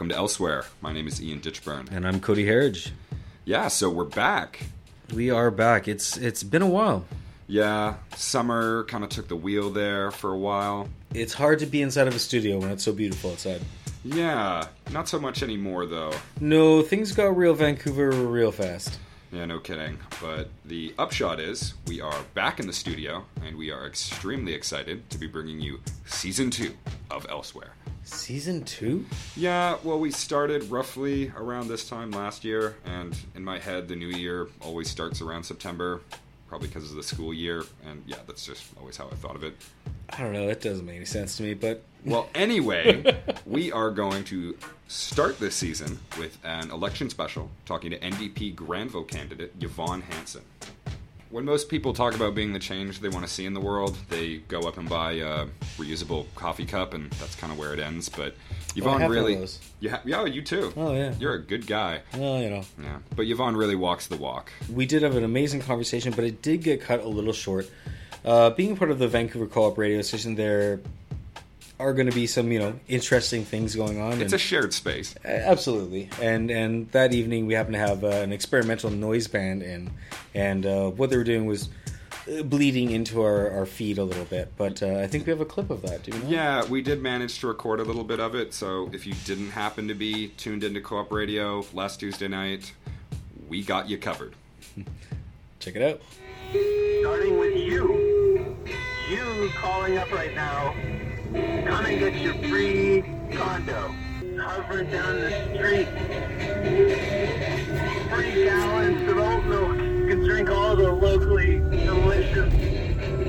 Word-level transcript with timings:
Welcome 0.00 0.16
to 0.16 0.16
Elsewhere. 0.16 0.64
My 0.80 0.94
name 0.94 1.06
is 1.06 1.22
Ian 1.22 1.40
Ditchburn. 1.40 1.92
And 1.92 2.08
I'm 2.08 2.20
Cody 2.20 2.46
Harridge. 2.46 2.92
Yeah, 3.44 3.68
so 3.68 3.90
we're 3.90 4.04
back. 4.04 4.60
We 5.12 5.28
are 5.28 5.50
back. 5.50 5.88
It's 5.88 6.16
it's 6.16 6.42
been 6.42 6.62
a 6.62 6.66
while. 6.66 7.04
Yeah, 7.46 7.96
summer 8.16 8.84
kind 8.84 9.04
of 9.04 9.10
took 9.10 9.28
the 9.28 9.36
wheel 9.36 9.68
there 9.68 10.10
for 10.10 10.32
a 10.32 10.38
while. 10.38 10.88
It's 11.12 11.34
hard 11.34 11.58
to 11.58 11.66
be 11.66 11.82
inside 11.82 12.08
of 12.08 12.14
a 12.14 12.18
studio 12.18 12.58
when 12.58 12.70
it's 12.70 12.82
so 12.82 12.94
beautiful 12.94 13.32
outside. 13.32 13.60
Yeah, 14.02 14.68
not 14.90 15.06
so 15.06 15.20
much 15.20 15.42
anymore 15.42 15.84
though. 15.84 16.14
No, 16.40 16.80
things 16.80 17.12
got 17.12 17.36
real 17.36 17.52
Vancouver 17.52 18.08
real 18.10 18.52
fast. 18.52 18.98
Yeah, 19.30 19.44
no 19.44 19.58
kidding. 19.58 19.98
But 20.22 20.48
the 20.64 20.94
upshot 20.98 21.40
is 21.40 21.74
we 21.86 22.00
are 22.00 22.22
back 22.32 22.58
in 22.58 22.66
the 22.66 22.72
studio 22.72 23.26
and 23.44 23.54
we 23.54 23.70
are 23.70 23.86
extremely 23.86 24.54
excited 24.54 25.10
to 25.10 25.18
be 25.18 25.26
bringing 25.26 25.60
you 25.60 25.80
season 26.06 26.50
two 26.50 26.74
of 27.10 27.26
Elsewhere. 27.28 27.74
Season 28.10 28.64
two? 28.64 29.06
Yeah, 29.36 29.76
well, 29.84 29.98
we 30.00 30.10
started 30.10 30.64
roughly 30.70 31.32
around 31.36 31.68
this 31.68 31.88
time 31.88 32.10
last 32.10 32.44
year, 32.44 32.76
and 32.84 33.16
in 33.34 33.44
my 33.44 33.58
head, 33.58 33.86
the 33.88 33.94
new 33.96 34.08
year 34.08 34.48
always 34.60 34.90
starts 34.90 35.20
around 35.20 35.44
September, 35.44 36.00
probably 36.48 36.68
because 36.68 36.90
of 36.90 36.96
the 36.96 37.02
school 37.02 37.32
year, 37.32 37.64
and 37.86 38.02
yeah, 38.06 38.16
that's 38.26 38.44
just 38.44 38.64
always 38.78 38.96
how 38.96 39.06
I 39.06 39.14
thought 39.14 39.36
of 39.36 39.44
it. 39.44 39.54
I 40.10 40.18
don't 40.18 40.32
know, 40.32 40.48
that 40.48 40.60
doesn't 40.60 40.84
make 40.84 40.96
any 40.96 41.04
sense 41.04 41.36
to 41.36 41.42
me, 41.42 41.54
but. 41.54 41.82
Well, 42.02 42.30
anyway, 42.34 43.20
we 43.44 43.72
are 43.72 43.90
going 43.90 44.24
to 44.24 44.56
start 44.88 45.38
this 45.38 45.54
season 45.54 45.98
with 46.18 46.38
an 46.42 46.70
election 46.70 47.10
special 47.10 47.50
talking 47.66 47.90
to 47.90 47.98
NDP 47.98 48.54
Granville 48.56 49.04
candidate 49.04 49.52
Yvonne 49.60 50.00
Hanson 50.00 50.40
when 51.30 51.44
most 51.44 51.68
people 51.68 51.92
talk 51.92 52.14
about 52.14 52.34
being 52.34 52.52
the 52.52 52.58
change 52.58 53.00
they 53.00 53.08
want 53.08 53.24
to 53.24 53.32
see 53.32 53.46
in 53.46 53.54
the 53.54 53.60
world, 53.60 53.96
they 54.08 54.38
go 54.48 54.60
up 54.62 54.76
and 54.78 54.88
buy 54.88 55.12
a 55.12 55.46
reusable 55.78 56.26
coffee 56.34 56.66
cup, 56.66 56.92
and 56.92 57.10
that's 57.12 57.36
kind 57.36 57.52
of 57.52 57.58
where 57.58 57.72
it 57.72 57.78
ends. 57.78 58.08
But 58.08 58.34
Yvonne 58.74 59.08
really, 59.08 59.46
yeah, 59.78 60.00
yeah, 60.04 60.24
you 60.24 60.42
too. 60.42 60.72
Oh 60.76 60.92
yeah, 60.92 61.14
you're 61.18 61.34
a 61.34 61.42
good 61.42 61.66
guy. 61.66 62.00
Well, 62.14 62.40
you 62.40 62.50
know, 62.50 62.64
yeah. 62.82 62.98
But 63.14 63.26
Yvonne 63.26 63.56
really 63.56 63.76
walks 63.76 64.08
the 64.08 64.16
walk. 64.16 64.52
We 64.72 64.86
did 64.86 65.02
have 65.02 65.16
an 65.16 65.24
amazing 65.24 65.60
conversation, 65.62 66.12
but 66.14 66.24
it 66.24 66.42
did 66.42 66.62
get 66.62 66.80
cut 66.80 67.00
a 67.00 67.08
little 67.08 67.32
short. 67.32 67.70
Uh, 68.24 68.50
being 68.50 68.76
part 68.76 68.90
of 68.90 68.98
the 68.98 69.08
Vancouver 69.08 69.46
Co-op 69.46 69.78
radio 69.78 70.02
station, 70.02 70.34
there 70.34 70.80
are 71.80 71.94
going 71.94 72.08
to 72.08 72.14
be 72.14 72.26
some 72.26 72.52
you 72.52 72.58
know 72.58 72.78
interesting 72.88 73.44
things 73.44 73.74
going 73.74 74.00
on. 74.00 74.12
It's 74.12 74.32
and, 74.32 74.34
a 74.34 74.38
shared 74.38 74.74
space. 74.74 75.14
Absolutely, 75.24 76.10
and 76.20 76.50
and 76.50 76.90
that 76.92 77.14
evening 77.14 77.46
we 77.46 77.54
happened 77.54 77.74
to 77.74 77.80
have 77.80 78.04
uh, 78.04 78.08
an 78.08 78.32
experimental 78.32 78.90
noise 78.90 79.26
band 79.26 79.62
in, 79.62 79.90
and 80.34 80.66
uh, 80.66 80.90
what 80.90 81.10
they 81.10 81.16
were 81.16 81.24
doing 81.24 81.46
was 81.46 81.70
uh, 82.30 82.42
bleeding 82.42 82.90
into 82.90 83.22
our, 83.22 83.50
our 83.50 83.66
feed 83.66 83.96
a 83.96 84.04
little 84.04 84.26
bit. 84.26 84.52
But 84.56 84.82
uh, 84.82 84.98
I 84.98 85.06
think 85.06 85.26
we 85.26 85.30
have 85.30 85.40
a 85.40 85.46
clip 85.46 85.70
of 85.70 85.80
that. 85.82 86.02
Do 86.02 86.12
you 86.12 86.22
know? 86.22 86.28
Yeah, 86.28 86.64
we 86.66 86.82
did 86.82 87.02
manage 87.02 87.40
to 87.40 87.48
record 87.48 87.80
a 87.80 87.84
little 87.84 88.04
bit 88.04 88.20
of 88.20 88.34
it. 88.34 88.52
So 88.52 88.90
if 88.92 89.06
you 89.06 89.14
didn't 89.24 89.50
happen 89.50 89.88
to 89.88 89.94
be 89.94 90.28
tuned 90.28 90.62
into 90.62 90.82
Co-op 90.82 91.10
Radio 91.10 91.64
last 91.72 91.98
Tuesday 91.98 92.28
night, 92.28 92.72
we 93.48 93.62
got 93.64 93.88
you 93.88 93.96
covered. 93.96 94.34
Check 95.60 95.76
it 95.76 95.82
out. 95.82 96.02
Starting 97.00 97.38
with 97.38 97.56
you. 97.56 98.56
You 99.10 99.50
calling 99.56 99.98
up 99.98 100.12
right 100.12 100.34
now 100.34 100.74
Come 101.32 101.86
and 101.86 102.00
get 102.00 102.14
your 102.16 102.34
free 102.34 103.02
condo. 103.32 103.94
Hovering 104.36 104.90
down 104.90 105.20
the 105.20 105.30
street. 105.54 105.86
Three 108.08 108.44
gallons 108.44 109.08
of 109.08 109.16
oat 109.16 109.44
milk. 109.44 109.76
You 109.76 110.06
can 110.08 110.24
drink 110.24 110.50
all 110.50 110.74
the 110.74 110.90
locally 110.90 111.60
delicious, 111.60 112.52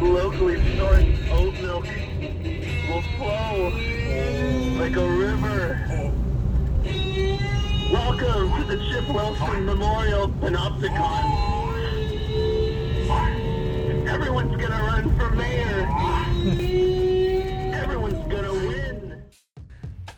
locally 0.01 0.55
sourced 0.55 1.29
oat 1.29 1.53
milk. 1.61 1.85
Will 2.89 3.03
flow 3.17 3.69
like 4.79 4.95
a 4.95 5.07
river. 5.07 6.11
Welcome 7.93 8.51
to 8.57 8.63
the 8.63 8.77
Chip 8.89 9.13
Wilson 9.13 9.65
Memorial 9.65 10.27
Panopticon. 10.27 11.61
Everyone's 14.07 14.55
gonna 14.59 14.83
run 14.85 15.15
for 15.19 15.29
mayor. 15.35 16.00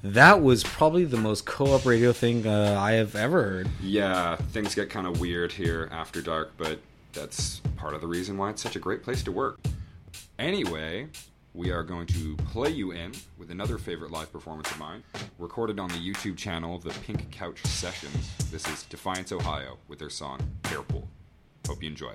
That 0.03 0.41
was 0.41 0.64
probably 0.64 1.06
the 1.06 1.18
most 1.18 1.46
co-op 1.46 1.86
radio 1.86 2.12
thing 2.12 2.46
uh, 2.46 2.78
I 2.78 2.94
have 2.94 3.16
ever 3.16 3.41
heard. 3.41 3.69
Yeah, 3.81 4.36
things 4.36 4.75
get 4.75 4.90
kind 4.90 5.08
of 5.08 5.19
weird 5.19 5.53
here 5.53 5.88
after 5.91 6.22
dark, 6.22 6.52
but 6.58 6.80
that's 7.14 7.62
part 7.78 7.94
of 7.94 8.02
the 8.02 8.08
reason 8.08 8.38
why 8.38 8.50
it's 8.50 8.62
such 8.62 8.75
a 8.75 8.80
great 8.80 9.02
place 9.02 9.24
to 9.24 9.31
work. 9.31 9.59
Anyway, 10.38 11.08
we 11.53 11.72
are 11.72 11.84
going 11.84 12.08
to 12.08 12.36
play 12.38 12.69
you 12.69 12.92
in 12.92 13.13
with 13.38 13.50
another 13.50 13.78
favorite 13.78 14.12
live 14.12 14.31
performance 14.31 14.69
of 14.72 14.78
mine, 14.78 15.03
recorded 15.40 15.80
on 15.80 15.88
the 15.90 15.96
YouTube 15.96 16.36
channel 16.36 16.80
The 16.80 16.90
Pink 17.06 17.31
Couch 17.31 17.63
Sessions. 17.66 18.36
This 18.52 18.68
is 18.68 18.84
Defiance, 18.84 19.31
Ohio, 19.31 19.78
with 19.88 20.00
their 20.00 20.09
song 20.09 20.40
Airpool. 20.63 21.08
Hope 21.66 21.81
you 21.81 21.90
enjoy. 21.90 22.13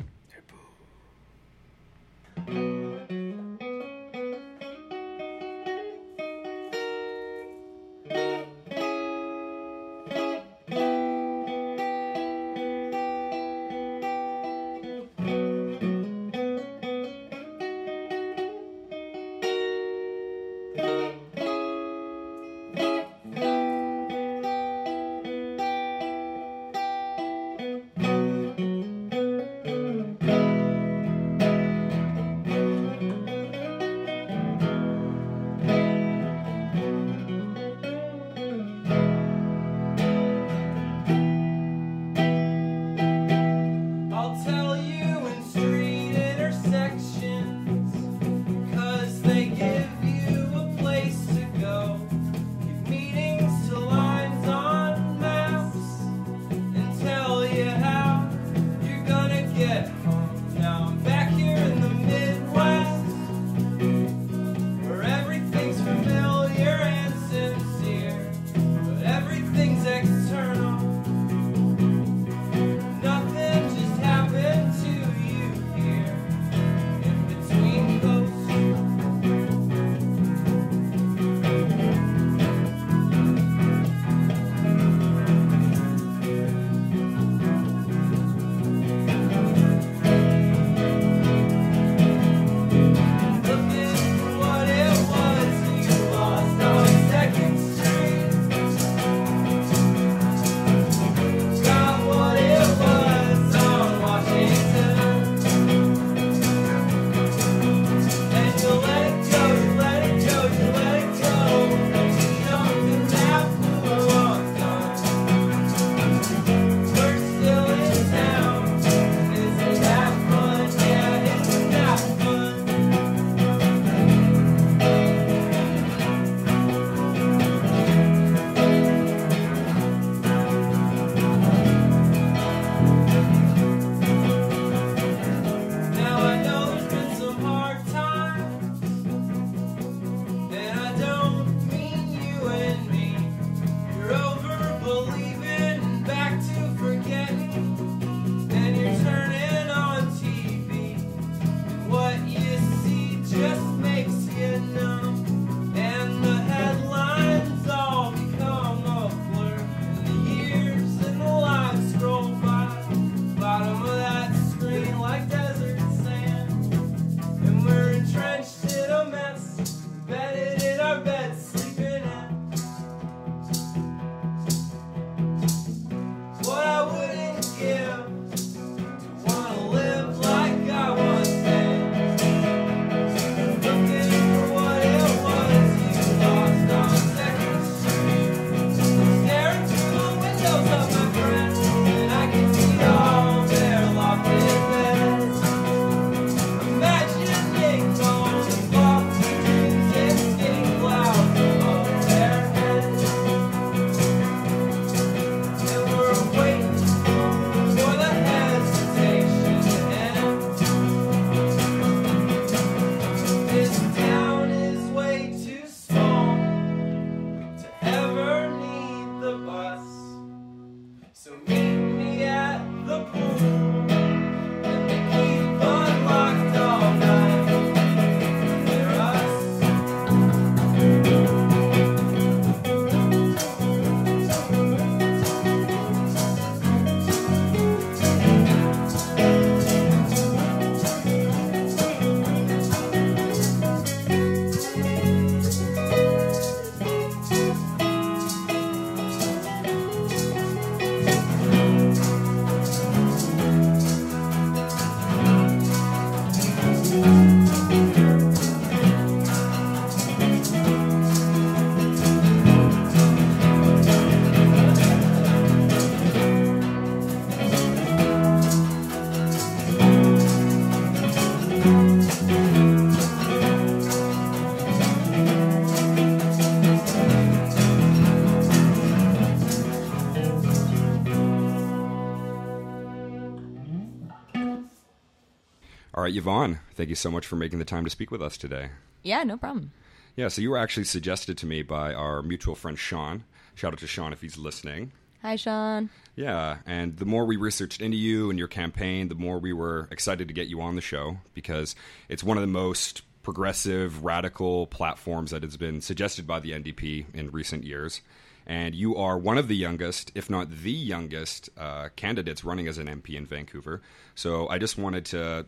Right, 286.09 286.17
Yvonne, 286.17 286.61
thank 286.75 286.89
you 286.89 286.95
so 286.95 287.11
much 287.11 287.27
for 287.27 287.37
making 287.37 287.59
the 287.59 287.67
time 287.67 287.85
to 287.85 287.91
speak 287.91 288.11
with 288.11 288.23
us 288.23 288.39
today. 288.39 288.71
Yeah, 289.03 289.25
no 289.25 289.37
problem. 289.37 289.73
Yeah, 290.17 290.29
so 290.29 290.41
you 290.41 290.51
were 290.51 290.57
actually 290.57 290.85
suggested 290.85 291.37
to 291.39 291.47
me 291.47 291.63
by 291.63 291.93
our 291.93 292.23
mutual 292.23 292.55
friend 292.55 292.79
Sean. 292.79 293.25
Shout 293.55 293.75
out 293.75 293.79
to 293.81 293.87
Sean 293.87 294.15
if 294.15 294.23
he's 294.23 294.39
listening. 294.39 294.93
Hi, 295.21 295.37
Sean. 295.37 295.91
Yeah, 296.17 296.59
and 296.65 296.97
the 296.97 297.05
more 297.05 297.27
we 297.27 297.37
researched 297.37 297.83
into 297.83 297.99
you 297.99 298.31
and 298.31 298.39
your 298.39 298.49
campaign, 298.49 299.09
the 299.09 299.17
more 299.17 299.39
we 299.39 299.53
were 299.53 299.87
excited 299.91 300.29
to 300.29 300.35
get 300.35 300.49
you 300.49 300.63
on 300.63 300.77
the 300.77 300.81
show 300.81 301.19
because 301.35 301.77
it's 302.09 302.25
one 302.25 302.39
of 302.39 302.41
the 302.41 302.47
most 302.47 303.03
progressive, 303.23 304.03
radical 304.03 304.67
platforms 304.67 305.33
that 305.33 305.43
has 305.43 305.59
been 305.59 305.83
suggested 305.83 306.27
by 306.27 306.41
the 306.41 306.53
NDP 306.53 307.15
in 307.15 307.31
recent 307.33 307.65
years. 307.65 308.01
And 308.47 308.75
you 308.75 308.97
are 308.97 309.19
one 309.19 309.37
of 309.37 309.47
the 309.47 309.57
youngest, 309.57 310.11
if 310.15 310.31
not 310.31 310.51
the 310.51 310.73
youngest, 310.73 311.51
uh, 311.59 311.91
candidates 311.97 312.45
running 312.45 312.67
as 312.67 312.79
an 312.79 312.87
MP 312.87 313.15
in 313.15 313.27
Vancouver. 313.27 313.83
So 314.15 314.49
I 314.49 314.57
just 314.57 314.79
wanted 314.79 315.05
to 315.07 315.45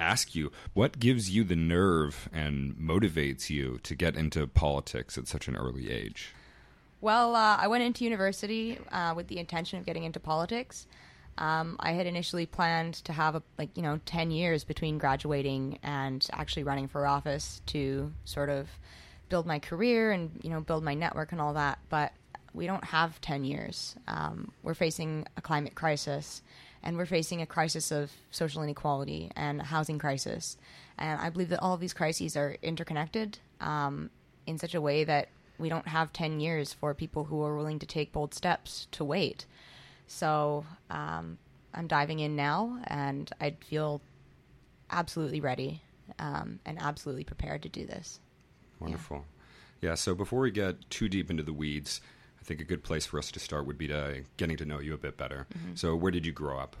ask 0.00 0.34
you 0.34 0.50
what 0.72 0.98
gives 0.98 1.30
you 1.30 1.44
the 1.44 1.56
nerve 1.56 2.28
and 2.32 2.74
motivates 2.74 3.50
you 3.50 3.78
to 3.82 3.94
get 3.94 4.16
into 4.16 4.46
politics 4.46 5.16
at 5.18 5.28
such 5.28 5.46
an 5.48 5.56
early 5.56 5.90
age? 5.90 6.34
Well, 7.00 7.34
uh, 7.34 7.56
I 7.58 7.68
went 7.68 7.84
into 7.84 8.04
university 8.04 8.78
uh, 8.92 9.14
with 9.14 9.28
the 9.28 9.38
intention 9.38 9.78
of 9.78 9.86
getting 9.86 10.04
into 10.04 10.20
politics. 10.20 10.86
Um, 11.38 11.76
I 11.80 11.92
had 11.92 12.06
initially 12.06 12.44
planned 12.44 12.94
to 13.04 13.12
have 13.12 13.34
a, 13.34 13.42
like 13.58 13.70
you 13.74 13.82
know 13.82 14.00
ten 14.04 14.30
years 14.30 14.64
between 14.64 14.98
graduating 14.98 15.78
and 15.82 16.26
actually 16.32 16.64
running 16.64 16.88
for 16.88 17.06
office 17.06 17.62
to 17.66 18.12
sort 18.24 18.50
of 18.50 18.68
build 19.30 19.46
my 19.46 19.58
career 19.58 20.10
and 20.10 20.30
you 20.42 20.50
know 20.50 20.60
build 20.60 20.84
my 20.84 20.94
network 20.94 21.32
and 21.32 21.40
all 21.40 21.54
that. 21.54 21.78
But 21.88 22.12
we 22.52 22.66
don't 22.66 22.84
have 22.84 23.20
ten 23.22 23.44
years. 23.44 23.96
Um, 24.06 24.52
we're 24.62 24.74
facing 24.74 25.26
a 25.38 25.40
climate 25.40 25.74
crisis, 25.74 26.42
and 26.82 26.96
we're 26.96 27.06
facing 27.06 27.42
a 27.42 27.46
crisis 27.46 27.90
of 27.90 28.10
social 28.30 28.62
inequality 28.62 29.30
and 29.36 29.60
a 29.60 29.64
housing 29.64 29.98
crisis. 29.98 30.56
And 30.98 31.20
I 31.20 31.30
believe 31.30 31.50
that 31.50 31.60
all 31.60 31.74
of 31.74 31.80
these 31.80 31.94
crises 31.94 32.36
are 32.36 32.56
interconnected 32.62 33.38
um, 33.60 34.10
in 34.46 34.58
such 34.58 34.74
a 34.74 34.80
way 34.80 35.04
that 35.04 35.28
we 35.58 35.68
don't 35.68 35.88
have 35.88 36.12
10 36.12 36.40
years 36.40 36.72
for 36.72 36.94
people 36.94 37.24
who 37.24 37.42
are 37.42 37.56
willing 37.56 37.78
to 37.78 37.86
take 37.86 38.12
bold 38.12 38.34
steps 38.34 38.86
to 38.92 39.04
wait. 39.04 39.44
So 40.06 40.64
um, 40.90 41.38
I'm 41.74 41.86
diving 41.86 42.18
in 42.18 42.34
now, 42.34 42.80
and 42.86 43.30
I 43.40 43.56
feel 43.68 44.00
absolutely 44.90 45.40
ready 45.40 45.82
um, 46.18 46.58
and 46.64 46.78
absolutely 46.80 47.24
prepared 47.24 47.62
to 47.62 47.68
do 47.68 47.86
this. 47.86 48.20
Wonderful. 48.80 49.24
Yeah. 49.80 49.90
yeah, 49.90 49.94
so 49.94 50.14
before 50.14 50.40
we 50.40 50.50
get 50.50 50.88
too 50.90 51.08
deep 51.08 51.30
into 51.30 51.42
the 51.42 51.52
weeds, 51.52 52.00
I 52.40 52.44
think 52.44 52.60
a 52.60 52.64
good 52.64 52.82
place 52.82 53.06
for 53.06 53.18
us 53.18 53.30
to 53.32 53.40
start 53.40 53.66
would 53.66 53.78
be 53.78 53.88
to 53.88 54.22
getting 54.36 54.56
to 54.56 54.64
know 54.64 54.80
you 54.80 54.94
a 54.94 54.98
bit 54.98 55.16
better. 55.16 55.46
Mm-hmm. 55.56 55.74
So, 55.74 55.94
where 55.94 56.10
did 56.10 56.24
you 56.24 56.32
grow 56.32 56.58
up? 56.58 56.76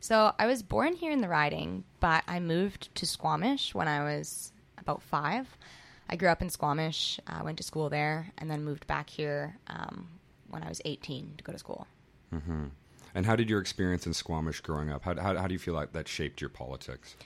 So, 0.00 0.32
I 0.38 0.46
was 0.46 0.62
born 0.62 0.94
here 0.94 1.12
in 1.12 1.20
the 1.20 1.28
riding, 1.28 1.84
but 2.00 2.24
I 2.26 2.40
moved 2.40 2.94
to 2.96 3.06
Squamish 3.06 3.74
when 3.74 3.88
I 3.88 4.02
was 4.02 4.52
about 4.78 5.02
five. 5.02 5.46
I 6.08 6.16
grew 6.16 6.28
up 6.28 6.42
in 6.42 6.50
Squamish, 6.50 7.18
uh, 7.26 7.40
went 7.44 7.58
to 7.58 7.62
school 7.64 7.88
there, 7.88 8.30
and 8.38 8.50
then 8.50 8.64
moved 8.64 8.86
back 8.86 9.08
here 9.08 9.56
um, 9.68 10.08
when 10.48 10.62
I 10.62 10.68
was 10.68 10.80
18 10.84 11.34
to 11.38 11.44
go 11.44 11.52
to 11.52 11.58
school. 11.58 11.86
Mm-hmm. 12.32 12.66
And 13.14 13.26
how 13.26 13.36
did 13.36 13.48
your 13.48 13.60
experience 13.60 14.06
in 14.06 14.12
Squamish 14.12 14.60
growing 14.60 14.90
up? 14.90 15.04
How, 15.04 15.14
how, 15.14 15.36
how 15.36 15.46
do 15.46 15.52
you 15.52 15.58
feel 15.58 15.74
like 15.74 15.92
that 15.92 16.08
shaped 16.08 16.40
your 16.40 16.50
politics? 16.50 17.16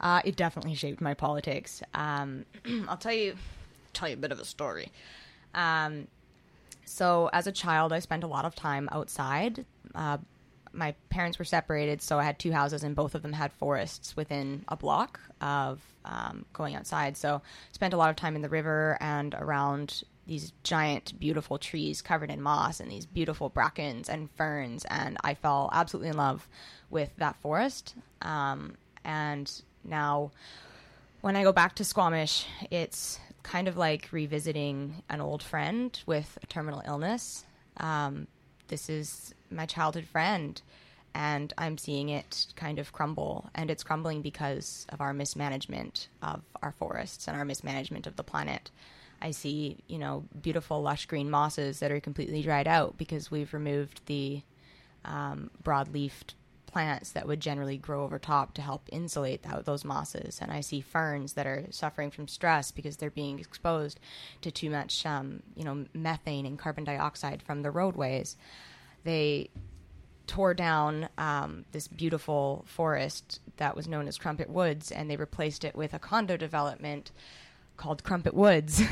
Uh, 0.00 0.20
it 0.24 0.36
definitely 0.36 0.74
shaped 0.74 1.00
my 1.00 1.14
politics. 1.14 1.82
Um, 1.94 2.44
I'll 2.88 2.96
tell 2.96 3.14
you, 3.14 3.36
tell 3.92 4.08
you 4.08 4.14
a 4.14 4.18
bit 4.18 4.32
of 4.32 4.40
a 4.40 4.44
story. 4.44 4.90
Um, 5.54 6.08
so, 6.86 7.28
as 7.32 7.46
a 7.46 7.52
child, 7.52 7.92
I 7.92 7.98
spent 7.98 8.24
a 8.24 8.28
lot 8.28 8.44
of 8.44 8.54
time 8.54 8.88
outside. 8.92 9.66
Uh, 9.94 10.18
my 10.72 10.94
parents 11.10 11.38
were 11.38 11.44
separated, 11.44 12.00
so 12.00 12.18
I 12.18 12.24
had 12.24 12.38
two 12.38 12.52
houses, 12.52 12.84
and 12.84 12.94
both 12.94 13.14
of 13.14 13.22
them 13.22 13.32
had 13.32 13.52
forests 13.52 14.16
within 14.16 14.64
a 14.68 14.76
block 14.76 15.20
of 15.40 15.80
um, 16.04 16.46
going 16.52 16.76
outside. 16.76 17.16
So, 17.16 17.42
spent 17.72 17.92
a 17.92 17.96
lot 17.96 18.10
of 18.10 18.16
time 18.16 18.36
in 18.36 18.42
the 18.42 18.48
river 18.48 18.96
and 19.00 19.34
around 19.34 20.04
these 20.26 20.52
giant, 20.62 21.18
beautiful 21.18 21.58
trees 21.58 22.02
covered 22.02 22.30
in 22.30 22.40
moss 22.40 22.80
and 22.80 22.90
these 22.90 23.06
beautiful 23.06 23.48
brackens 23.48 24.08
and 24.08 24.30
ferns. 24.32 24.84
And 24.86 25.16
I 25.22 25.34
fell 25.34 25.70
absolutely 25.72 26.10
in 26.10 26.16
love 26.16 26.48
with 26.90 27.10
that 27.16 27.36
forest. 27.36 27.94
Um, 28.22 28.74
and 29.04 29.50
now, 29.84 30.30
when 31.20 31.36
I 31.36 31.42
go 31.42 31.52
back 31.52 31.74
to 31.76 31.84
Squamish, 31.84 32.46
it's 32.70 33.18
kind 33.46 33.68
of 33.68 33.76
like 33.76 34.08
revisiting 34.10 35.02
an 35.08 35.20
old 35.20 35.42
friend 35.42 36.00
with 36.04 36.36
a 36.42 36.46
terminal 36.46 36.82
illness. 36.84 37.44
Um, 37.76 38.26
this 38.66 38.90
is 38.90 39.34
my 39.50 39.66
childhood 39.66 40.06
friend 40.06 40.60
and 41.14 41.54
I'm 41.56 41.78
seeing 41.78 42.08
it 42.08 42.46
kind 42.56 42.80
of 42.80 42.92
crumble. 42.92 43.48
And 43.54 43.70
it's 43.70 43.84
crumbling 43.84 44.20
because 44.20 44.84
of 44.88 45.00
our 45.00 45.14
mismanagement 45.14 46.08
of 46.22 46.42
our 46.60 46.72
forests 46.72 47.28
and 47.28 47.36
our 47.36 47.44
mismanagement 47.44 48.06
of 48.06 48.16
the 48.16 48.24
planet. 48.24 48.70
I 49.22 49.30
see, 49.30 49.78
you 49.86 49.98
know, 49.98 50.24
beautiful 50.42 50.82
lush 50.82 51.06
green 51.06 51.30
mosses 51.30 51.78
that 51.78 51.92
are 51.92 52.00
completely 52.00 52.42
dried 52.42 52.66
out 52.66 52.98
because 52.98 53.30
we've 53.30 53.54
removed 53.54 54.00
the 54.06 54.42
um, 55.04 55.50
broad-leafed 55.62 56.34
plants 56.76 57.12
that 57.12 57.26
would 57.26 57.40
generally 57.40 57.78
grow 57.78 58.04
over 58.04 58.18
top 58.18 58.52
to 58.52 58.60
help 58.60 58.86
insulate 58.92 59.42
those 59.64 59.82
mosses. 59.82 60.40
And 60.42 60.52
I 60.52 60.60
see 60.60 60.82
ferns 60.82 61.32
that 61.32 61.46
are 61.46 61.64
suffering 61.70 62.10
from 62.10 62.28
stress 62.28 62.70
because 62.70 62.98
they're 62.98 63.08
being 63.08 63.38
exposed 63.38 63.98
to 64.42 64.50
too 64.50 64.68
much, 64.68 65.06
um, 65.06 65.42
you 65.54 65.64
know, 65.64 65.86
methane 65.94 66.44
and 66.44 66.58
carbon 66.58 66.84
dioxide 66.84 67.42
from 67.42 67.62
the 67.62 67.70
roadways. 67.70 68.36
They 69.04 69.48
tore 70.26 70.52
down 70.52 71.08
um, 71.16 71.64
this 71.72 71.88
beautiful 71.88 72.66
forest 72.68 73.40
that 73.56 73.74
was 73.74 73.88
known 73.88 74.06
as 74.06 74.18
Crumpit 74.18 74.50
Woods, 74.50 74.92
and 74.92 75.10
they 75.10 75.16
replaced 75.16 75.64
it 75.64 75.74
with 75.74 75.94
a 75.94 75.98
condo 75.98 76.36
development 76.36 77.10
called 77.78 78.04
Crumpit 78.04 78.34
Woods. 78.34 78.82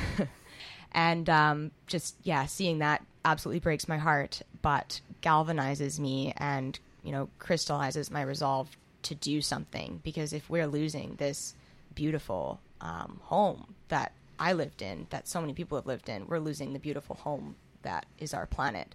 and 0.93 1.29
um, 1.29 1.71
just 1.87 2.17
yeah, 2.23 2.47
seeing 2.47 2.79
that 2.79 3.05
absolutely 3.27 3.61
breaks 3.61 3.89
my 3.89 3.99
heart, 3.99 4.41
but 4.63 5.03
galvanizes 5.21 6.01
me 6.01 6.33
and 6.39 6.79
you 7.05 7.13
know 7.13 7.29
crystallizes 7.39 8.11
my 8.11 8.23
resolve 8.23 8.77
to 9.05 9.15
do 9.15 9.41
something. 9.41 10.01
Because 10.03 10.33
if 10.33 10.51
we're 10.51 10.67
losing 10.67 11.15
this 11.17 11.55
beautiful 11.95 12.61
um, 12.81 13.21
home 13.23 13.75
that 13.89 14.13
I 14.39 14.53
lived 14.53 14.83
in, 14.83 15.07
that 15.11 15.29
so 15.29 15.41
many 15.41 15.53
people 15.53 15.79
have 15.79 15.87
lived 15.87 16.09
in, 16.09 16.27
we're 16.27 16.39
losing 16.39 16.73
the 16.73 16.79
beautiful 16.79 17.17
home 17.17 17.57
that 17.83 18.07
is 18.19 18.35
our 18.35 18.47
planet. 18.47 18.95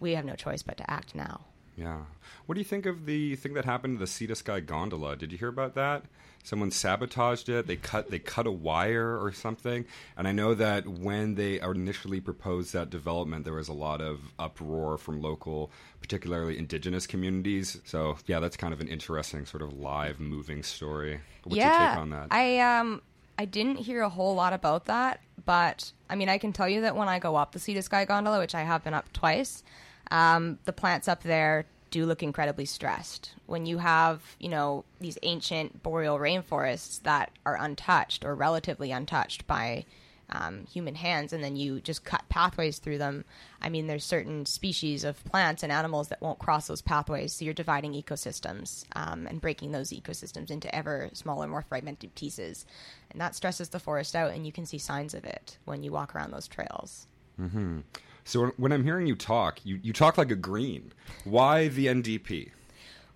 We 0.00 0.14
have 0.14 0.24
no 0.24 0.34
choice 0.34 0.62
but 0.62 0.76
to 0.78 0.90
act 0.90 1.14
now. 1.14 1.42
Yeah. 1.76 2.00
What 2.46 2.54
do 2.54 2.60
you 2.60 2.64
think 2.64 2.86
of 2.86 3.06
the 3.06 3.36
thing 3.36 3.54
that 3.54 3.64
happened 3.64 3.98
to 3.98 4.00
the 4.00 4.06
Sea 4.06 4.26
to 4.26 4.34
Sky 4.34 4.60
gondola? 4.60 5.16
Did 5.16 5.30
you 5.30 5.38
hear 5.38 5.48
about 5.48 5.74
that? 5.74 6.04
Someone 6.46 6.70
sabotaged 6.70 7.48
it. 7.48 7.66
They 7.66 7.74
cut 7.74 8.08
they 8.08 8.20
cut 8.20 8.46
a 8.46 8.52
wire 8.52 9.18
or 9.18 9.32
something. 9.32 9.84
And 10.16 10.28
I 10.28 10.32
know 10.32 10.54
that 10.54 10.86
when 10.86 11.34
they 11.34 11.60
initially 11.60 12.20
proposed 12.20 12.72
that 12.72 12.88
development, 12.88 13.44
there 13.44 13.54
was 13.54 13.66
a 13.66 13.72
lot 13.72 14.00
of 14.00 14.20
uproar 14.38 14.96
from 14.96 15.20
local, 15.20 15.72
particularly 16.00 16.56
indigenous 16.56 17.04
communities. 17.04 17.80
So 17.84 18.16
yeah, 18.26 18.38
that's 18.38 18.56
kind 18.56 18.72
of 18.72 18.80
an 18.80 18.86
interesting 18.86 19.44
sort 19.44 19.60
of 19.60 19.72
live 19.72 20.20
moving 20.20 20.62
story. 20.62 21.20
What's 21.42 21.56
yeah, 21.56 21.80
your 21.80 21.90
take 21.90 21.98
on 21.98 22.10
that? 22.10 22.28
I 22.30 22.60
um 22.60 23.02
I 23.36 23.44
didn't 23.44 23.78
hear 23.78 24.02
a 24.02 24.08
whole 24.08 24.36
lot 24.36 24.52
about 24.52 24.84
that, 24.84 25.22
but 25.44 25.90
I 26.08 26.14
mean 26.14 26.28
I 26.28 26.38
can 26.38 26.52
tell 26.52 26.68
you 26.68 26.82
that 26.82 26.94
when 26.94 27.08
I 27.08 27.18
go 27.18 27.34
up 27.34 27.50
the 27.50 27.58
Sea 27.58 27.74
to 27.74 27.82
Sky 27.82 28.04
gondola, 28.04 28.38
which 28.38 28.54
I 28.54 28.62
have 28.62 28.84
been 28.84 28.94
up 28.94 29.12
twice, 29.12 29.64
um, 30.12 30.60
the 30.64 30.72
plants 30.72 31.08
up 31.08 31.24
there 31.24 31.66
do 31.90 32.06
look 32.06 32.22
incredibly 32.22 32.64
stressed. 32.64 33.32
When 33.46 33.66
you 33.66 33.78
have, 33.78 34.22
you 34.38 34.48
know, 34.48 34.84
these 35.00 35.18
ancient 35.22 35.82
boreal 35.82 36.18
rainforests 36.18 37.02
that 37.02 37.30
are 37.44 37.56
untouched 37.56 38.24
or 38.24 38.34
relatively 38.34 38.90
untouched 38.90 39.46
by 39.46 39.84
um, 40.30 40.66
human 40.66 40.96
hands, 40.96 41.32
and 41.32 41.42
then 41.42 41.56
you 41.56 41.80
just 41.80 42.04
cut 42.04 42.28
pathways 42.28 42.78
through 42.78 42.98
them. 42.98 43.24
I 43.62 43.68
mean, 43.68 43.86
there's 43.86 44.04
certain 44.04 44.44
species 44.46 45.04
of 45.04 45.24
plants 45.24 45.62
and 45.62 45.70
animals 45.70 46.08
that 46.08 46.20
won't 46.20 46.38
cross 46.38 46.66
those 46.66 46.82
pathways, 46.82 47.32
so 47.32 47.44
you're 47.44 47.54
dividing 47.54 47.92
ecosystems 47.92 48.84
um, 48.94 49.26
and 49.26 49.40
breaking 49.40 49.70
those 49.70 49.90
ecosystems 49.90 50.50
into 50.50 50.74
ever 50.74 51.10
smaller, 51.12 51.46
more 51.46 51.62
fragmented 51.62 52.14
pieces, 52.14 52.66
and 53.10 53.20
that 53.20 53.34
stresses 53.34 53.68
the 53.68 53.78
forest 53.78 54.16
out. 54.16 54.32
And 54.32 54.44
you 54.44 54.52
can 54.52 54.66
see 54.66 54.78
signs 54.78 55.14
of 55.14 55.24
it 55.24 55.58
when 55.64 55.82
you 55.82 55.92
walk 55.92 56.14
around 56.14 56.32
those 56.32 56.48
trails. 56.48 57.06
Mm-hmm. 57.40 57.80
So 58.26 58.48
when 58.56 58.72
I'm 58.72 58.82
hearing 58.82 59.06
you 59.06 59.14
talk, 59.14 59.60
you, 59.64 59.78
you 59.82 59.92
talk 59.92 60.18
like 60.18 60.32
a 60.32 60.36
green. 60.36 60.92
Why 61.22 61.68
the 61.68 61.86
NDP? 61.86 62.50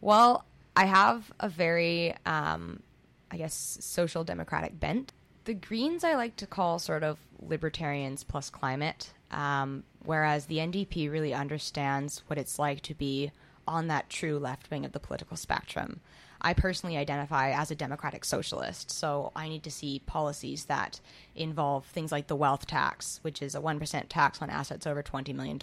Well, 0.00 0.44
I 0.76 0.84
have 0.84 1.32
a 1.40 1.48
very, 1.48 2.14
um, 2.24 2.84
I 3.28 3.36
guess, 3.36 3.76
social 3.80 4.22
democratic 4.22 4.78
bent. 4.78 5.12
The 5.46 5.54
Greens 5.54 6.04
I 6.04 6.14
like 6.14 6.36
to 6.36 6.46
call 6.46 6.78
sort 6.78 7.02
of 7.02 7.18
libertarians 7.40 8.22
plus 8.22 8.50
climate, 8.50 9.12
um, 9.32 9.82
whereas 10.04 10.46
the 10.46 10.58
NDP 10.58 11.10
really 11.10 11.34
understands 11.34 12.22
what 12.28 12.38
it's 12.38 12.60
like 12.60 12.80
to 12.82 12.94
be 12.94 13.32
on 13.66 13.88
that 13.88 14.10
true 14.10 14.38
left 14.38 14.70
wing 14.70 14.84
of 14.84 14.92
the 14.92 15.00
political 15.00 15.36
spectrum. 15.36 16.00
I 16.40 16.54
personally 16.54 16.96
identify 16.96 17.50
as 17.50 17.70
a 17.70 17.74
democratic 17.74 18.24
socialist, 18.24 18.90
so 18.90 19.32
I 19.36 19.48
need 19.48 19.62
to 19.64 19.70
see 19.70 20.02
policies 20.06 20.66
that 20.66 21.00
involve 21.34 21.86
things 21.86 22.12
like 22.12 22.26
the 22.26 22.36
wealth 22.36 22.66
tax, 22.66 23.20
which 23.22 23.42
is 23.42 23.54
a 23.54 23.60
1% 23.60 24.04
tax 24.08 24.40
on 24.42 24.50
assets 24.50 24.86
over 24.86 25.02
$20 25.02 25.34
million. 25.34 25.58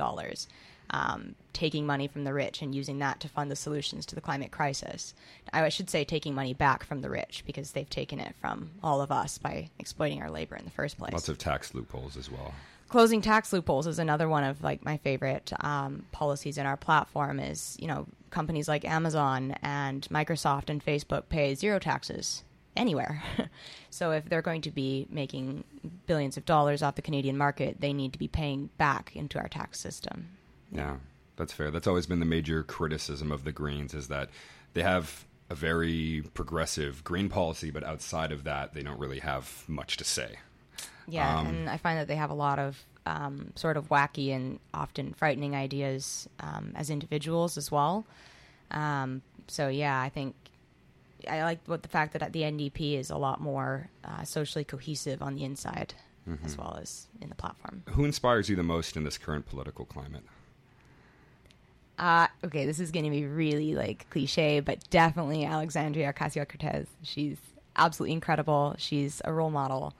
um, 0.90 1.36
taking 1.54 1.86
money 1.86 2.08
from 2.08 2.24
the 2.24 2.34
rich 2.34 2.62
and 2.62 2.74
using 2.74 3.00
that 3.00 3.20
to 3.20 3.28
fund 3.28 3.52
the 3.52 3.56
solutions 3.56 4.06
to 4.06 4.16
the 4.16 4.22
climate 4.22 4.52
crisis. 4.52 5.14
I 5.52 5.70
should 5.70 5.90
say 5.90 6.04
taking 6.04 6.34
money 6.34 6.54
back 6.54 6.84
from 6.84 7.02
the 7.02 7.10
rich 7.10 7.44
because 7.46 7.72
they've 7.72 7.90
taken 7.90 8.20
it 8.20 8.36
from 8.40 8.72
all 8.84 9.02
of 9.02 9.12
us 9.12 9.38
by 9.38 9.70
exploiting 9.80 10.22
our 10.22 10.30
labor 10.30 10.56
in 10.56 10.66
the 10.66 10.72
first 10.72 10.98
place. 10.98 11.14
Lots 11.14 11.30
of 11.30 11.38
tax 11.38 11.74
loopholes 11.74 12.16
as 12.16 12.32
well. 12.32 12.54
Closing 12.90 13.22
tax 13.22 13.52
loopholes 13.52 13.86
is 13.86 14.00
another 14.00 14.30
one 14.30 14.46
of 14.46 14.64
like 14.64 14.86
my 14.86 14.96
favorite 14.98 15.52
um, 15.60 16.06
policies 16.14 16.58
in 16.58 16.66
our 16.66 16.78
platform. 16.78 17.40
Is 17.40 17.76
you 17.82 17.88
know 17.88 18.08
companies 18.30 18.68
like 18.68 18.86
Amazon 18.86 19.56
and 19.62 20.08
Microsoft 20.10 20.70
and 20.70 20.84
Facebook 20.84 21.30
pay 21.30 21.56
zero 21.56 21.80
taxes 21.80 22.44
anywhere. 22.76 23.24
so 23.90 24.12
if 24.12 24.30
they're 24.30 24.42
going 24.42 24.62
to 24.62 24.72
be 24.72 25.08
making 25.10 25.64
billions 26.06 26.38
of 26.38 26.46
dollars 26.46 26.82
off 26.82 26.96
the 26.96 27.02
Canadian 27.02 27.38
market, 27.38 27.82
they 27.82 27.94
need 27.94 28.14
to 28.14 28.20
be 28.20 28.28
paying 28.28 28.70
back 28.78 29.16
into 29.16 29.40
our 29.40 29.48
tax 29.48 29.80
system. 29.80 30.30
Yeah, 30.72 30.98
that's 31.36 31.54
fair. 31.54 31.72
That's 31.72 31.88
always 31.88 32.06
been 32.06 32.20
the 32.20 32.26
major 32.26 32.64
criticism 32.64 33.32
of 33.32 33.44
the 33.44 33.52
Greens 33.52 33.94
is 33.94 34.08
that 34.08 34.30
they 34.74 34.84
have 34.84 35.26
a 35.50 35.56
very 35.56 36.24
progressive 36.34 37.04
green 37.04 37.30
policy, 37.30 37.72
but 37.72 37.84
outside 37.84 38.32
of 38.32 38.44
that, 38.44 38.74
they 38.74 38.84
don't 38.84 39.00
really 39.00 39.20
have 39.20 39.64
much 39.68 39.98
to 39.98 40.04
say. 40.04 40.38
Yeah, 41.08 41.40
um, 41.40 41.48
and 41.48 41.70
I 41.70 41.78
find 41.78 41.98
that 41.98 42.08
they 42.08 42.18
have 42.18 42.32
a 42.32 42.36
lot 42.36 42.60
of 42.60 42.84
um, 43.08 43.54
sort 43.56 43.78
of 43.78 43.90
wacky 43.90 44.36
and 44.36 44.60
often 44.74 45.14
frightening 45.14 45.56
ideas 45.56 46.28
um, 46.40 46.74
as 46.76 46.90
individuals 46.90 47.58
as 47.58 47.72
well. 47.72 48.06
Um, 48.72 49.22
so 49.48 49.70
yeah, 49.70 50.00
I 50.00 50.10
think 50.10 50.36
I 51.30 51.44
like 51.44 51.60
what 51.66 51.84
the 51.84 51.90
fact 51.90 52.14
that 52.14 52.34
the 52.34 52.42
NDP 52.42 53.00
is 53.00 53.10
a 53.10 53.18
lot 53.18 53.40
more 53.40 53.90
uh, 54.04 54.24
socially 54.24 54.64
cohesive 54.64 55.22
on 55.22 55.36
the 55.36 55.44
inside 55.44 55.94
mm-hmm. 56.28 56.46
as 56.46 56.58
well 56.58 56.78
as 56.82 57.08
in 57.22 57.30
the 57.30 57.36
platform. 57.36 57.84
Who 57.90 58.06
inspires 58.06 58.50
you 58.50 58.56
the 58.56 58.64
most 58.64 58.98
in 58.98 59.04
this 59.04 59.18
current 59.18 59.48
political 59.48 59.86
climate? 59.86 60.24
Uh, 61.98 62.28
okay, 62.44 62.66
this 62.66 62.80
is 62.80 62.92
going 62.92 63.06
to 63.06 63.12
be 63.12 63.26
really 63.26 63.74
like 63.74 64.08
cliche, 64.10 64.60
but 64.60 64.88
definitely 64.90 65.46
Alexandria 65.46 66.14
Ocasio 66.14 66.48
Cortez. 66.48 66.88
She's 67.02 67.38
absolutely 67.76 68.14
incredible. 68.14 68.76
She's 68.78 69.22
a 69.26 69.34
role 69.34 69.50
model. 69.50 69.94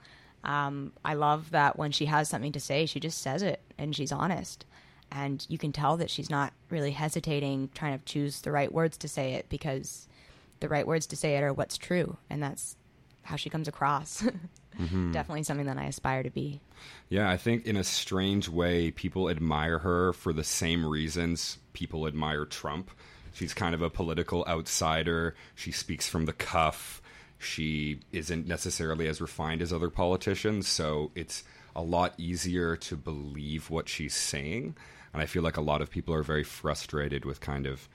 Um, 0.44 0.92
I 1.04 1.14
love 1.14 1.50
that 1.50 1.78
when 1.78 1.92
she 1.92 2.06
has 2.06 2.28
something 2.28 2.52
to 2.52 2.60
say, 2.60 2.86
she 2.86 3.00
just 3.00 3.20
says 3.20 3.42
it 3.42 3.60
and 3.76 3.94
she's 3.94 4.12
honest. 4.12 4.64
And 5.10 5.44
you 5.48 5.58
can 5.58 5.72
tell 5.72 5.96
that 5.96 6.10
she's 6.10 6.30
not 6.30 6.52
really 6.70 6.90
hesitating, 6.90 7.70
trying 7.74 7.98
to 7.98 8.04
choose 8.04 8.42
the 8.42 8.52
right 8.52 8.72
words 8.72 8.98
to 8.98 9.08
say 9.08 9.34
it 9.34 9.48
because 9.48 10.06
the 10.60 10.68
right 10.68 10.86
words 10.86 11.06
to 11.08 11.16
say 11.16 11.36
it 11.36 11.42
are 11.42 11.52
what's 11.52 11.78
true. 11.78 12.16
And 12.28 12.42
that's 12.42 12.76
how 13.22 13.36
she 13.36 13.50
comes 13.50 13.68
across. 13.68 14.22
mm-hmm. 14.78 15.12
Definitely 15.12 15.44
something 15.44 15.66
that 15.66 15.78
I 15.78 15.84
aspire 15.84 16.22
to 16.22 16.30
be. 16.30 16.60
Yeah, 17.08 17.30
I 17.30 17.36
think 17.36 17.66
in 17.66 17.76
a 17.76 17.84
strange 17.84 18.48
way, 18.48 18.90
people 18.90 19.28
admire 19.28 19.78
her 19.78 20.12
for 20.12 20.32
the 20.32 20.44
same 20.44 20.84
reasons 20.84 21.58
people 21.78 22.08
admire 22.08 22.44
Trump. 22.44 22.90
She's 23.32 23.54
kind 23.54 23.72
of 23.72 23.82
a 23.82 23.90
political 23.90 24.44
outsider. 24.48 25.36
She 25.54 25.70
speaks 25.70 26.08
from 26.08 26.26
the 26.26 26.32
cuff. 26.32 27.00
She 27.38 28.00
isn't 28.12 28.46
necessarily 28.46 29.06
as 29.06 29.20
refined 29.20 29.62
as 29.62 29.72
other 29.72 29.90
politicians, 29.90 30.66
so 30.66 31.10
it's 31.14 31.44
a 31.76 31.82
lot 31.82 32.14
easier 32.18 32.76
to 32.76 32.96
believe 32.96 33.70
what 33.70 33.88
she's 33.88 34.14
saying. 34.14 34.76
And 35.12 35.22
I 35.22 35.26
feel 35.26 35.42
like 35.42 35.56
a 35.56 35.62
lot 35.62 35.80
of 35.80 35.90
people 35.90 36.12
are 36.14 36.22
very 36.22 36.44
frustrated 36.44 37.24
with 37.24 37.40
kind 37.40 37.66
of 37.66 37.88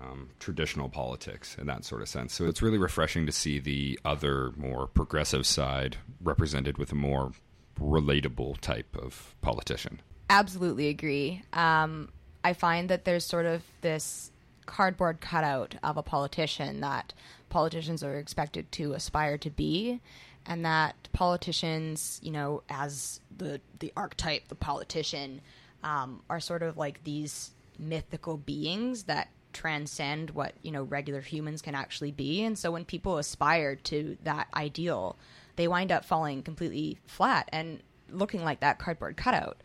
um, 0.00 0.28
traditional 0.38 0.88
politics 0.88 1.56
in 1.58 1.66
that 1.66 1.84
sort 1.84 2.02
of 2.02 2.08
sense. 2.08 2.34
So 2.34 2.46
it's 2.46 2.62
really 2.62 2.78
refreshing 2.78 3.26
to 3.26 3.32
see 3.32 3.58
the 3.58 3.98
other, 4.04 4.52
more 4.56 4.86
progressive 4.86 5.46
side 5.46 5.96
represented 6.22 6.78
with 6.78 6.92
a 6.92 6.96
more 6.96 7.32
relatable 7.80 8.60
type 8.60 8.96
of 8.96 9.34
politician. 9.40 10.00
Absolutely 10.30 10.88
agree. 10.88 11.42
Um, 11.52 12.10
I 12.44 12.52
find 12.52 12.88
that 12.90 13.04
there's 13.04 13.24
sort 13.24 13.46
of 13.46 13.62
this 13.80 14.30
cardboard 14.66 15.20
cutout 15.20 15.76
of 15.82 15.96
a 15.96 16.02
politician 16.02 16.80
that 16.80 17.12
politicians 17.56 18.02
are 18.02 18.18
expected 18.18 18.70
to 18.70 18.92
aspire 18.92 19.38
to 19.38 19.48
be 19.48 19.98
and 20.44 20.66
that 20.66 20.94
politicians, 21.14 22.20
you 22.22 22.30
know, 22.30 22.62
as 22.68 23.18
the 23.34 23.62
the 23.78 23.90
archetype, 23.96 24.48
the 24.48 24.54
politician, 24.54 25.40
um, 25.82 26.22
are 26.28 26.38
sort 26.38 26.62
of 26.62 26.76
like 26.76 27.02
these 27.04 27.52
mythical 27.78 28.36
beings 28.36 29.04
that 29.04 29.30
transcend 29.54 30.32
what 30.32 30.52
you 30.62 30.70
know 30.70 30.82
regular 30.82 31.22
humans 31.22 31.62
can 31.62 31.74
actually 31.74 32.12
be. 32.12 32.44
And 32.44 32.58
so 32.58 32.70
when 32.70 32.84
people 32.84 33.16
aspire 33.16 33.74
to 33.74 34.18
that 34.24 34.48
ideal 34.54 35.16
they 35.56 35.66
wind 35.66 35.90
up 35.90 36.04
falling 36.04 36.42
completely 36.42 36.98
flat 37.06 37.48
and 37.50 37.80
looking 38.10 38.44
like 38.44 38.60
that 38.60 38.78
cardboard 38.78 39.16
cutout 39.16 39.56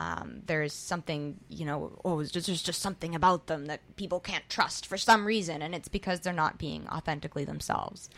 um, 0.00 0.40
there's 0.46 0.72
something 0.72 1.36
you 1.50 1.66
know 1.66 2.00
oh 2.06 2.24
there's 2.24 2.62
just 2.62 2.80
something 2.80 3.14
about 3.14 3.46
them 3.48 3.66
that 3.66 3.80
people 3.96 4.18
can't 4.18 4.48
trust 4.48 4.86
for 4.86 4.96
some 4.96 5.26
reason 5.26 5.60
and 5.60 5.74
it's 5.74 5.88
because 5.88 6.20
they're 6.20 6.32
not 6.32 6.56
being 6.56 6.88
authentically 6.88 7.44
themselves. 7.44 8.08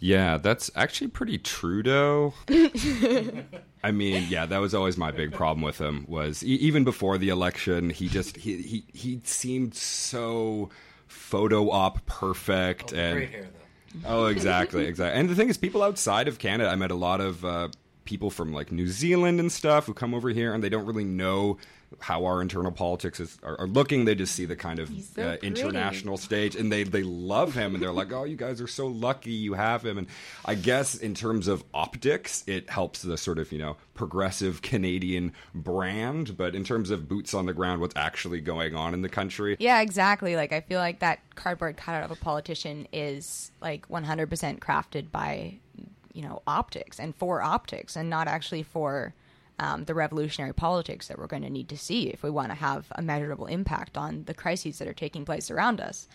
Yeah 0.00 0.36
that's 0.38 0.68
actually 0.74 1.08
pretty 1.08 1.38
Trudeau 1.38 2.34
i 3.84 3.92
mean 3.92 4.26
yeah 4.28 4.46
that 4.46 4.58
was 4.58 4.74
always 4.74 4.96
my 4.96 5.12
big 5.12 5.32
problem 5.32 5.62
with 5.62 5.78
him 5.80 6.04
was 6.08 6.42
e- 6.42 6.56
even 6.56 6.82
before 6.82 7.18
the 7.18 7.28
election 7.28 7.90
he 7.90 8.08
just 8.08 8.36
he 8.36 8.60
he, 8.60 8.84
he 8.92 9.20
seemed 9.22 9.76
so 9.76 10.70
photo 11.06 11.70
op 11.70 12.04
perfect 12.06 12.92
oh, 12.92 12.98
and 12.98 13.14
great 13.14 13.30
hair 13.30 13.42
though. 13.42 13.48
Oh 14.04 14.26
exactly 14.26 14.86
exactly. 14.86 15.18
And 15.18 15.30
the 15.30 15.34
thing 15.34 15.48
is 15.48 15.56
people 15.56 15.82
outside 15.82 16.26
of 16.28 16.38
canada 16.38 16.68
i 16.68 16.74
met 16.74 16.90
a 16.90 16.96
lot 16.96 17.20
of 17.20 17.44
uh, 17.44 17.68
people 18.08 18.30
from 18.30 18.54
like 18.54 18.72
New 18.72 18.88
Zealand 18.88 19.38
and 19.38 19.52
stuff 19.52 19.84
who 19.84 19.92
come 19.92 20.14
over 20.14 20.30
here 20.30 20.54
and 20.54 20.64
they 20.64 20.70
don't 20.70 20.86
really 20.86 21.04
know 21.04 21.58
how 22.00 22.24
our 22.24 22.40
internal 22.40 22.72
politics 22.72 23.20
is, 23.20 23.38
are, 23.42 23.60
are 23.60 23.66
looking. 23.66 24.06
They 24.06 24.14
just 24.14 24.34
see 24.34 24.46
the 24.46 24.56
kind 24.56 24.78
of 24.78 24.90
so 25.14 25.22
uh, 25.22 25.36
international 25.42 26.16
stage 26.16 26.56
and 26.56 26.72
they, 26.72 26.84
they 26.84 27.02
love 27.02 27.54
him 27.54 27.74
and 27.74 27.82
they're 27.82 27.92
like, 27.92 28.10
oh, 28.10 28.24
you 28.24 28.36
guys 28.36 28.62
are 28.62 28.66
so 28.66 28.86
lucky 28.86 29.32
you 29.32 29.52
have 29.52 29.84
him. 29.84 29.98
And 29.98 30.06
I 30.46 30.54
guess 30.54 30.94
in 30.94 31.14
terms 31.14 31.48
of 31.48 31.62
optics, 31.74 32.44
it 32.46 32.70
helps 32.70 33.02
the 33.02 33.18
sort 33.18 33.38
of, 33.38 33.52
you 33.52 33.58
know, 33.58 33.76
progressive 33.92 34.62
Canadian 34.62 35.34
brand. 35.54 36.34
But 36.38 36.54
in 36.54 36.64
terms 36.64 36.88
of 36.88 37.08
boots 37.08 37.34
on 37.34 37.44
the 37.44 37.54
ground, 37.54 37.82
what's 37.82 37.96
actually 37.96 38.40
going 38.40 38.74
on 38.74 38.94
in 38.94 39.02
the 39.02 39.10
country. 39.10 39.54
Yeah, 39.58 39.82
exactly. 39.82 40.34
Like, 40.34 40.54
I 40.54 40.62
feel 40.62 40.80
like 40.80 41.00
that 41.00 41.20
cardboard 41.34 41.76
cutout 41.76 42.04
of 42.04 42.10
a 42.10 42.16
politician 42.16 42.88
is 42.90 43.50
like 43.60 43.86
100% 43.88 44.60
crafted 44.60 45.10
by 45.10 45.58
you 46.18 46.24
know 46.24 46.42
optics 46.48 46.98
and 46.98 47.14
for 47.14 47.40
optics 47.40 47.94
and 47.94 48.10
not 48.10 48.26
actually 48.26 48.64
for 48.64 49.14
um, 49.60 49.84
the 49.84 49.94
revolutionary 49.94 50.52
politics 50.52 51.06
that 51.06 51.16
we're 51.16 51.28
going 51.28 51.44
to 51.44 51.50
need 51.50 51.68
to 51.68 51.78
see 51.78 52.08
if 52.08 52.24
we 52.24 52.30
want 52.30 52.48
to 52.48 52.56
have 52.56 52.86
a 52.92 53.02
measurable 53.02 53.46
impact 53.46 53.96
on 53.96 54.24
the 54.24 54.34
crises 54.34 54.78
that 54.78 54.88
are 54.88 54.92
taking 54.92 55.24
place 55.24 55.48
around 55.48 55.80
us. 55.80 56.08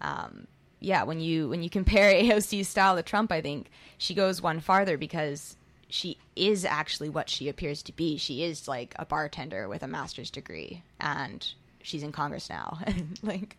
Um, 0.00 0.48
yeah, 0.80 1.04
when 1.04 1.20
you 1.20 1.48
when 1.48 1.62
you 1.62 1.70
compare 1.70 2.12
AOC's 2.22 2.66
style 2.66 2.96
to 2.96 3.04
Trump, 3.04 3.30
I 3.30 3.40
think 3.40 3.70
she 3.98 4.14
goes 4.14 4.42
one 4.42 4.58
farther 4.58 4.98
because 4.98 5.56
she 5.88 6.18
is 6.34 6.64
actually 6.64 7.08
what 7.08 7.30
she 7.30 7.48
appears 7.48 7.84
to 7.84 7.92
be. 7.92 8.16
She 8.16 8.42
is 8.42 8.66
like 8.66 8.96
a 8.98 9.06
bartender 9.06 9.68
with 9.68 9.84
a 9.84 9.88
master's 9.88 10.30
degree, 10.30 10.82
and 11.00 11.46
she's 11.82 12.02
in 12.02 12.10
Congress 12.10 12.50
now. 12.50 12.80
like 13.22 13.56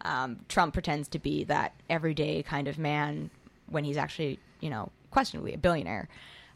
um, 0.00 0.40
Trump 0.48 0.74
pretends 0.74 1.06
to 1.10 1.20
be 1.20 1.44
that 1.44 1.72
everyday 1.88 2.42
kind 2.42 2.66
of 2.66 2.78
man 2.78 3.30
when 3.68 3.84
he's 3.84 3.96
actually, 3.96 4.40
you 4.58 4.68
know, 4.68 4.90
questionably 5.10 5.54
a 5.54 5.58
billionaire, 5.58 6.08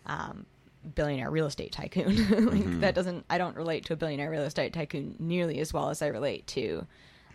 um, 0.06 0.46
billionaire 0.94 1.30
real 1.30 1.46
estate 1.46 1.72
tycoon. 1.72 2.16
like 2.16 2.62
mm-hmm. 2.62 2.80
that 2.80 2.94
doesn't. 2.94 3.24
I 3.30 3.38
don't 3.38 3.56
relate 3.56 3.84
to 3.86 3.92
a 3.92 3.96
billionaire 3.96 4.30
real 4.30 4.42
estate 4.42 4.72
tycoon 4.72 5.16
nearly 5.18 5.60
as 5.60 5.72
well 5.72 5.90
as 5.90 6.02
I 6.02 6.08
relate 6.08 6.46
to 6.48 6.86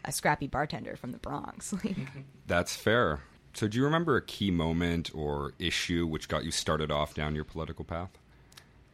a 0.06 0.12
scrappy 0.12 0.48
bartender 0.48 0.96
from 0.96 1.12
the 1.12 1.18
Bronx. 1.18 1.74
That's 2.48 2.76
fair. 2.76 3.22
So, 3.54 3.68
do 3.68 3.78
you 3.78 3.84
remember 3.84 4.16
a 4.16 4.22
key 4.22 4.52
moment 4.52 5.12
or 5.14 5.54
issue 5.60 6.06
which 6.08 6.28
got 6.28 6.46
you 6.46 6.52
started 6.52 6.92
off 6.92 7.14
down 7.14 7.36
your 7.36 7.44
political 7.44 7.84
path? 7.84 8.12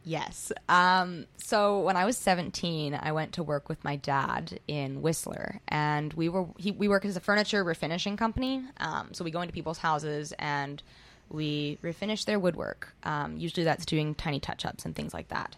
Yes. 0.06 0.52
Um, 0.68 1.26
so 1.36 1.80
when 1.80 1.96
I 1.96 2.04
was 2.04 2.16
17, 2.16 2.96
I 3.02 3.10
went 3.10 3.32
to 3.32 3.42
work 3.42 3.68
with 3.68 3.82
my 3.82 3.96
dad 3.96 4.60
in 4.68 5.02
Whistler, 5.02 5.60
and 5.66 6.12
we 6.14 6.28
were 6.28 6.46
he, 6.58 6.70
we 6.70 6.86
work 6.86 7.04
as 7.04 7.16
a 7.16 7.20
furniture 7.20 7.64
refinishing 7.64 8.16
company. 8.16 8.62
Um, 8.76 9.12
so 9.12 9.24
we 9.24 9.32
go 9.32 9.40
into 9.40 9.52
people's 9.52 9.78
houses 9.78 10.32
and 10.38 10.80
we 11.28 11.78
refinish 11.82 12.24
their 12.24 12.38
woodwork. 12.38 12.94
Um, 13.02 13.36
usually 13.36 13.64
that's 13.64 13.86
doing 13.86 14.14
tiny 14.14 14.40
touch 14.40 14.64
ups 14.64 14.84
and 14.84 14.94
things 14.94 15.12
like 15.12 15.28
that, 15.28 15.56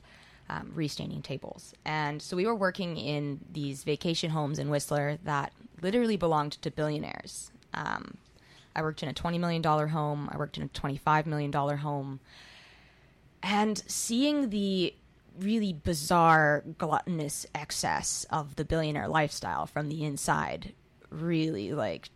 um, 0.48 0.72
restaining 0.74 1.22
tables. 1.22 1.74
And 1.84 2.20
so 2.20 2.36
we 2.36 2.46
were 2.46 2.54
working 2.54 2.96
in 2.96 3.40
these 3.52 3.84
vacation 3.84 4.30
homes 4.30 4.58
in 4.58 4.70
Whistler 4.70 5.18
that 5.24 5.52
literally 5.82 6.16
belonged 6.16 6.52
to 6.62 6.70
billionaires. 6.70 7.50
Um, 7.74 8.16
I 8.74 8.82
worked 8.82 9.02
in 9.02 9.08
a 9.08 9.14
$20 9.14 9.38
million 9.40 9.62
home, 9.62 10.28
I 10.32 10.36
worked 10.36 10.56
in 10.56 10.64
a 10.64 10.68
$25 10.68 11.26
million 11.26 11.52
home. 11.52 12.20
And 13.42 13.82
seeing 13.86 14.50
the 14.50 14.94
really 15.38 15.72
bizarre, 15.72 16.64
gluttonous 16.78 17.46
excess 17.54 18.26
of 18.30 18.56
the 18.56 18.64
billionaire 18.64 19.08
lifestyle 19.08 19.66
from 19.66 19.88
the 19.88 20.04
inside 20.04 20.72
really 21.10 21.72
like 21.72 22.10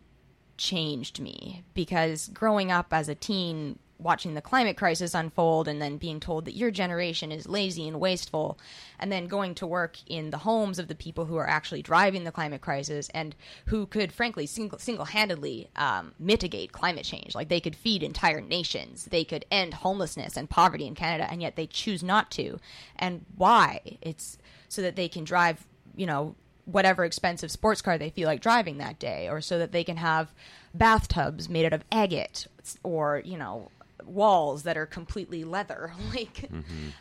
changed 0.63 1.19
me 1.19 1.61
because 1.73 2.29
growing 2.29 2.71
up 2.71 2.93
as 2.93 3.09
a 3.09 3.15
teen 3.15 3.77
watching 3.99 4.33
the 4.33 4.41
climate 4.41 4.77
crisis 4.77 5.13
unfold 5.13 5.67
and 5.67 5.81
then 5.81 5.97
being 5.97 6.21
told 6.21 6.45
that 6.45 6.55
your 6.55 6.71
generation 6.71 7.33
is 7.33 7.49
lazy 7.49 7.85
and 7.85 7.99
wasteful 7.99 8.57
and 8.97 9.11
then 9.11 9.27
going 9.27 9.53
to 9.53 9.67
work 9.67 9.97
in 10.07 10.29
the 10.29 10.37
homes 10.37 10.79
of 10.79 10.87
the 10.87 10.95
people 10.95 11.25
who 11.25 11.35
are 11.35 11.47
actually 11.47 11.81
driving 11.81 12.23
the 12.23 12.31
climate 12.31 12.61
crisis 12.61 13.09
and 13.13 13.35
who 13.65 13.85
could 13.85 14.11
frankly 14.11 14.45
single, 14.45 14.79
single-handedly 14.79 15.69
um, 15.75 16.13
mitigate 16.17 16.71
climate 16.71 17.03
change. 17.05 17.35
Like 17.35 17.49
they 17.49 17.59
could 17.59 17.75
feed 17.75 18.01
entire 18.01 18.41
nations. 18.41 19.05
They 19.05 19.25
could 19.25 19.45
end 19.51 19.73
homelessness 19.73 20.37
and 20.37 20.49
poverty 20.49 20.87
in 20.87 20.95
canada 20.95 21.27
and 21.29 21.41
yet 21.41 21.57
they 21.57 21.67
choose 21.67 22.03
not 22.03 22.31
to. 22.31 22.57
And 22.95 23.25
why? 23.35 23.97
It's 24.01 24.37
so 24.69 24.81
that 24.81 24.95
they 24.95 25.09
can 25.09 25.25
drive 25.25 25.67
you 25.95 26.05
know 26.05 26.35
whatever 26.65 27.03
expensive 27.03 27.51
sports 27.51 27.81
car 27.81 27.97
they 27.97 28.09
feel 28.09 28.27
like 28.27 28.39
driving 28.41 28.77
that 28.77 28.97
day 28.99 29.27
or 29.29 29.41
so 29.41 29.59
that 29.59 29.71
they 29.71 29.83
can 29.83 29.97
have 29.97 30.33
bathtubs 30.73 31.49
made 31.49 31.65
out 31.65 31.73
of 31.73 31.83
agate 31.91 32.47
or 32.83 33.21
you 33.25 33.37
know 33.37 33.69
walls 34.05 34.63
that 34.63 34.77
are 34.77 34.85
completely 34.85 35.43
leather 35.43 35.91
like 36.13 36.49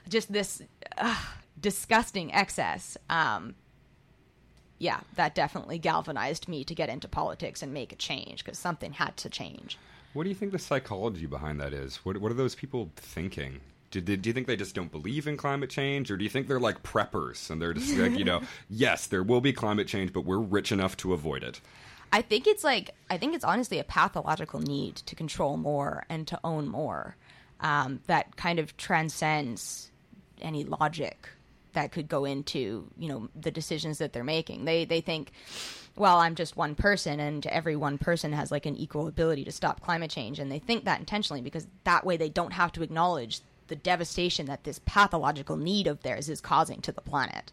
just 0.09 0.33
this 0.33 0.62
uh, 0.98 1.16
disgusting 1.61 2.33
excess 2.35 2.96
um 3.09 3.55
yeah 4.79 5.01
that 5.14 5.35
definitely 5.35 5.79
galvanized 5.79 6.48
me 6.48 6.64
to 6.64 6.75
get 6.75 6.88
into 6.88 7.07
politics 7.07 7.62
and 7.62 7.72
make 7.72 7.92
a 7.92 7.96
change 7.96 8.44
because 8.44 8.59
something 8.59 8.92
had 8.92 9.16
to 9.16 9.29
change 9.31 9.79
What 10.12 10.25
do 10.25 10.29
you 10.29 10.35
think 10.35 10.53
the 10.53 10.59
psychology 10.59 11.25
behind 11.27 11.59
that 11.61 11.72
is? 11.72 11.96
What 12.05 12.18
What 12.18 12.31
are 12.31 12.35
those 12.35 12.55
people 12.55 12.90
thinking? 12.96 13.61
Do, 13.92 14.00
do, 14.00 14.16
do 14.16 14.28
you 14.28 14.35
think 14.35 14.46
they 14.46 14.57
just 14.57 14.74
don't 14.74 14.90
believe 14.90 15.28
in 15.28 15.37
climate 15.37 15.70
change, 15.70 16.11
or 16.11 16.16
do 16.16 16.24
you 16.24 16.31
think 16.31 16.48
they're 16.48 16.59
like 16.59 16.83
preppers 16.83 17.50
and 17.50 17.62
they're 17.62 17.74
just 17.74 17.96
like, 17.96 18.18
you 18.18 18.24
know, 18.24 18.42
yes, 18.70 19.07
there 19.07 19.22
will 19.22 19.40
be 19.40 19.52
climate 19.52 19.87
change, 19.87 20.12
but 20.12 20.24
we're 20.24 20.38
rich 20.38 20.72
enough 20.72 20.96
to 20.98 21.12
avoid 21.12 21.44
it? 21.44 21.61
I 22.12 22.20
think 22.20 22.46
it's 22.46 22.62
like 22.62 22.90
I 23.09 23.16
think 23.16 23.35
it's 23.35 23.44
honestly 23.44 23.78
a 23.78 23.85
pathological 23.85 24.61
need 24.61 24.96
to 24.96 25.14
control 25.14 25.57
more 25.57 26.05
and 26.11 26.26
to 26.28 26.38
own 26.44 26.68
more 26.68 27.16
um, 27.61 28.00
that 28.07 28.37
kind 28.37 28.59
of 28.59 28.76
transcends 28.76 29.90
any 30.40 30.64
logic 30.64 31.28
that 31.72 31.90
could 31.90 32.09
go 32.09 32.26
into 32.26 32.87
you 32.98 33.09
know 33.09 33.28
the 33.35 33.50
decisions 33.50 33.98
that 33.98 34.12
they're 34.12 34.24
making. 34.24 34.66
They 34.66 34.85
they 34.85 35.00
think, 35.00 35.33
well, 35.96 36.18
I'm 36.18 36.35
just 36.35 36.57
one 36.57 36.74
person, 36.74 37.18
and 37.18 37.46
every 37.46 37.76
one 37.76 37.96
person 37.96 38.33
has 38.33 38.50
like 38.50 38.66
an 38.66 38.76
equal 38.76 39.07
ability 39.07 39.44
to 39.44 39.52
stop 39.52 39.81
climate 39.81 40.11
change, 40.11 40.38
and 40.38 40.52
they 40.52 40.59
think 40.59 40.85
that 40.85 41.00
intentionally 41.00 41.40
because 41.40 41.66
that 41.85 42.05
way 42.05 42.16
they 42.18 42.28
don't 42.28 42.52
have 42.52 42.72
to 42.72 42.83
acknowledge 42.83 43.40
the 43.73 43.77
devastation 43.77 44.45
that 44.45 44.65
this 44.65 44.81
pathological 44.85 45.57
need 45.57 45.87
of 45.87 46.03
theirs 46.03 46.29
is 46.29 46.43
causing 46.43 46.83
to 46.83 46.93
the 46.93 47.01
planet. 47.01 47.53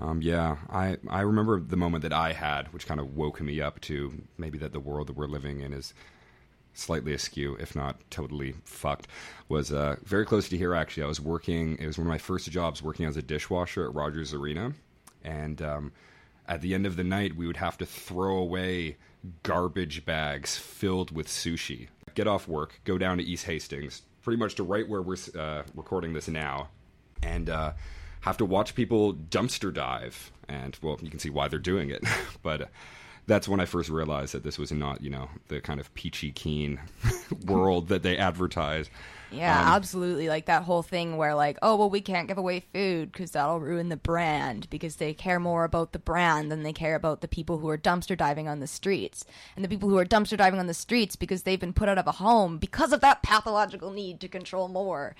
Um, 0.00 0.20
yeah, 0.20 0.56
I 0.68 0.96
I 1.08 1.20
remember 1.20 1.60
the 1.60 1.76
moment 1.76 2.02
that 2.02 2.12
I 2.12 2.32
had, 2.32 2.72
which 2.72 2.84
kind 2.84 2.98
of 2.98 3.14
woke 3.16 3.40
me 3.40 3.60
up 3.60 3.80
to 3.82 4.24
maybe 4.36 4.58
that 4.58 4.72
the 4.72 4.80
world 4.80 5.06
that 5.06 5.16
we're 5.16 5.28
living 5.28 5.60
in 5.60 5.72
is 5.72 5.94
slightly 6.74 7.12
askew, 7.14 7.56
if 7.60 7.76
not 7.76 8.00
totally 8.10 8.54
fucked. 8.64 9.06
Was 9.48 9.72
uh, 9.72 9.94
very 10.02 10.26
close 10.26 10.48
to 10.48 10.58
here. 10.58 10.74
Actually, 10.74 11.04
I 11.04 11.06
was 11.06 11.20
working. 11.20 11.78
It 11.78 11.86
was 11.86 11.96
one 11.96 12.08
of 12.08 12.10
my 12.10 12.18
first 12.18 12.50
jobs, 12.50 12.82
working 12.82 13.06
as 13.06 13.16
a 13.16 13.22
dishwasher 13.22 13.84
at 13.84 13.94
Rogers 13.94 14.34
Arena, 14.34 14.72
and 15.22 15.62
um, 15.62 15.92
at 16.48 16.60
the 16.60 16.74
end 16.74 16.86
of 16.86 16.96
the 16.96 17.04
night, 17.04 17.36
we 17.36 17.46
would 17.46 17.58
have 17.58 17.78
to 17.78 17.86
throw 17.86 18.36
away 18.38 18.96
garbage 19.44 20.04
bags 20.04 20.58
filled 20.58 21.12
with 21.12 21.28
sushi. 21.28 21.86
Get 22.16 22.26
off 22.26 22.48
work, 22.48 22.80
go 22.82 22.98
down 22.98 23.18
to 23.18 23.24
East 23.24 23.44
Hastings, 23.44 24.02
pretty 24.22 24.38
much 24.38 24.54
to 24.56 24.62
right 24.62 24.88
where 24.88 25.02
we're 25.02 25.16
uh, 25.38 25.62
recording 25.74 26.12
this 26.12 26.28
now, 26.28 26.68
and 27.22 27.50
uh, 27.50 27.72
have 28.20 28.36
to 28.38 28.44
watch 28.44 28.74
people 28.74 29.14
dumpster 29.14 29.72
dive. 29.72 30.32
And 30.48 30.76
well, 30.82 30.98
you 31.02 31.10
can 31.10 31.18
see 31.18 31.30
why 31.30 31.48
they're 31.48 31.58
doing 31.58 31.90
it, 31.90 32.04
but. 32.42 32.70
That's 33.26 33.48
when 33.48 33.60
I 33.60 33.66
first 33.66 33.88
realized 33.88 34.34
that 34.34 34.42
this 34.42 34.58
was 34.58 34.72
not, 34.72 35.00
you 35.00 35.10
know, 35.10 35.28
the 35.48 35.60
kind 35.60 35.78
of 35.78 35.92
peachy 35.94 36.32
keen 36.32 36.80
world 37.46 37.88
that 37.88 38.02
they 38.02 38.16
advertise. 38.16 38.90
Yeah, 39.30 39.60
Um, 39.60 39.68
absolutely. 39.68 40.28
Like 40.28 40.46
that 40.46 40.64
whole 40.64 40.82
thing 40.82 41.16
where, 41.16 41.34
like, 41.34 41.56
oh, 41.62 41.76
well, 41.76 41.88
we 41.88 42.00
can't 42.00 42.28
give 42.28 42.36
away 42.36 42.64
food 42.74 43.12
because 43.12 43.30
that'll 43.30 43.60
ruin 43.60 43.88
the 43.88 43.96
brand 43.96 44.68
because 44.70 44.96
they 44.96 45.14
care 45.14 45.40
more 45.40 45.64
about 45.64 45.92
the 45.92 45.98
brand 45.98 46.50
than 46.50 46.64
they 46.64 46.72
care 46.72 46.94
about 46.96 47.20
the 47.20 47.28
people 47.28 47.58
who 47.58 47.68
are 47.68 47.78
dumpster 47.78 48.16
diving 48.16 48.48
on 48.48 48.60
the 48.60 48.66
streets. 48.66 49.24
And 49.56 49.64
the 49.64 49.68
people 49.68 49.88
who 49.88 49.98
are 49.98 50.04
dumpster 50.04 50.36
diving 50.36 50.60
on 50.60 50.66
the 50.66 50.74
streets 50.74 51.16
because 51.16 51.44
they've 51.44 51.60
been 51.60 51.72
put 51.72 51.88
out 51.88 51.98
of 51.98 52.06
a 52.06 52.12
home 52.12 52.58
because 52.58 52.92
of 52.92 53.00
that 53.00 53.22
pathological 53.22 53.90
need 53.90 54.20
to 54.20 54.28
control 54.28 54.68
more 54.68 55.14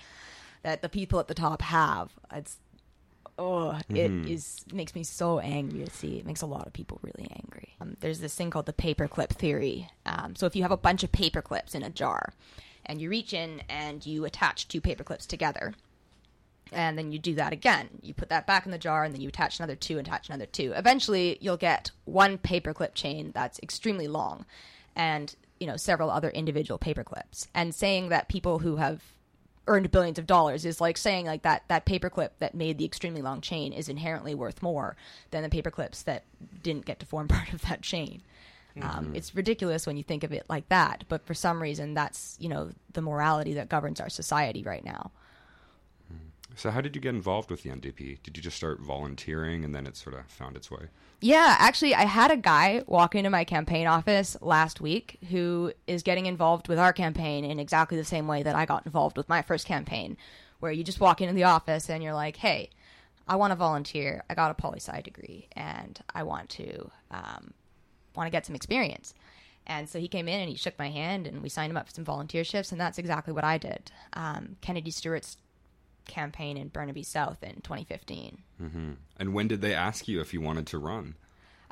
that 0.62 0.82
the 0.82 0.88
people 0.88 1.18
at 1.18 1.28
the 1.28 1.34
top 1.34 1.62
have. 1.62 2.12
It's, 2.32 2.58
oh, 3.38 3.78
it 3.88 4.10
is 4.28 4.64
makes 4.72 4.94
me 4.94 5.02
so 5.02 5.38
angry 5.38 5.84
to 5.84 5.90
see. 5.90 6.18
It 6.18 6.26
makes 6.26 6.42
a 6.42 6.46
lot 6.46 6.66
of 6.66 6.72
people 6.72 6.98
really 7.02 7.28
angry. 7.34 7.74
Um, 7.80 7.96
there's 8.00 8.20
this 8.20 8.34
thing 8.34 8.50
called 8.50 8.66
the 8.66 8.72
paperclip 8.72 9.30
theory. 9.30 9.88
Um, 10.06 10.36
so 10.36 10.46
if 10.46 10.54
you 10.54 10.62
have 10.62 10.72
a 10.72 10.76
bunch 10.76 11.02
of 11.02 11.12
paperclips 11.12 11.74
in 11.74 11.82
a 11.82 11.90
jar, 11.90 12.32
and 12.84 13.00
you 13.00 13.08
reach 13.08 13.32
in 13.32 13.62
and 13.68 14.04
you 14.04 14.24
attach 14.24 14.68
two 14.68 14.80
paperclips 14.80 15.26
together, 15.26 15.74
and 16.72 16.96
then 16.96 17.12
you 17.12 17.18
do 17.18 17.34
that 17.34 17.52
again. 17.52 17.88
You 18.02 18.14
put 18.14 18.28
that 18.30 18.46
back 18.46 18.66
in 18.66 18.72
the 18.72 18.78
jar, 18.78 19.04
and 19.04 19.14
then 19.14 19.20
you 19.20 19.28
attach 19.28 19.58
another 19.58 19.76
two, 19.76 19.98
and 19.98 20.06
attach 20.06 20.28
another 20.28 20.46
two. 20.46 20.72
Eventually, 20.74 21.38
you'll 21.40 21.56
get 21.56 21.90
one 22.04 22.38
paperclip 22.38 22.94
chain 22.94 23.30
that's 23.34 23.60
extremely 23.62 24.08
long, 24.08 24.44
and 24.96 25.34
you 25.60 25.66
know 25.66 25.76
several 25.76 26.10
other 26.10 26.30
individual 26.30 26.78
paperclips. 26.78 27.48
And 27.54 27.74
saying 27.74 28.08
that 28.08 28.28
people 28.28 28.58
who 28.58 28.76
have 28.76 29.02
earned 29.66 29.90
billions 29.90 30.18
of 30.18 30.26
dollars 30.26 30.64
is 30.64 30.80
like 30.80 30.96
saying 30.96 31.26
like 31.26 31.42
that 31.42 31.62
that 31.68 31.86
paperclip 31.86 32.30
that 32.40 32.54
made 32.54 32.78
the 32.78 32.84
extremely 32.84 33.22
long 33.22 33.40
chain 33.40 33.72
is 33.72 33.88
inherently 33.88 34.34
worth 34.34 34.62
more 34.62 34.96
than 35.30 35.42
the 35.42 35.48
paper 35.48 35.70
clips 35.70 36.02
that 36.02 36.24
didn't 36.62 36.84
get 36.84 36.98
to 36.98 37.06
form 37.06 37.28
part 37.28 37.52
of 37.52 37.62
that 37.62 37.82
chain. 37.82 38.22
Um, 38.80 39.12
it's 39.14 39.34
ridiculous 39.34 39.86
when 39.86 39.98
you 39.98 40.02
think 40.02 40.24
of 40.24 40.32
it 40.32 40.46
like 40.48 40.66
that, 40.70 41.04
but 41.08 41.26
for 41.26 41.34
some 41.34 41.60
reason, 41.60 41.92
that's 41.92 42.38
you 42.40 42.48
know 42.48 42.70
the 42.94 43.02
morality 43.02 43.54
that 43.54 43.68
governs 43.68 44.00
our 44.00 44.08
society 44.08 44.62
right 44.62 44.84
now. 44.84 45.10
So, 46.56 46.70
how 46.70 46.80
did 46.80 46.94
you 46.94 47.00
get 47.00 47.14
involved 47.14 47.50
with 47.50 47.62
the 47.62 47.70
NDP? 47.70 48.22
Did 48.22 48.36
you 48.36 48.42
just 48.42 48.56
start 48.56 48.80
volunteering 48.80 49.64
and 49.64 49.74
then 49.74 49.86
it 49.86 49.96
sort 49.96 50.14
of 50.16 50.26
found 50.26 50.56
its 50.56 50.70
way? 50.70 50.88
Yeah, 51.20 51.56
actually, 51.58 51.94
I 51.94 52.04
had 52.04 52.30
a 52.30 52.36
guy 52.36 52.82
walk 52.86 53.14
into 53.14 53.30
my 53.30 53.44
campaign 53.44 53.86
office 53.86 54.36
last 54.40 54.80
week 54.80 55.18
who 55.30 55.72
is 55.86 56.02
getting 56.02 56.26
involved 56.26 56.68
with 56.68 56.78
our 56.78 56.92
campaign 56.92 57.44
in 57.44 57.60
exactly 57.60 57.96
the 57.96 58.04
same 58.04 58.26
way 58.26 58.42
that 58.42 58.56
I 58.56 58.66
got 58.66 58.84
involved 58.86 59.16
with 59.16 59.28
my 59.28 59.40
first 59.40 59.66
campaign, 59.66 60.16
where 60.60 60.72
you 60.72 60.82
just 60.82 61.00
walk 61.00 61.20
into 61.20 61.34
the 61.34 61.44
office 61.44 61.88
and 61.88 62.02
you're 62.02 62.12
like, 62.12 62.36
hey, 62.36 62.70
I 63.28 63.36
want 63.36 63.52
to 63.52 63.56
volunteer. 63.56 64.24
I 64.28 64.34
got 64.34 64.50
a 64.50 64.54
poli 64.54 64.80
sci 64.80 65.00
degree 65.02 65.48
and 65.52 66.00
I 66.12 66.24
want 66.24 66.48
to 66.50 66.90
um, 67.12 67.54
want 68.16 68.26
to 68.26 68.30
get 68.30 68.44
some 68.44 68.56
experience. 68.56 69.14
And 69.66 69.88
so 69.88 70.00
he 70.00 70.08
came 70.08 70.26
in 70.26 70.40
and 70.40 70.50
he 70.50 70.56
shook 70.56 70.76
my 70.78 70.90
hand 70.90 71.26
and 71.26 71.40
we 71.40 71.48
signed 71.48 71.70
him 71.70 71.76
up 71.76 71.86
for 71.86 71.94
some 71.94 72.04
volunteer 72.04 72.42
shifts, 72.42 72.72
and 72.72 72.80
that's 72.80 72.98
exactly 72.98 73.32
what 73.32 73.44
I 73.44 73.58
did. 73.58 73.92
Um, 74.14 74.56
Kennedy 74.60 74.90
Stewart's 74.90 75.36
campaign 76.06 76.56
in 76.56 76.68
Burnaby 76.68 77.02
South 77.02 77.42
in 77.42 77.56
2015. 77.62 78.38
And 79.18 79.34
when 79.34 79.48
did 79.48 79.60
they 79.60 79.74
ask 79.74 80.08
you 80.08 80.20
if 80.20 80.32
you 80.32 80.40
wanted 80.40 80.66
to 80.68 80.78
run? 80.78 81.14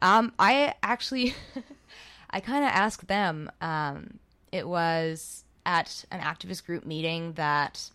Um, 0.01 0.33
I 0.39 0.75
actually, 0.83 1.35
I 2.31 2.41
kind 2.41 2.65
of 2.65 2.71
asked 2.71 3.07
them. 3.09 3.51
Um, 3.61 4.19
it 4.53 4.67
was 4.67 5.45
at 5.67 6.05
an 6.11 6.21
activist 6.21 6.65
group 6.65 6.87
meeting 6.87 7.35
that 7.35 7.91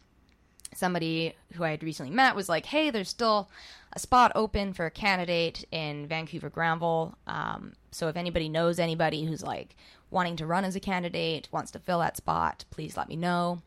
somebody 0.73 1.33
who 1.53 1.63
I 1.63 1.71
had 1.71 1.83
recently 1.83 2.11
met 2.11 2.35
was 2.35 2.49
like, 2.49 2.65
"Hey, 2.65 2.89
there's 2.89 3.09
still 3.09 3.49
a 3.93 3.99
spot 3.99 4.31
open 4.35 4.73
for 4.73 4.85
a 4.85 4.91
candidate 4.91 5.65
in 5.71 6.07
Vancouver 6.07 6.49
Granville. 6.49 7.17
Um, 7.27 7.73
so 7.91 8.07
if 8.07 8.17
anybody 8.17 8.49
knows 8.49 8.77
anybody 8.77 9.25
who's 9.25 9.41
like 9.41 9.75
wanting 10.11 10.35
to 10.37 10.45
run 10.45 10.65
as 10.65 10.75
a 10.75 10.79
candidate, 10.79 11.47
wants 11.51 11.71
to 11.71 11.79
fill 11.79 11.99
that 11.99 12.17
spot, 12.17 12.65
please 12.69 12.97
let 12.97 13.09
me 13.09 13.15
know." 13.15 13.61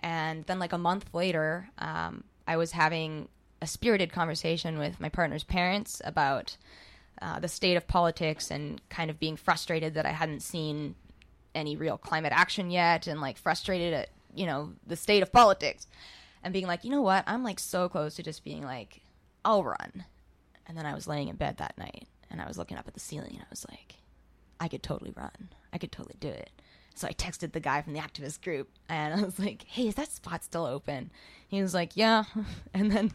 And 0.00 0.44
then, 0.44 0.58
like 0.58 0.72
a 0.72 0.78
month 0.78 1.12
later, 1.12 1.68
um, 1.78 2.24
I 2.46 2.56
was 2.56 2.72
having 2.72 3.28
a 3.60 3.66
spirited 3.66 4.12
conversation 4.12 4.78
with 4.78 5.00
my 5.00 5.08
partner's 5.08 5.44
parents 5.44 6.00
about 6.04 6.56
uh, 7.20 7.40
the 7.40 7.48
state 7.48 7.76
of 7.76 7.88
politics 7.88 8.50
and 8.50 8.80
kind 8.88 9.10
of 9.10 9.18
being 9.18 9.36
frustrated 9.36 9.94
that 9.94 10.06
I 10.06 10.12
hadn't 10.12 10.40
seen 10.40 10.94
any 11.54 11.76
real 11.76 11.98
climate 11.98 12.32
action 12.34 12.70
yet 12.70 13.06
and 13.06 13.20
like 13.20 13.36
frustrated 13.36 13.92
at, 13.92 14.10
you 14.34 14.46
know, 14.46 14.72
the 14.86 14.96
state 14.96 15.22
of 15.22 15.32
politics 15.32 15.86
and 16.42 16.52
being 16.52 16.66
like, 16.66 16.84
you 16.84 16.90
know 16.90 17.02
what? 17.02 17.24
I'm 17.26 17.42
like 17.42 17.58
so 17.58 17.88
close 17.88 18.14
to 18.16 18.22
just 18.22 18.44
being 18.44 18.62
like, 18.62 19.02
I'll 19.44 19.64
run. 19.64 20.04
And 20.66 20.76
then 20.76 20.86
I 20.86 20.94
was 20.94 21.08
laying 21.08 21.28
in 21.28 21.36
bed 21.36 21.56
that 21.56 21.76
night 21.76 22.06
and 22.30 22.40
I 22.40 22.46
was 22.46 22.58
looking 22.58 22.76
up 22.76 22.86
at 22.86 22.94
the 22.94 23.00
ceiling 23.00 23.32
and 23.32 23.42
I 23.42 23.50
was 23.50 23.66
like, 23.68 23.94
I 24.60 24.68
could 24.68 24.82
totally 24.82 25.12
run. 25.16 25.48
I 25.72 25.78
could 25.78 25.90
totally 25.90 26.16
do 26.20 26.28
it. 26.28 26.50
So 26.98 27.08
I 27.08 27.12
texted 27.12 27.52
the 27.52 27.60
guy 27.60 27.80
from 27.82 27.92
the 27.92 28.00
activist 28.00 28.42
group 28.42 28.68
and 28.88 29.14
I 29.20 29.24
was 29.24 29.38
like, 29.38 29.64
hey, 29.66 29.88
is 29.88 29.94
that 29.94 30.10
spot 30.10 30.44
still 30.44 30.66
open? 30.66 31.10
He 31.48 31.62
was 31.62 31.74
like, 31.74 31.96
yeah. 31.96 32.24
And 32.74 32.90
then 32.90 33.12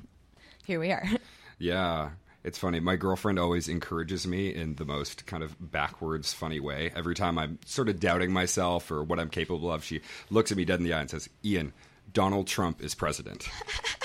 here 0.65 0.80
we 0.80 0.91
are. 0.91 1.06
Yeah, 1.60 2.10
it's 2.43 2.58
funny. 2.58 2.82
My 2.82 2.98
girlfriend 2.98 3.39
always 3.39 3.69
encourages 3.69 4.28
me 4.28 4.54
in 4.54 4.76
the 4.76 4.84
most 4.84 5.26
kind 5.26 5.43
of 5.43 5.72
backwards, 5.72 6.34
funny 6.34 6.60
way. 6.60 6.91
Every 6.93 7.15
time 7.15 7.38
I'm 7.38 7.60
sort 7.65 7.88
of 7.88 8.02
doubting 8.02 8.34
myself 8.34 8.91
or 8.91 9.02
what 9.02 9.19
I'm 9.19 9.30
capable 9.30 9.72
of, 9.72 9.84
she 9.84 10.02
looks 10.30 10.52
at 10.52 10.58
me 10.58 10.65
dead 10.65 10.80
in 10.80 10.84
the 10.84 10.93
eye 10.93 11.00
and 11.00 11.10
says, 11.10 11.30
Ian, 11.46 11.72
Donald 12.13 12.47
Trump 12.47 12.82
is 12.82 12.93
president. 12.95 13.49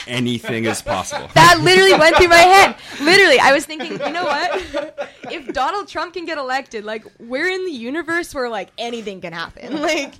Anything 0.06 0.64
is 0.64 0.80
possible. 0.82 1.28
That 1.34 1.60
literally 1.60 1.92
went 1.94 2.16
through 2.16 2.28
my 2.28 2.36
head. 2.36 2.76
Literally, 3.00 3.38
I 3.38 3.52
was 3.52 3.64
thinking, 3.64 3.92
you 3.92 4.12
know 4.12 4.24
what? 4.24 5.10
If 5.30 5.52
Donald 5.52 5.88
Trump 5.88 6.14
can 6.14 6.24
get 6.24 6.36
elected, 6.38 6.84
like 6.84 7.04
we're 7.20 7.48
in 7.48 7.64
the 7.64 7.70
universe 7.70 8.34
where 8.34 8.48
like 8.48 8.70
anything 8.78 9.20
can 9.20 9.32
happen. 9.32 9.80
Like 9.80 10.14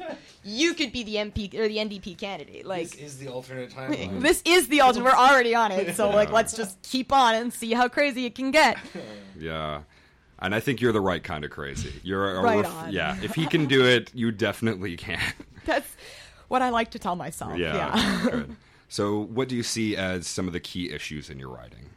you 0.45 0.75
could 0.75 0.93
be 0.93 1.03
the 1.03 1.17
MP 1.17 1.53
or 1.55 1.67
the 1.69 1.77
NDP 1.79 2.17
candidate. 2.19 2.67
Like 2.67 2.91
this 2.91 3.01
is 3.01 3.19
the 3.19 3.29
alternate 3.29 3.71
timeline. 3.71 4.21
this 4.29 4.43
is 4.45 4.69
the 4.69 4.81
alternate. 4.83 5.05
We're 5.07 5.11
already 5.19 5.55
on 5.55 5.73
it, 5.73 5.97
so 5.97 6.11
like 6.11 6.31
let's 6.31 6.55
just 6.57 6.81
keep 6.83 7.13
on 7.13 7.35
and 7.35 7.53
see 7.53 7.73
how 7.73 7.89
crazy 7.89 8.25
it 8.27 8.35
can 8.35 8.51
get. 8.51 8.79
Yeah. 9.39 9.83
And 10.41 10.55
I 10.55 10.61
think 10.61 10.81
you're 10.81 10.93
the 10.93 11.01
right 11.01 11.23
kind 11.23 11.45
of 11.45 11.51
crazy. 11.51 11.93
You're 12.05 12.37
a 12.37 12.41
Right 12.43 12.63
ref- 12.63 12.75
on. 12.75 12.93
Yeah. 12.93 13.17
If 13.23 13.35
he 13.35 13.47
can 13.47 13.67
do 13.67 13.85
it, 13.85 14.11
you 14.15 14.31
definitely 14.31 14.97
can. 14.97 15.21
That's 15.65 15.97
what 16.49 16.63
I 16.63 16.71
like 16.71 16.91
to 16.93 16.99
tell 16.99 17.17
myself. 17.17 17.57
Yeah. 17.57 17.97
yeah. 17.97 18.43
So, 18.91 19.25
what 19.25 19.51
do 19.51 19.55
you 19.55 19.63
see 19.63 19.99
as 19.99 20.27
some 20.27 20.47
of 20.47 20.55
the 20.55 20.61
key 20.61 20.91
issues 20.91 21.29
in 21.29 21.39
your 21.39 21.51
writing? 21.51 21.91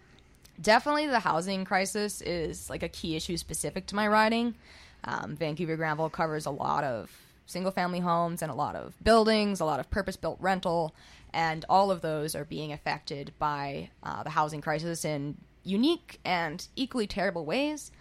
definitely 0.61 1.07
the 1.07 1.19
housing 1.19 1.65
crisis 1.65 2.21
is 2.21 2.69
like 2.69 2.83
a 2.83 2.89
key 2.89 3.15
issue 3.15 3.37
specific 3.37 3.87
to 3.87 3.95
my 3.95 4.07
riding. 4.07 4.55
Um, 5.03 5.35
Vancouver 5.35 5.75
Granville 5.75 6.09
covers 6.09 6.45
a 6.45 6.51
lot 6.51 6.83
of 6.83 7.11
single 7.45 7.71
family 7.71 7.99
homes 7.99 8.41
and 8.41 8.51
a 8.51 8.55
lot 8.55 8.75
of 8.75 8.93
buildings, 9.03 9.59
a 9.59 9.65
lot 9.65 9.79
of 9.79 9.89
purpose 9.89 10.15
built 10.15 10.37
rental, 10.39 10.95
and 11.33 11.65
all 11.69 11.91
of 11.91 12.01
those 12.01 12.35
are 12.35 12.45
being 12.45 12.71
affected 12.71 13.33
by 13.39 13.89
uh, 14.03 14.23
the 14.23 14.29
housing 14.29 14.61
crisis 14.61 15.03
in 15.03 15.37
unique 15.63 16.19
and 16.23 16.67
equally 16.75 17.07
terrible 17.07 17.45
ways. 17.45 17.91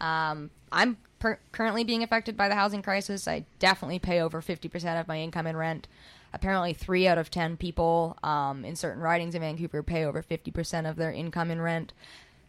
Um, 0.00 0.50
I'm 0.72 0.96
per- 1.20 1.38
currently 1.52 1.84
being 1.84 2.02
affected 2.02 2.36
by 2.36 2.48
the 2.48 2.56
housing 2.56 2.82
crisis. 2.82 3.28
I 3.28 3.44
definitely 3.60 4.00
pay 4.00 4.20
over 4.20 4.42
50% 4.42 5.00
of 5.00 5.06
my 5.06 5.20
income 5.20 5.46
in 5.46 5.56
rent. 5.56 5.86
Apparently, 6.32 6.72
three 6.72 7.06
out 7.06 7.18
of 7.18 7.30
10 7.30 7.56
people 7.56 8.16
um, 8.24 8.64
in 8.64 8.74
certain 8.74 9.02
ridings 9.02 9.34
in 9.34 9.40
Vancouver 9.40 9.82
pay 9.82 10.04
over 10.04 10.22
50% 10.22 10.88
of 10.88 10.96
their 10.96 11.12
income 11.12 11.50
in 11.50 11.60
rent. 11.60 11.92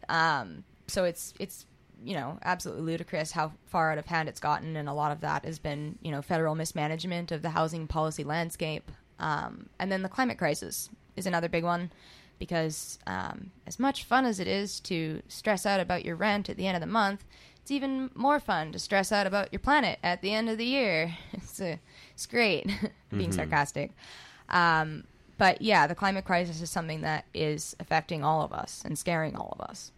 Um, 0.09 0.63
so 0.87 1.03
it's, 1.03 1.33
it's, 1.39 1.65
you 2.03 2.15
know, 2.15 2.39
absolutely 2.43 2.83
ludicrous 2.83 3.31
how 3.31 3.53
far 3.67 3.91
out 3.91 3.97
of 3.97 4.07
hand 4.07 4.29
it's 4.29 4.39
gotten. 4.39 4.75
And 4.75 4.89
a 4.89 4.93
lot 4.93 5.11
of 5.11 5.21
that 5.21 5.45
has 5.45 5.59
been, 5.59 5.97
you 6.01 6.11
know, 6.11 6.21
federal 6.21 6.55
mismanagement 6.55 7.31
of 7.31 7.41
the 7.41 7.51
housing 7.51 7.87
policy 7.87 8.23
landscape. 8.23 8.89
Um, 9.19 9.69
and 9.79 9.91
then 9.91 10.01
the 10.01 10.09
climate 10.09 10.37
crisis 10.37 10.89
is 11.15 11.25
another 11.25 11.49
big 11.49 11.63
one 11.63 11.91
because 12.39 12.97
um, 13.05 13.51
as 13.67 13.77
much 13.77 14.03
fun 14.03 14.25
as 14.25 14.39
it 14.39 14.47
is 14.47 14.79
to 14.79 15.21
stress 15.27 15.63
out 15.63 15.79
about 15.79 16.03
your 16.03 16.15
rent 16.15 16.49
at 16.49 16.57
the 16.57 16.65
end 16.65 16.75
of 16.75 16.81
the 16.81 16.87
month, 16.87 17.23
it's 17.61 17.71
even 17.71 18.09
more 18.15 18.39
fun 18.39 18.71
to 18.71 18.79
stress 18.79 19.11
out 19.11 19.27
about 19.27 19.51
your 19.51 19.59
planet 19.59 19.99
at 20.03 20.21
the 20.21 20.33
end 20.33 20.49
of 20.49 20.57
the 20.57 20.65
year. 20.65 21.15
It's 21.33 21.59
a, 21.59 21.79
it's 22.13 22.25
great, 22.25 22.65
being 23.11 23.29
mm-hmm. 23.29 23.31
sarcastic. 23.31 23.91
Um, 24.49 25.05
but 25.37 25.61
yeah, 25.61 25.87
the 25.87 25.95
climate 25.95 26.25
crisis 26.25 26.61
is 26.61 26.69
something 26.69 27.01
that 27.01 27.25
is 27.33 27.75
affecting 27.79 28.23
all 28.23 28.43
of 28.43 28.53
us 28.53 28.83
and 28.85 28.97
scaring 28.97 29.35
all 29.35 29.55
of 29.57 29.69
us. 29.69 29.91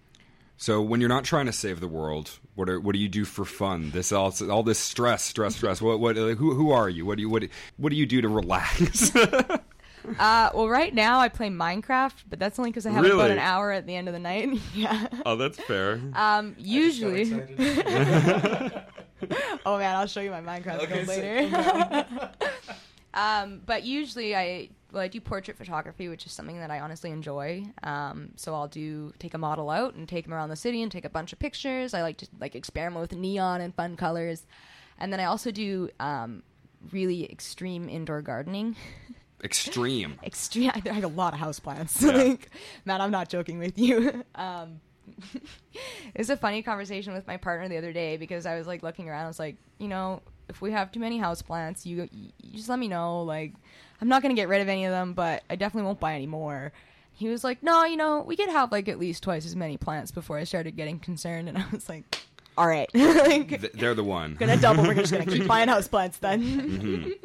So, 0.57 0.81
when 0.81 1.01
you're 1.01 1.09
not 1.09 1.25
trying 1.25 1.47
to 1.47 1.51
save 1.51 1.79
the 1.81 1.87
world, 1.87 2.39
what 2.55 2.69
are, 2.69 2.79
what 2.79 2.93
do 2.93 2.99
you 2.99 3.09
do 3.09 3.25
for 3.25 3.43
fun? 3.43 3.91
This 3.91 4.11
all 4.11 4.33
all 4.49 4.63
this 4.63 4.79
stress, 4.79 5.23
stress, 5.23 5.55
stress. 5.55 5.81
What 5.81 5.99
what 5.99 6.15
like, 6.15 6.37
who 6.37 6.53
who 6.53 6.71
are 6.71 6.87
you? 6.87 7.05
What 7.05 7.17
do 7.17 7.23
you 7.23 7.29
what 7.29 7.43
what 7.77 7.89
do 7.89 7.95
you 7.95 8.05
do 8.05 8.21
to 8.21 8.29
relax? 8.29 9.11
Uh, 10.19 10.49
well, 10.53 10.67
right 10.69 10.93
now 10.93 11.19
I 11.19 11.29
play 11.29 11.49
Minecraft, 11.49 12.13
but 12.29 12.37
that's 12.39 12.59
only 12.59 12.71
because 12.71 12.85
I 12.85 12.91
have 12.91 13.05
about 13.05 13.31
an 13.31 13.39
hour 13.39 13.71
at 13.71 13.87
the 13.87 13.95
end 13.95 14.07
of 14.07 14.13
the 14.13 14.19
night. 14.19 14.49
yeah. 14.75 15.07
oh, 15.25 15.35
that's 15.35 15.57
fair. 15.59 15.99
Um, 16.13 16.55
usually. 16.57 17.31
oh 19.65 19.77
man, 19.77 19.95
I'll 19.95 20.07
show 20.07 20.21
you 20.21 20.31
my 20.31 20.41
Minecraft 20.41 20.83
Okay, 20.83 20.93
build 21.03 21.07
so- 21.07 21.13
later. 21.13 22.29
um, 23.13 23.61
but 23.65 23.83
usually 23.83 24.35
I 24.35 24.69
well 24.91 25.01
I 25.01 25.07
do 25.07 25.19
portrait 25.21 25.57
photography, 25.57 26.09
which 26.09 26.25
is 26.25 26.31
something 26.31 26.57
that 26.59 26.69
I 26.71 26.79
honestly 26.81 27.09
enjoy. 27.11 27.63
Um, 27.81 28.31
so 28.35 28.53
I'll 28.53 28.67
do 28.67 29.13
take 29.19 29.33
a 29.33 29.37
model 29.39 29.69
out 29.69 29.95
and 29.95 30.07
take 30.07 30.25
them 30.25 30.33
around 30.33 30.49
the 30.49 30.55
city 30.55 30.81
and 30.83 30.91
take 30.91 31.05
a 31.05 31.09
bunch 31.09 31.33
of 31.33 31.39
pictures. 31.39 31.93
I 31.93 32.01
like 32.01 32.17
to 32.17 32.27
like 32.39 32.55
experiment 32.55 33.01
with 33.01 33.17
neon 33.17 33.61
and 33.61 33.73
fun 33.73 33.95
colors, 33.95 34.45
and 34.99 35.11
then 35.13 35.19
I 35.19 35.25
also 35.25 35.49
do 35.51 35.89
um, 35.99 36.43
really 36.91 37.29
extreme 37.31 37.87
indoor 37.89 38.21
gardening. 38.21 38.75
Extreme. 39.43 40.19
extreme. 40.23 40.71
I 40.73 40.79
have 40.89 41.03
a 41.03 41.07
lot 41.07 41.33
of 41.33 41.39
houseplants. 41.39 42.01
like, 42.15 42.49
man, 42.85 43.01
I'm 43.01 43.11
not 43.11 43.29
joking 43.29 43.59
with 43.59 43.77
you. 43.77 44.23
Um, 44.35 44.79
it 45.35 46.17
was 46.17 46.29
a 46.29 46.37
funny 46.37 46.61
conversation 46.63 47.13
with 47.13 47.27
my 47.27 47.35
partner 47.37 47.67
the 47.67 47.77
other 47.77 47.91
day 47.91 48.15
because 48.17 48.45
I 48.45 48.57
was 48.57 48.67
like 48.67 48.83
looking 48.83 49.09
around. 49.09 49.25
I 49.25 49.27
was 49.27 49.37
like, 49.39 49.57
you 49.77 49.87
know, 49.89 50.21
if 50.47 50.61
we 50.61 50.71
have 50.71 50.91
too 50.93 50.99
many 51.01 51.19
houseplants, 51.19 51.85
you, 51.85 52.07
you 52.11 52.31
just 52.53 52.69
let 52.69 52.79
me 52.79 52.87
know. 52.87 53.21
Like, 53.23 53.53
I'm 54.01 54.07
not 54.07 54.21
gonna 54.21 54.33
get 54.33 54.47
rid 54.47 54.61
of 54.61 54.69
any 54.69 54.85
of 54.85 54.91
them, 54.91 55.13
but 55.13 55.43
I 55.49 55.55
definitely 55.57 55.87
won't 55.87 55.99
buy 55.99 56.15
any 56.15 56.25
more. 56.27 56.71
He 57.11 57.27
was 57.27 57.43
like, 57.43 57.61
no, 57.61 57.83
you 57.83 57.97
know, 57.97 58.21
we 58.21 58.35
could 58.37 58.49
have 58.49 58.71
like 58.71 58.87
at 58.87 58.97
least 58.97 59.23
twice 59.23 59.45
as 59.45 59.55
many 59.55 59.75
plants 59.77 60.09
before 60.11 60.37
I 60.37 60.45
started 60.45 60.75
getting 60.77 60.99
concerned, 60.99 61.49
and 61.49 61.57
I 61.57 61.65
was 61.71 61.89
like, 61.89 62.17
all 62.57 62.67
right, 62.67 62.89
like, 62.93 63.49
Th- 63.61 63.73
They're 63.73 63.93
the 63.95 64.03
one. 64.05 64.35
gonna 64.35 64.57
double. 64.57 64.83
We're 64.83 64.93
just 64.95 65.11
gonna 65.11 65.25
keep 65.25 65.47
buying 65.47 65.67
houseplants 65.69 66.19
then. 66.19 67.15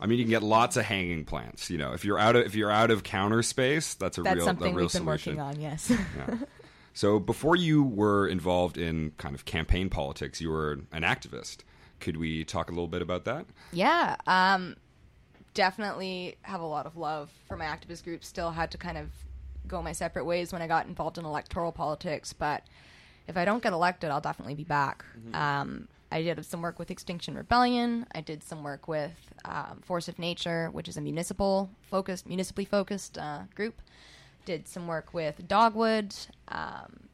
I 0.00 0.06
mean, 0.06 0.18
you 0.18 0.24
can 0.24 0.30
get 0.30 0.42
lots 0.42 0.76
of 0.76 0.84
hanging 0.84 1.24
plants. 1.24 1.70
You 1.70 1.78
know, 1.78 1.92
if 1.92 2.04
you're 2.04 2.18
out 2.18 2.36
of 2.36 2.44
if 2.46 2.54
you're 2.54 2.70
out 2.70 2.90
of 2.90 3.02
counter 3.02 3.42
space, 3.42 3.94
that's 3.94 4.18
a 4.18 4.22
That's 4.22 4.36
real 4.36 4.44
something 4.44 4.72
a 4.72 4.76
real 4.76 4.84
we've 4.86 4.92
been 4.92 5.02
solution. 5.04 5.36
working 5.36 5.40
on. 5.40 5.60
Yes. 5.60 5.90
Yeah. 5.90 6.36
So 6.92 7.18
before 7.18 7.56
you 7.56 7.82
were 7.82 8.26
involved 8.26 8.78
in 8.78 9.12
kind 9.18 9.34
of 9.34 9.44
campaign 9.44 9.90
politics, 9.90 10.40
you 10.40 10.50
were 10.50 10.72
an 10.92 11.02
activist. 11.02 11.58
Could 12.00 12.16
we 12.16 12.44
talk 12.44 12.68
a 12.68 12.72
little 12.72 12.88
bit 12.88 13.02
about 13.02 13.24
that? 13.26 13.46
Yeah, 13.72 14.16
um, 14.26 14.76
definitely 15.54 16.36
have 16.42 16.60
a 16.60 16.66
lot 16.66 16.86
of 16.86 16.96
love 16.96 17.30
for 17.48 17.56
my 17.56 17.66
activist 17.66 18.04
group. 18.04 18.24
Still 18.24 18.50
had 18.50 18.70
to 18.70 18.78
kind 18.78 18.98
of 18.98 19.08
go 19.66 19.82
my 19.82 19.92
separate 19.92 20.24
ways 20.24 20.52
when 20.52 20.62
I 20.62 20.66
got 20.66 20.86
involved 20.86 21.18
in 21.18 21.24
electoral 21.24 21.72
politics, 21.72 22.32
but 22.32 22.62
if 23.28 23.36
I 23.36 23.44
don't 23.44 23.62
get 23.62 23.72
elected, 23.72 24.10
I'll 24.10 24.20
definitely 24.20 24.54
be 24.54 24.64
back. 24.64 25.04
Um, 25.34 25.88
I 26.10 26.22
did 26.22 26.44
some 26.44 26.62
work 26.62 26.78
with 26.78 26.90
Extinction 26.90 27.34
Rebellion. 27.36 28.06
I 28.14 28.20
did 28.20 28.42
some 28.42 28.62
work 28.62 28.88
with 28.88 29.12
um, 29.44 29.80
Force 29.84 30.08
of 30.08 30.18
Nature, 30.18 30.68
which 30.72 30.88
is 30.88 30.96
a 30.96 31.00
municipal 31.00 31.70
focused, 31.82 32.26
municipally 32.26 32.64
focused 32.64 33.18
uh, 33.18 33.40
group. 33.54 33.80
Did 34.44 34.68
some 34.68 34.86
work 34.86 35.12
with 35.12 35.46
Dogwood. 35.48 36.14
Um, 36.48 37.08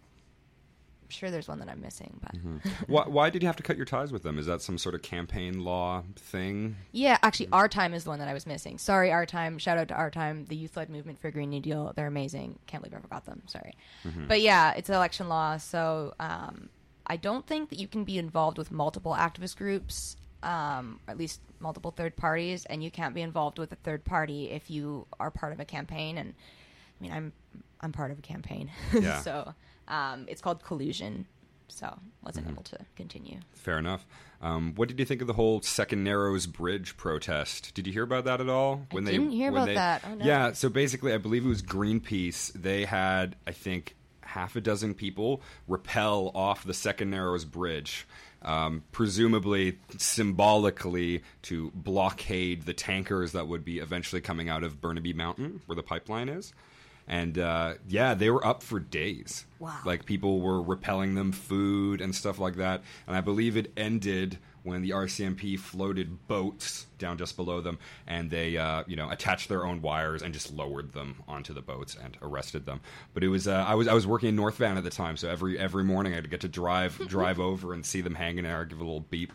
I'm 1.02 1.09
sure 1.09 1.31
there's 1.31 1.48
one 1.48 1.59
that 1.61 1.68
I'm 1.68 1.81
missing, 1.81 2.20
but 2.22 2.37
why, 2.88 3.09
why 3.09 3.31
did 3.31 3.42
you 3.42 3.46
have 3.46 3.57
to 3.57 3.62
cut 3.62 3.76
your 3.76 3.87
ties 3.87 4.12
with 4.12 4.22
them? 4.22 4.38
Is 4.38 4.46
that 4.46 4.61
some 4.61 4.76
sort 4.76 4.94
of 4.94 5.02
campaign 5.02 5.64
law 5.64 6.02
thing? 6.16 6.76
Yeah, 6.92 7.18
actually, 7.22 7.48
Our 7.52 7.68
Time 7.68 7.94
is 7.94 8.05
the 8.05 8.11
one 8.11 8.18
that 8.18 8.28
I 8.28 8.35
was 8.35 8.46
missing. 8.46 8.76
Sorry, 8.76 9.11
Our 9.11 9.24
Time. 9.24 9.59
Shout 9.59 9.78
out 9.78 9.88
to 9.88 9.94
Our 9.94 10.11
Time, 10.11 10.44
the 10.46 10.57
youth 10.57 10.76
led 10.76 10.90
movement 10.90 11.18
for 11.20 11.28
a 11.28 11.33
Green 11.33 11.48
New 11.50 11.61
Deal. 11.61 11.92
They're 11.96 12.07
amazing. 12.07 12.59
Can't 12.66 12.83
believe 12.83 12.96
I 12.96 13.00
forgot 13.00 13.24
them. 13.24 13.42
Sorry. 13.46 13.74
But 14.28 14.42
yeah, 14.42 14.72
it's 14.72 14.90
election 14.90 15.28
law. 15.28 15.57
So 15.57 16.14
um, 16.20 16.68
I 17.07 17.17
don't 17.17 17.47
think 17.47 17.71
that 17.71 17.79
you 17.79 17.88
can 17.88 18.05
be 18.05 18.19
involved 18.19 18.59
with 18.59 18.71
multiple 18.71 19.15
activist 19.15 19.57
groups, 19.57 20.17
um, 20.43 21.01
or 21.07 21.12
at 21.12 21.19
least 21.19 21.41
multiple 21.61 21.91
third 21.91 22.17
parties, 22.17 22.65
and 22.67 22.83
you 22.83 22.91
can't 22.91 23.15
be 23.15 23.23
involved 23.23 23.59
with 23.59 23.73
a 23.73 23.77
third 23.77 24.05
party 24.05 24.51
if 24.51 24.71
you 24.71 25.07
are 25.19 25.31
part 25.31 25.53
of 25.53 25.61
a 25.61 25.65
campaign. 25.65 26.19
And 26.19 26.35
I 27.01 27.03
mean, 27.03 27.12
I'm 27.12 27.33
I'm 27.81 27.93
part 27.93 28.11
of 28.11 28.19
a 28.19 28.23
campaign. 28.23 28.71
Yeah. 28.93 29.21
so 29.21 29.55
um, 29.88 30.27
it's 30.29 30.41
called 30.41 30.62
collusion. 30.62 31.27
So 31.69 31.99
wasn't 32.23 32.49
able 32.51 32.62
to 32.65 32.79
continue. 32.97 33.38
Fair 33.53 33.79
enough. 33.79 34.07
Um, 34.43 34.75
what 34.75 34.88
did 34.88 34.99
you 34.99 35.07
think 35.07 35.23
of 35.23 35.27
the 35.27 35.33
whole 35.33 35.62
Second 35.62 36.05
Narrows 36.05 36.47
Bridge 36.47 36.97
protest? 36.99 37.73
Did 37.75 37.87
you 37.87 37.93
hear 37.95 38.03
about 38.03 38.25
that 38.25 38.41
at 38.43 38.49
all? 38.49 38.87
When 38.91 39.09
I 39.09 39.12
didn't 39.12 39.31
hear 39.31 39.51
when 39.51 39.62
about 39.62 39.75
that. 39.75 40.03
Oh, 40.07 40.15
no. 40.15 40.25
Yeah, 40.25 40.53
so 40.53 40.69
basically, 40.69 41.15
I 41.15 41.19
believe 41.19 41.47
it 41.47 41.49
was 41.49 41.62
Greenpeace. 41.62 42.53
They 42.53 42.85
had, 42.85 43.37
I 43.47 43.53
think, 43.53 43.95
half 44.33 44.57
a 44.57 44.61
dozen 44.61 44.95
people 44.95 45.42
repel 45.68 46.31
off 46.35 46.64
the 46.64 46.75
Second 46.75 47.11
Narrows 47.11 47.45
Bridge, 47.45 48.07
um, 48.42 48.83
presumably 48.90 49.79
symbolically 49.99 51.23
to 51.42 51.71
blockade 51.75 52.62
the 52.62 52.73
tankers 52.73 53.33
that 53.33 53.47
would 53.47 53.64
be 53.64 53.79
eventually 53.79 54.21
coming 54.21 54.49
out 54.49 54.64
of 54.64 54.81
Burnaby 54.81 55.12
Mountain, 55.12 55.61
where 55.66 55.77
the 55.77 55.83
pipeline 55.83 56.29
is. 56.29 56.53
And 57.07 57.38
uh, 57.38 57.75
yeah, 57.88 58.14
they 58.14 58.31
were 58.31 58.45
up 58.47 58.62
for 58.62 58.81
days. 58.81 59.45
Wow. 59.59 59.77
Like 59.85 60.07
people 60.07 60.40
were 60.40 60.62
repelling 60.62 61.14
them 61.14 61.33
food 61.33 62.01
and 62.01 62.14
stuff 62.14 62.38
like 62.38 62.57
that. 62.57 62.83
And 63.07 63.16
I 63.16 63.21
believe 63.21 63.57
it 63.57 63.73
ended 63.77 64.38
when 64.62 64.83
the 64.83 64.90
RCMP 64.90 65.59
floated 65.59 66.27
boats 66.29 66.87
down 66.98 67.18
just 67.18 67.37
below 67.37 67.61
them, 67.61 67.79
and 68.07 68.31
they, 68.31 68.57
uh, 68.57 68.85
you 68.87 68.96
know, 68.96 69.11
attached 69.11 69.48
their 69.48 69.66
own 69.66 69.83
wires 69.83 70.22
and 70.22 70.33
just 70.33 70.53
lowered 70.53 70.92
them 70.92 71.22
onto 71.27 71.53
the 71.53 71.62
boats 71.62 71.96
and 72.01 72.16
arrested 72.22 72.64
them. 72.64 72.81
But 73.12 73.25
it 73.25 73.29
was, 73.29 73.48
uh, 73.48 73.64
I 73.66 73.75
was, 73.75 73.88
I 73.88 73.94
was 73.94 74.07
working 74.07 74.29
in 74.29 74.37
North 74.37 74.57
Van 74.57 74.77
at 74.77 74.85
the 74.85 74.90
time, 74.90 75.16
so 75.16 75.29
every 75.29 75.59
every 75.59 75.85
morning 75.85 76.14
I'd 76.14 76.31
get 76.31 76.40
to 76.42 76.48
drive 76.48 76.96
drive 77.09 77.40
over 77.40 77.72
and 77.75 77.85
see 77.85 78.01
them 78.01 78.14
hanging 78.14 78.44
there, 78.44 78.64
give 78.64 78.79
a 78.79 78.85
little 78.85 79.01
beep. 79.01 79.33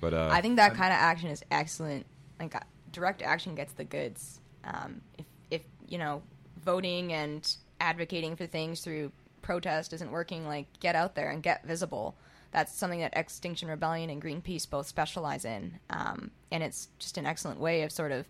But 0.00 0.14
uh, 0.14 0.28
I 0.32 0.40
think 0.40 0.56
that 0.56 0.74
kind 0.74 0.92
of 0.92 0.98
action 0.98 1.30
is 1.30 1.42
excellent. 1.50 2.06
Like 2.40 2.54
uh, 2.54 2.60
direct 2.92 3.22
action 3.22 3.54
gets 3.54 3.72
the 3.74 3.84
goods. 3.84 4.40
Um, 4.64 5.02
if 5.18 5.26
if 5.50 5.62
you 5.88 5.98
know 5.98 6.22
voting 6.64 7.12
and 7.12 7.56
advocating 7.80 8.36
for 8.36 8.46
things 8.46 8.80
through 8.80 9.12
protest 9.42 9.92
isn't 9.92 10.10
working, 10.10 10.46
like 10.46 10.66
get 10.80 10.96
out 10.96 11.14
there 11.14 11.30
and 11.30 11.42
get 11.42 11.64
visible. 11.64 12.16
That's 12.54 12.72
something 12.72 13.00
that 13.00 13.12
Extinction 13.16 13.68
Rebellion 13.68 14.08
and 14.10 14.22
Greenpeace 14.22 14.68
both 14.70 14.86
specialize 14.86 15.44
in, 15.44 15.78
um, 15.90 16.30
and 16.52 16.62
it's 16.62 16.88
just 16.98 17.18
an 17.18 17.26
excellent 17.26 17.58
way 17.60 17.82
of 17.82 17.90
sort 17.92 18.12
of 18.12 18.26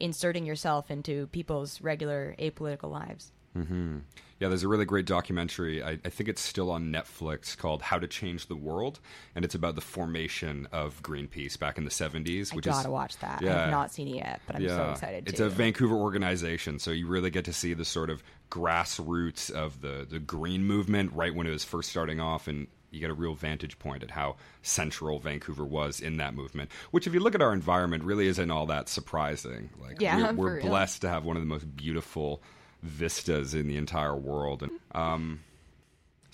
inserting 0.00 0.46
yourself 0.46 0.90
into 0.90 1.26
people's 1.26 1.80
regular 1.82 2.34
apolitical 2.38 2.90
lives. 2.90 3.32
Hmm. 3.52 3.98
Yeah, 4.40 4.48
there's 4.48 4.64
a 4.64 4.68
really 4.68 4.84
great 4.84 5.06
documentary. 5.06 5.80
I, 5.82 5.90
I 6.04 6.08
think 6.08 6.28
it's 6.28 6.40
still 6.42 6.70
on 6.72 6.92
Netflix 6.92 7.56
called 7.56 7.82
"How 7.82 7.98
to 8.00 8.06
Change 8.08 8.46
the 8.48 8.56
World," 8.56 8.98
and 9.34 9.44
it's 9.44 9.54
about 9.54 9.74
the 9.76 9.80
formation 9.80 10.66
of 10.72 11.00
Greenpeace 11.02 11.56
back 11.58 11.78
in 11.78 11.84
the 11.84 11.90
70s. 11.90 12.52
I 12.52 12.56
Which 12.56 12.64
gotta 12.64 12.88
is 12.88 12.92
watch 12.92 13.18
that. 13.18 13.42
I 13.42 13.44
Yeah. 13.44 13.60
have 13.62 13.70
not 13.70 13.92
seen 13.92 14.08
it 14.08 14.16
yet, 14.16 14.40
but 14.46 14.56
I'm 14.56 14.68
so 14.68 14.90
excited 14.90 15.26
to 15.26 15.30
It's 15.30 15.38
to. 15.38 15.46
a 15.46 15.50
Vancouver 15.50 15.94
organization, 15.96 16.78
so 16.80 16.90
you 16.90 17.06
really 17.06 17.30
get 17.30 17.44
to 17.46 17.52
see 17.52 17.74
the 17.74 17.84
sort 17.84 18.10
of 18.10 18.22
grassroots 18.50 19.50
of 19.50 19.80
the, 19.80 20.06
the 20.08 20.18
green 20.18 20.64
movement 20.64 21.12
right 21.12 21.34
when 21.34 21.46
it 21.46 21.50
was 21.50 21.64
first 21.64 21.90
starting 21.90 22.20
off, 22.20 22.48
and 22.48 22.66
you 22.94 23.00
get 23.00 23.10
a 23.10 23.14
real 23.14 23.34
vantage 23.34 23.78
point 23.78 24.02
at 24.02 24.12
how 24.12 24.36
central 24.62 25.18
Vancouver 25.18 25.64
was 25.64 26.00
in 26.00 26.16
that 26.18 26.34
movement. 26.34 26.70
Which, 26.90 27.06
if 27.06 27.14
you 27.14 27.20
look 27.20 27.34
at 27.34 27.42
our 27.42 27.52
environment, 27.52 28.04
really 28.04 28.26
isn't 28.28 28.50
all 28.50 28.66
that 28.66 28.88
surprising. 28.88 29.70
Like, 29.80 30.00
Yeah, 30.00 30.32
we're, 30.32 30.54
we're 30.56 30.60
blessed 30.60 31.02
to 31.02 31.08
have 31.08 31.24
one 31.24 31.36
of 31.36 31.42
the 31.42 31.48
most 31.48 31.76
beautiful 31.76 32.42
vistas 32.82 33.54
in 33.54 33.66
the 33.66 33.76
entire 33.76 34.16
world, 34.16 34.62
and 34.62 34.72
um, 34.92 35.40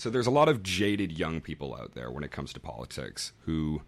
so 0.01 0.09
there's 0.09 0.27
a 0.27 0.31
lot 0.31 0.49
of 0.49 0.63
jaded 0.63 1.13
young 1.13 1.43
people 1.43 1.75
out 1.75 1.95
there 1.95 2.11
when 2.11 2.25
it 2.25 2.31
comes 2.31 2.55
to 2.55 2.61
politics 2.61 3.33
who 3.45 3.83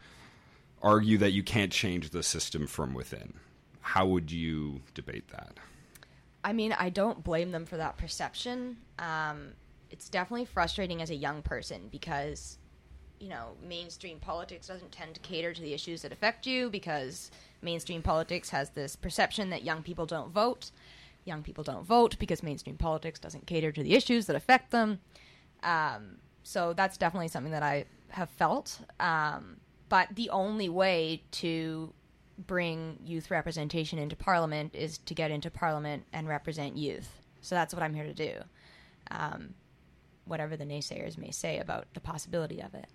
argue 0.83 1.17
that 1.19 1.31
you 1.31 1.43
can't 1.43 1.73
change 1.73 2.11
the 2.11 2.23
system 2.23 2.67
from 2.67 2.93
within. 2.93 3.33
How 3.81 4.07
would 4.07 4.31
you 4.31 4.83
debate 4.93 5.29
that? 5.29 5.57
I 6.45 6.53
mean, 6.53 6.73
I 6.73 6.91
don't 6.91 7.25
blame 7.25 7.51
them 7.51 7.65
for 7.65 7.77
that 7.77 7.97
perception. 7.97 8.77
Um, 8.99 9.53
it's 9.91 10.09
definitely 10.09 10.45
frustrating 10.45 11.01
as 11.01 11.09
a 11.09 11.15
young 11.15 11.41
person 11.41 11.89
because, 11.91 12.59
you 13.23 13.29
know, 13.29 13.53
mainstream 13.63 14.19
politics 14.19 14.67
doesn't 14.67 14.91
tend 14.91 15.15
to 15.15 15.21
cater 15.21 15.55
to 15.55 15.63
the 15.63 15.73
issues 15.73 16.03
that 16.03 16.11
affect 16.11 16.45
you 16.45 16.69
because 16.69 17.31
mainstream 17.63 18.03
politics 18.03 18.51
has 18.51 18.71
this 18.71 18.97
perception 18.97 19.51
that 19.51 19.63
young 19.63 19.81
people 19.85 20.07
don't 20.07 20.33
vote. 20.33 20.73
Young 21.25 21.45
people 21.45 21.63
don't 21.63 21.87
vote 21.87 22.19
because 22.19 22.43
mainstream 22.43 22.77
politics 22.77 23.21
doesn't 23.21 23.47
cater 23.47 23.71
to 23.71 23.81
the 23.81 23.95
issues 23.95 24.27
that 24.27 24.35
affect 24.35 24.73
them. 24.73 24.99
Um, 25.63 26.17
so 26.43 26.73
that's 26.73 26.97
definitely 26.97 27.29
something 27.29 27.53
that 27.53 27.63
I 27.63 27.85
have 28.09 28.29
felt. 28.29 28.81
Um, 28.99 29.59
but 29.89 30.09
the 30.17 30.31
only 30.31 30.69
way 30.69 31.23
to 31.31 31.95
bring 32.37 32.99
youth 33.05 33.31
representation 33.31 34.01
into 34.01 34.17
parliament 34.17 34.75
is 34.75 34.99
to 34.99 35.15
get 35.15 35.31
into 35.31 35.49
parliament 35.49 36.03
and 36.13 36.27
represent 36.27 36.77
youth. 36.77 37.23
So 37.41 37.55
that's 37.55 37.73
what 37.73 37.85
I'm 37.85 37.95
here 37.95 38.07
to 38.07 38.15
do. 38.15 38.33
Um, 39.13 39.55
whatever 40.25 40.57
the 40.57 40.65
naysayers 40.65 41.17
may 41.17 41.31
say 41.31 41.61
about 41.61 41.87
the 41.95 42.01
possibility 42.01 42.61
of 42.61 42.75
it. 42.75 42.87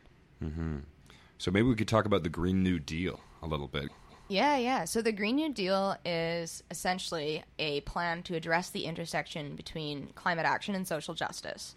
So 1.38 1.52
maybe 1.52 1.68
we 1.68 1.76
could 1.76 1.88
talk 1.88 2.06
about 2.06 2.24
the 2.24 2.30
Green 2.30 2.64
New 2.64 2.80
Deal 2.80 3.20
a 3.42 3.48
little 3.48 3.68
bit. 3.68 3.90
Yeah, 4.28 4.58
yeah. 4.58 4.86
So 4.86 5.02
the 5.02 5.12
Green 5.12 5.38
New 5.38 5.54
Deal 5.54 5.96
is 6.04 6.64
essentially 6.70 7.44
a 7.60 7.82
plan 7.82 8.24
to 8.24 8.36
address 8.36 8.70
the 8.70 8.86
intersection 8.86 9.56
between 9.56 10.08
climate 10.16 10.46
action 10.46 10.76
and 10.76 10.88
social 10.88 11.14
justice. 11.14 11.76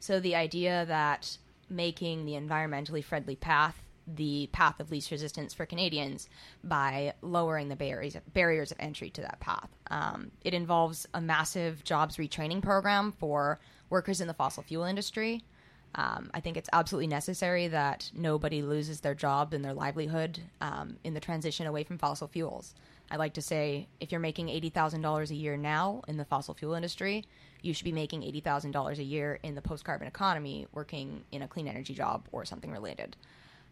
So 0.00 0.18
the 0.18 0.34
idea 0.34 0.84
that 0.86 1.38
making 1.68 2.26
the 2.26 2.32
environmentally 2.32 3.04
friendly 3.04 3.36
path 3.36 3.82
the 4.06 4.48
path 4.52 4.78
of 4.78 4.90
least 4.90 5.10
resistance 5.10 5.52
for 5.52 5.66
Canadians 5.66 6.28
by 6.62 7.12
lowering 7.22 7.68
the 7.68 7.76
barriers 7.76 8.16
barriers 8.32 8.70
of 8.70 8.78
entry 8.78 9.10
to 9.10 9.20
that 9.22 9.40
path. 9.40 9.68
Um, 9.90 10.30
it 10.44 10.54
involves 10.54 11.06
a 11.12 11.20
massive 11.20 11.82
jobs 11.82 12.16
retraining 12.16 12.62
program 12.62 13.12
for 13.12 13.58
workers 13.90 14.20
in 14.20 14.28
the 14.28 14.34
fossil 14.34 14.62
fuel 14.62 14.84
industry. 14.84 15.42
Um, 15.96 16.30
I 16.34 16.40
think 16.40 16.58
it's 16.58 16.68
absolutely 16.72 17.06
necessary 17.06 17.68
that 17.68 18.10
nobody 18.14 18.60
loses 18.60 19.00
their 19.00 19.14
job 19.14 19.54
and 19.54 19.64
their 19.64 19.72
livelihood 19.72 20.38
um, 20.60 20.96
in 21.04 21.14
the 21.14 21.20
transition 21.20 21.66
away 21.66 21.84
from 21.84 21.96
fossil 21.96 22.28
fuels. 22.28 22.74
I 23.10 23.16
like 23.16 23.34
to 23.34 23.42
say 23.42 23.88
if 23.98 24.12
you're 24.12 24.20
making 24.20 24.48
$80,000 24.48 25.30
a 25.30 25.34
year 25.34 25.56
now 25.56 26.02
in 26.06 26.18
the 26.18 26.24
fossil 26.24 26.54
fuel 26.54 26.74
industry, 26.74 27.24
you 27.62 27.72
should 27.72 27.84
be 27.84 27.92
making 27.92 28.22
$80,000 28.22 28.98
a 28.98 29.02
year 29.02 29.38
in 29.42 29.54
the 29.54 29.62
post 29.62 29.84
carbon 29.84 30.06
economy 30.06 30.66
working 30.72 31.24
in 31.32 31.42
a 31.42 31.48
clean 31.48 31.66
energy 31.66 31.94
job 31.94 32.28
or 32.30 32.44
something 32.44 32.70
related. 32.70 33.16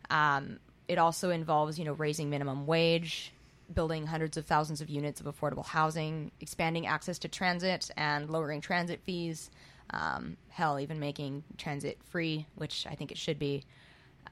Um, 0.08 0.58
it 0.88 0.98
also 0.98 1.30
involves, 1.30 1.78
you 1.78 1.84
know, 1.84 1.92
raising 1.92 2.30
minimum 2.30 2.66
wage, 2.66 3.32
building 3.72 4.06
hundreds 4.06 4.36
of 4.36 4.46
thousands 4.46 4.80
of 4.80 4.88
units 4.88 5.20
of 5.20 5.26
affordable 5.26 5.64
housing, 5.64 6.30
expanding 6.40 6.86
access 6.86 7.18
to 7.20 7.28
transit, 7.28 7.90
and 7.96 8.30
lowering 8.30 8.60
transit 8.60 9.00
fees. 9.04 9.50
Um, 9.90 10.36
hell, 10.48 10.80
even 10.80 10.98
making 10.98 11.44
transit 11.56 11.98
free, 12.04 12.46
which 12.54 12.86
I 12.88 12.94
think 12.94 13.12
it 13.12 13.18
should 13.18 13.38
be. 13.38 13.64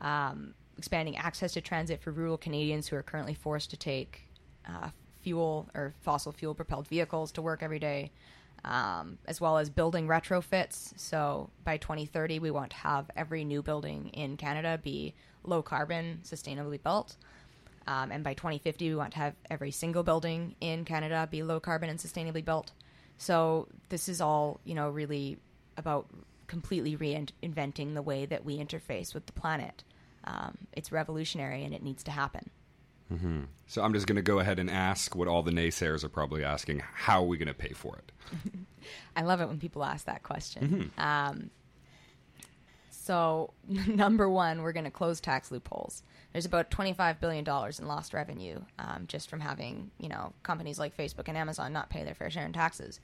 Um, 0.00 0.54
expanding 0.78 1.16
access 1.16 1.52
to 1.52 1.60
transit 1.60 2.00
for 2.00 2.10
rural 2.10 2.38
Canadians 2.38 2.88
who 2.88 2.96
are 2.96 3.02
currently 3.02 3.34
forced 3.34 3.70
to 3.70 3.76
take 3.76 4.28
uh, 4.66 4.88
fuel 5.20 5.68
or 5.74 5.94
fossil 6.00 6.32
fuel 6.32 6.54
propelled 6.54 6.88
vehicles 6.88 7.32
to 7.32 7.42
work 7.42 7.62
every 7.62 7.78
day. 7.78 8.10
Um, 8.64 9.18
as 9.26 9.40
well 9.40 9.58
as 9.58 9.70
building 9.70 10.06
retrofits. 10.06 10.92
So 10.96 11.50
by 11.64 11.78
2030, 11.78 12.38
we 12.38 12.52
want 12.52 12.70
to 12.70 12.76
have 12.76 13.10
every 13.16 13.44
new 13.44 13.60
building 13.60 14.10
in 14.10 14.36
Canada 14.36 14.78
be 14.80 15.14
low 15.42 15.62
carbon, 15.62 16.20
sustainably 16.22 16.80
built. 16.80 17.16
Um, 17.86 18.12
and 18.12 18.22
by 18.22 18.34
2050, 18.34 18.88
we 18.88 18.94
want 18.94 19.12
to 19.14 19.18
have 19.18 19.34
every 19.50 19.72
single 19.72 20.04
building 20.04 20.54
in 20.60 20.84
Canada 20.84 21.28
be 21.28 21.42
low 21.42 21.58
carbon 21.58 21.90
and 21.90 21.98
sustainably 21.98 22.44
built. 22.44 22.70
So 23.22 23.68
this 23.88 24.08
is 24.08 24.20
all, 24.20 24.58
you 24.64 24.74
know, 24.74 24.88
really 24.90 25.38
about 25.76 26.08
completely 26.48 26.96
reinventing 26.96 27.94
the 27.94 28.02
way 28.02 28.26
that 28.26 28.44
we 28.44 28.58
interface 28.58 29.14
with 29.14 29.26
the 29.26 29.32
planet. 29.32 29.85
Um, 30.24 30.58
it's 30.72 30.90
revolutionary 30.90 31.64
and 31.64 31.72
it 31.72 31.85
needs 31.85 32.02
to 32.02 32.11
happen. 32.11 32.50
So 33.68 33.82
I'm 33.82 33.92
just 33.92 34.08
going 34.08 34.16
to 34.16 34.22
go 34.22 34.40
ahead 34.40 34.58
and 34.58 34.68
ask 34.68 35.14
what 35.14 35.28
all 35.28 35.44
the 35.44 35.52
naysayers 35.52 36.02
are 36.02 36.08
probably 36.08 36.42
asking: 36.42 36.82
How 36.94 37.22
are 37.22 37.26
we 37.26 37.37
going 37.38 37.46
to 37.46 37.54
pay 37.54 37.72
for 37.74 37.96
it? 37.96 38.11
I 39.16 39.22
love 39.22 39.40
it 39.40 39.46
when 39.46 39.61
people 39.61 39.85
ask 39.85 40.06
that 40.06 40.24
question. 40.24 40.90
Um, 40.98 41.50
so, 43.02 43.52
number 43.66 44.28
one, 44.28 44.62
we're 44.62 44.72
going 44.72 44.84
to 44.84 44.90
close 44.90 45.20
tax 45.20 45.50
loopholes. 45.50 46.04
There's 46.32 46.46
about 46.46 46.70
$25 46.70 47.18
billion 47.18 47.44
in 47.44 47.88
lost 47.88 48.14
revenue 48.14 48.60
um, 48.78 49.06
just 49.08 49.28
from 49.28 49.40
having, 49.40 49.90
you 49.98 50.08
know, 50.08 50.32
companies 50.44 50.78
like 50.78 50.96
Facebook 50.96 51.26
and 51.26 51.36
Amazon 51.36 51.72
not 51.72 51.90
pay 51.90 52.04
their 52.04 52.14
fair 52.14 52.30
share 52.30 52.46
in 52.46 52.52
taxes. 52.52 53.00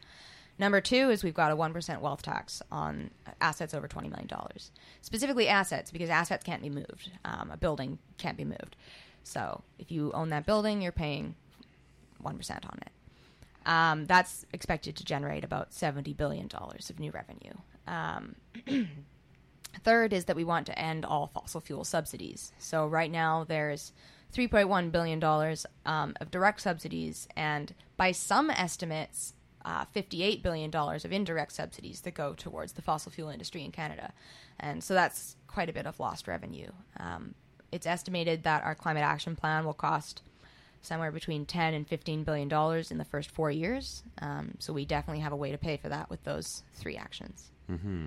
Number 0.57 0.81
two 0.81 1.11
is 1.11 1.25
we've 1.25 1.35
got 1.35 1.51
a 1.51 1.57
1% 1.57 2.01
wealth 2.01 2.23
tax 2.23 2.63
on 2.71 3.11
assets 3.41 3.75
over 3.75 3.89
$20 3.89 4.03
million. 4.03 4.29
Specifically 5.03 5.49
assets, 5.49 5.91
because 5.91 6.11
assets 6.11 6.45
can't 6.45 6.63
be 6.63 6.71
moved. 6.71 7.11
Um, 7.25 7.51
a 7.53 7.57
building 7.57 7.99
can't 8.19 8.37
be 8.37 8.45
moved. 8.45 8.77
So 9.25 9.63
if 9.81 9.91
you 9.91 10.13
own 10.13 10.29
that 10.29 10.47
building, 10.47 10.81
you're 10.81 10.93
paying 10.93 11.35
1% 12.25 12.51
on 12.51 12.79
it. 12.83 12.93
Um, 13.67 14.07
that's 14.07 14.47
expected 14.53 14.95
to 14.97 15.05
generate 15.05 15.43
about 15.43 15.73
$70 15.73 16.17
billion 16.17 16.49
of 16.55 17.01
new 17.01 17.11
revenue. 17.11 17.55
Um, 17.89 18.37
third 19.79 20.13
is 20.13 20.27
that 20.27 20.37
we 20.37 20.45
want 20.45 20.67
to 20.67 20.79
end 20.79 21.05
all 21.05 21.29
fossil 21.29 21.61
fuel 21.61 21.85
subsidies. 21.85 22.53
So 22.59 22.87
right 22.87 23.11
now 23.11 23.45
there's 23.45 23.93
$3.1 24.35 24.93
billion 24.93 25.23
um, 25.87 26.15
of 26.21 26.31
direct 26.31 26.61
subsidies, 26.61 27.29
and 27.37 27.75
by 27.97 28.13
some 28.13 28.51
estimates, 28.51 29.35
uh, 29.65 29.85
$58 29.95 30.43
billion 30.43 30.75
of 30.75 31.13
indirect 31.13 31.53
subsidies 31.53 32.03
that 32.03 32.15
go 32.15 32.35
towards 32.35 32.73
the 32.73 32.83
fossil 32.83 33.11
fuel 33.11 33.31
industry 33.31 33.65
in 33.65 33.73
Canada. 33.73 34.13
And 34.61 34.83
so 34.83 34.95
that's 34.95 35.37
quite 35.47 35.69
a 35.69 35.73
bit 35.73 35.87
of 35.87 35.99
lost 35.99 36.29
revenue. 36.29 36.71
Um, 36.99 37.35
it's 37.73 37.87
estimated 37.87 38.45
that 38.45 38.65
our 38.65 38.75
climate 38.75 39.03
action 39.03 39.37
plan 39.37 39.65
will 39.65 39.75
cost 39.75 40.23
somewhere 40.81 41.11
between 41.11 41.45
10 41.45 41.75
and 41.75 41.87
15 41.87 42.25
billion 42.25 42.49
dollars 42.49 42.91
in 42.91 42.99
the 42.99 43.05
first 43.05 43.31
four 43.31 43.51
years. 43.51 44.03
Um, 44.23 44.53
so 44.59 44.73
we 44.73 44.85
definitely 44.85 45.21
have 45.23 45.33
a 45.33 45.37
way 45.37 45.51
to 45.51 45.59
pay 45.59 45.77
for 45.77 45.89
that 45.89 46.09
with 46.09 46.23
those 46.25 46.63
three 46.75 46.97
actions. 46.97 47.51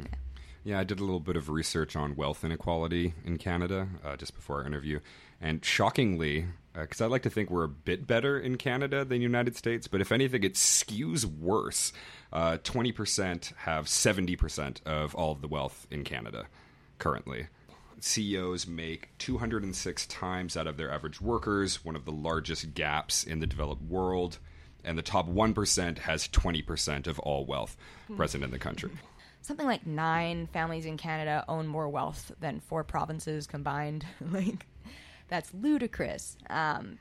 Yeah, 0.03 0.17
I 0.65 0.84
did 0.84 1.00
a 1.00 1.04
little 1.04 1.19
bit 1.19 1.36
of 1.36 1.50
research 1.50 1.95
on 1.95 2.15
wealth 2.15 2.43
inequality 2.43 3.13
in 3.26 3.38
Canada 3.38 3.88
uh, 4.04 4.15
just 4.15 4.36
before 4.36 4.58
our 4.60 4.65
interview, 4.65 5.00
and 5.39 5.63
shockingly, 5.65 6.45
because 6.74 7.02
I 7.02 7.08
like 7.08 7.24
to 7.24 7.30
think 7.30 7.50
we're 7.50 7.63
a 7.63 7.69
bit 7.69 8.06
better 8.06 8.39
in 8.39 8.58
Canada 8.58 9.00
than 9.00 9.17
the 9.17 9.17
United 9.17 9.56
States, 9.56 9.88
but 9.88 10.02
if 10.02 10.12
anything, 10.12 10.43
it 10.43 10.54
skews 10.54 11.26
worse. 11.26 11.91
Uh, 12.32 12.58
Twenty 12.63 12.91
percent 12.91 13.54
have 13.58 13.89
seventy 13.89 14.36
percent 14.36 14.82
of 14.86 15.15
all 15.15 15.32
of 15.32 15.41
the 15.41 15.47
wealth 15.47 15.88
in 15.89 16.04
Canada 16.04 16.45
currently. 17.00 17.47
CEOs 18.00 18.65
make 18.65 19.10
206 19.19 20.08
times 20.08 20.58
out 20.58 20.65
of 20.65 20.76
their 20.78 20.91
average 20.91 21.21
workers, 21.21 21.86
one 21.86 21.95
of 21.95 22.06
the 22.06 22.12
largest 22.12 22.74
gaps 22.74 23.24
in 23.24 23.39
the 23.39 23.45
developed 23.45 23.84
world, 23.84 24.39
and 24.84 24.97
the 24.97 25.04
top 25.04 25.30
1% 25.30 26.00
has 26.00 26.28
20% 26.28 27.06
of 27.08 27.19
all 27.19 27.45
wealth 27.45 27.78
present 28.15 28.43
in 28.43 28.50
the 28.50 28.58
country. 28.58 28.89
Something 29.41 29.65
like 29.65 29.86
nine 29.88 30.47
families 30.47 30.86
in 30.86 30.97
Canada 30.97 31.43
own 31.47 31.67
more 31.67 31.89
wealth 31.89 32.32
than 32.39 32.60
four 32.60 32.84
provinces 32.84 33.47
combined. 33.47 34.06
like, 34.32 34.67
that's 35.27 35.54
ludicrous. 35.54 36.38
Um, 36.49 36.99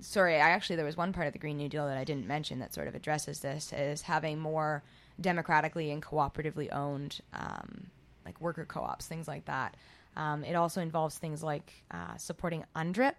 sorry, 0.00 0.36
I 0.36 0.50
actually 0.50 0.76
there 0.76 0.84
was 0.84 0.96
one 0.96 1.12
part 1.12 1.26
of 1.26 1.32
the 1.32 1.38
Green 1.38 1.56
New 1.56 1.68
Deal 1.68 1.86
that 1.86 1.98
I 1.98 2.04
didn't 2.04 2.26
mention 2.26 2.58
that 2.60 2.74
sort 2.74 2.88
of 2.88 2.94
addresses 2.94 3.40
this 3.40 3.72
is 3.72 4.02
having 4.02 4.38
more 4.38 4.82
democratically 5.20 5.90
and 5.90 6.02
cooperatively 6.02 6.72
owned 6.72 7.20
um, 7.34 7.88
like 8.24 8.40
worker 8.40 8.64
co-ops, 8.64 9.06
things 9.06 9.28
like 9.28 9.44
that. 9.46 9.76
Um, 10.16 10.44
it 10.44 10.54
also 10.54 10.80
involves 10.80 11.16
things 11.18 11.42
like 11.42 11.72
uh, 11.90 12.16
supporting 12.16 12.64
UNDRIP 12.74 13.14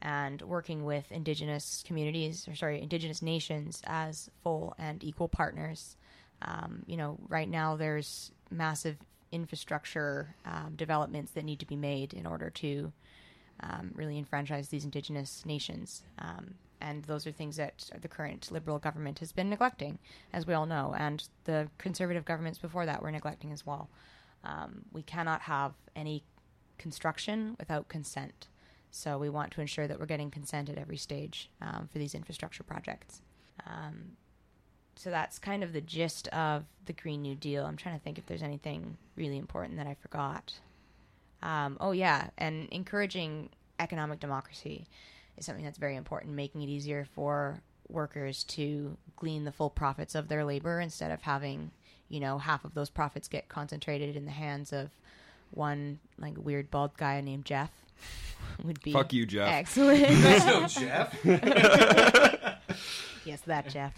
and 0.00 0.40
working 0.42 0.84
with 0.84 1.10
Indigenous 1.10 1.82
communities, 1.86 2.46
or 2.48 2.54
sorry, 2.54 2.80
Indigenous 2.80 3.22
nations 3.22 3.82
as 3.86 4.30
full 4.42 4.74
and 4.78 5.02
equal 5.02 5.28
partners. 5.28 5.96
Um, 6.42 6.82
you 6.86 6.96
know, 6.96 7.18
right 7.28 7.48
now 7.48 7.76
there's 7.76 8.32
massive 8.50 8.96
infrastructure 9.32 10.34
um, 10.44 10.74
developments 10.76 11.32
that 11.32 11.44
need 11.44 11.60
to 11.60 11.66
be 11.66 11.76
made 11.76 12.14
in 12.14 12.26
order 12.26 12.50
to 12.50 12.92
um, 13.60 13.92
really 13.94 14.18
enfranchise 14.18 14.68
these 14.68 14.84
indigenous 14.84 15.44
nations. 15.44 16.02
Um, 16.18 16.54
and 16.80 17.04
those 17.04 17.26
are 17.26 17.32
things 17.32 17.56
that 17.56 17.90
the 18.00 18.08
current 18.08 18.50
liberal 18.52 18.78
government 18.78 19.18
has 19.18 19.32
been 19.32 19.50
neglecting, 19.50 19.98
as 20.32 20.46
we 20.46 20.54
all 20.54 20.66
know, 20.66 20.94
and 20.96 21.28
the 21.44 21.68
conservative 21.78 22.24
governments 22.24 22.58
before 22.58 22.86
that 22.86 23.02
were 23.02 23.10
neglecting 23.10 23.52
as 23.52 23.66
well. 23.66 23.90
Um, 24.44 24.84
we 24.92 25.02
cannot 25.02 25.42
have 25.42 25.72
any 25.96 26.22
construction 26.78 27.56
without 27.58 27.88
consent. 27.88 28.46
So 28.90 29.18
we 29.18 29.28
want 29.28 29.52
to 29.52 29.60
ensure 29.60 29.88
that 29.88 29.98
we're 29.98 30.06
getting 30.06 30.30
consent 30.30 30.68
at 30.68 30.78
every 30.78 30.96
stage 30.96 31.50
um, 31.60 31.88
for 31.92 31.98
these 31.98 32.14
infrastructure 32.14 32.62
projects. 32.62 33.22
Um, 33.66 34.12
so 34.98 35.10
that's 35.10 35.38
kind 35.38 35.62
of 35.62 35.72
the 35.72 35.80
gist 35.80 36.26
of 36.28 36.64
the 36.86 36.92
Green 36.92 37.22
New 37.22 37.36
Deal. 37.36 37.64
I'm 37.64 37.76
trying 37.76 37.96
to 37.96 38.02
think 38.02 38.18
if 38.18 38.26
there's 38.26 38.42
anything 38.42 38.96
really 39.14 39.38
important 39.38 39.76
that 39.76 39.86
I 39.86 39.94
forgot. 39.94 40.54
Um, 41.40 41.76
oh, 41.80 41.92
yeah, 41.92 42.30
and 42.36 42.68
encouraging 42.70 43.50
economic 43.78 44.18
democracy 44.18 44.88
is 45.36 45.46
something 45.46 45.64
that's 45.64 45.78
very 45.78 45.94
important, 45.94 46.34
making 46.34 46.62
it 46.62 46.68
easier 46.68 47.06
for 47.14 47.62
workers 47.88 48.42
to 48.44 48.96
glean 49.14 49.44
the 49.44 49.52
full 49.52 49.70
profits 49.70 50.16
of 50.16 50.26
their 50.26 50.44
labor 50.44 50.80
instead 50.80 51.12
of 51.12 51.22
having, 51.22 51.70
you 52.08 52.18
know, 52.18 52.38
half 52.38 52.64
of 52.64 52.74
those 52.74 52.90
profits 52.90 53.28
get 53.28 53.48
concentrated 53.48 54.16
in 54.16 54.24
the 54.24 54.32
hands 54.32 54.72
of 54.72 54.90
one 55.52 56.00
like 56.18 56.34
weird 56.36 56.72
bald 56.72 56.96
guy 56.96 57.20
named 57.20 57.44
Jeff. 57.44 57.70
Would 58.64 58.82
be 58.82 58.92
Fuck 58.92 59.12
you, 59.12 59.26
Jeff. 59.26 59.48
Excellent. 59.48 60.00
no, 60.00 60.66
Jeff. 60.66 61.24
yes, 63.28 63.40
that 63.42 63.68
Jeff. 63.70 63.94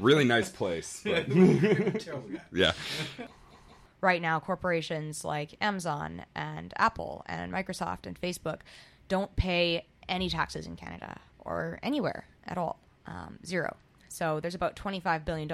Really 0.00 0.24
nice 0.24 0.48
place. 0.50 1.02
but- 1.04 1.28
yeah. 2.52 2.72
right 4.00 4.22
now 4.22 4.40
corporations 4.40 5.24
like 5.24 5.54
Amazon 5.60 6.24
and 6.34 6.72
Apple 6.76 7.22
and 7.26 7.52
Microsoft 7.52 8.06
and 8.06 8.20
Facebook 8.20 8.60
don't 9.08 9.34
pay 9.36 9.86
any 10.08 10.28
taxes 10.28 10.66
in 10.66 10.76
Canada 10.76 11.20
or 11.38 11.78
anywhere 11.82 12.24
at 12.46 12.56
all. 12.58 12.78
Um, 13.06 13.38
zero. 13.44 13.76
So 14.08 14.40
there's 14.40 14.54
about 14.54 14.74
$25 14.76 15.24
billion, 15.24 15.50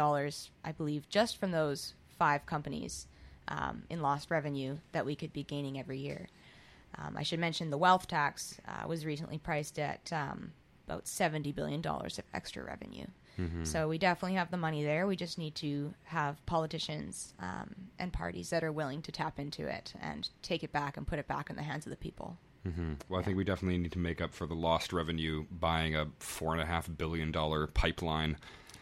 I 0.64 0.72
believe, 0.72 1.09
just 1.09 1.38
from 1.38 1.51
those 1.51 1.94
five 2.18 2.46
companies 2.46 3.07
um, 3.49 3.83
in 3.90 4.01
lost 4.01 4.31
revenue 4.31 4.79
that 4.92 5.05
we 5.05 5.14
could 5.14 5.33
be 5.33 5.42
gaining 5.42 5.79
every 5.79 5.99
year. 5.99 6.29
Um, 6.99 7.16
I 7.16 7.22
should 7.22 7.38
mention 7.38 7.70
the 7.70 7.77
wealth 7.79 8.09
tax 8.09 8.59
uh, 8.66 8.87
was 8.88 9.05
recently 9.05 9.38
priced 9.38 9.79
at 9.79 10.11
um, 10.12 10.53
about 10.87 11.05
$70 11.05 11.55
billion 11.55 11.85
of 11.85 12.22
extra 12.33 12.64
revenue. 12.64 13.07
So 13.64 13.87
we 13.88 13.99
definitely 13.99 14.37
have 14.37 14.51
the 14.51 14.57
money 14.57 14.83
there. 14.83 15.07
We 15.07 15.14
just 15.14 15.37
need 15.37 15.55
to 15.57 15.92
have 16.05 16.44
politicians 16.46 17.35
um, 17.38 17.75
and 17.99 18.11
parties 18.11 18.49
that 18.49 18.64
are 18.64 18.72
willing 18.72 19.03
to 19.03 19.12
tap 19.12 19.38
into 19.38 19.66
it 19.66 19.92
and 20.01 20.27
take 20.40 20.64
it 20.64 20.72
back 20.72 20.96
and 20.96 21.07
put 21.07 21.18
it 21.18 21.29
back 21.29 21.51
in 21.51 21.57
the 21.57 21.62
hands 21.62 21.85
of 21.85 21.90
the 21.90 21.96
people. 21.96 22.38
Well, 23.09 23.20
I 23.20 23.22
think 23.22 23.37
we 23.37 23.44
definitely 23.44 23.79
need 23.79 23.92
to 23.92 23.99
make 23.99 24.20
up 24.20 24.33
for 24.33 24.46
the 24.46 24.55
lost 24.55 24.92
revenue 24.92 25.44
buying 25.51 25.94
a 25.94 26.07
four 26.18 26.53
and 26.53 26.62
a 26.62 26.66
half 26.66 26.88
billion 26.96 27.31
dollar 27.31 27.66
pipeline. 27.66 28.38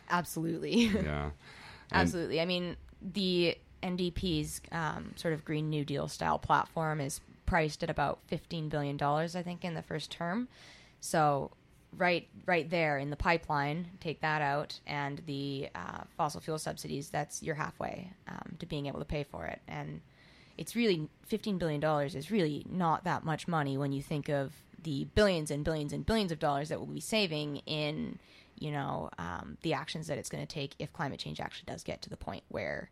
Absolutely. 0.09 0.85
Yeah. 0.87 1.31
Absolutely. 1.93 2.40
I 2.40 2.45
mean, 2.45 2.77
the 3.03 3.59
NDP's 3.83 4.61
um, 4.73 5.12
sort 5.17 5.35
of 5.35 5.45
Green 5.45 5.69
New 5.69 5.85
Deal 5.85 6.09
style 6.09 6.38
platform 6.38 7.01
is 7.01 7.21
priced 7.47 7.83
at 7.83 7.90
about 7.90 8.21
$15 8.31 8.71
billion, 8.71 9.01
I 9.03 9.43
think, 9.43 9.64
in 9.64 9.75
the 9.75 9.83
first 9.83 10.11
term. 10.11 10.49
So, 11.01 11.51
right 11.97 12.28
right 12.47 12.68
there 12.68 12.99
in 12.99 13.11
the 13.11 13.16
pipeline, 13.16 13.88
take 14.01 14.20
that 14.20 14.42
out, 14.42 14.78
and 14.86 15.22
the 15.26 15.68
uh, 15.74 16.03
fossil 16.16 16.40
fuel 16.40 16.59
subsidies, 16.59 17.09
that's 17.09 17.42
you're 17.42 17.55
halfway 17.55 18.12
um, 18.28 18.57
to 18.59 18.66
being 18.66 18.86
able 18.86 18.99
to 18.99 19.05
pay 19.05 19.24
for 19.24 19.47
it. 19.47 19.61
And 19.68 20.01
it's 20.57 20.76
really 20.76 21.09
$15 21.30 21.59
billion 21.59 21.82
is 22.07 22.30
really 22.30 22.64
not 22.70 23.05
that 23.05 23.24
much 23.24 23.49
money 23.49 23.76
when 23.76 23.92
you 23.92 24.03
think 24.03 24.28
of 24.28 24.53
the 24.82 25.05
billions 25.14 25.51
and 25.51 25.64
billions 25.64 25.92
and 25.92 26.05
billions 26.07 26.30
of 26.30 26.38
dollars 26.38 26.68
that 26.68 26.78
we'll 26.78 26.86
be 26.86 27.01
saving 27.01 27.57
in, 27.66 28.18
you 28.59 28.70
know, 28.70 29.11
um, 29.18 29.57
the 29.62 29.72
actions 29.72 30.07
that 30.07 30.18
it's 30.18 30.28
going 30.28 30.47
to 30.47 30.53
take 30.53 30.74
if 30.78 30.92
climate 30.92 31.18
change 31.18 31.40
actually 31.40 31.66
does 31.66 31.82
get 31.82 32.03
to 32.03 32.11
the 32.11 32.16
point 32.16 32.45
where 32.49 32.90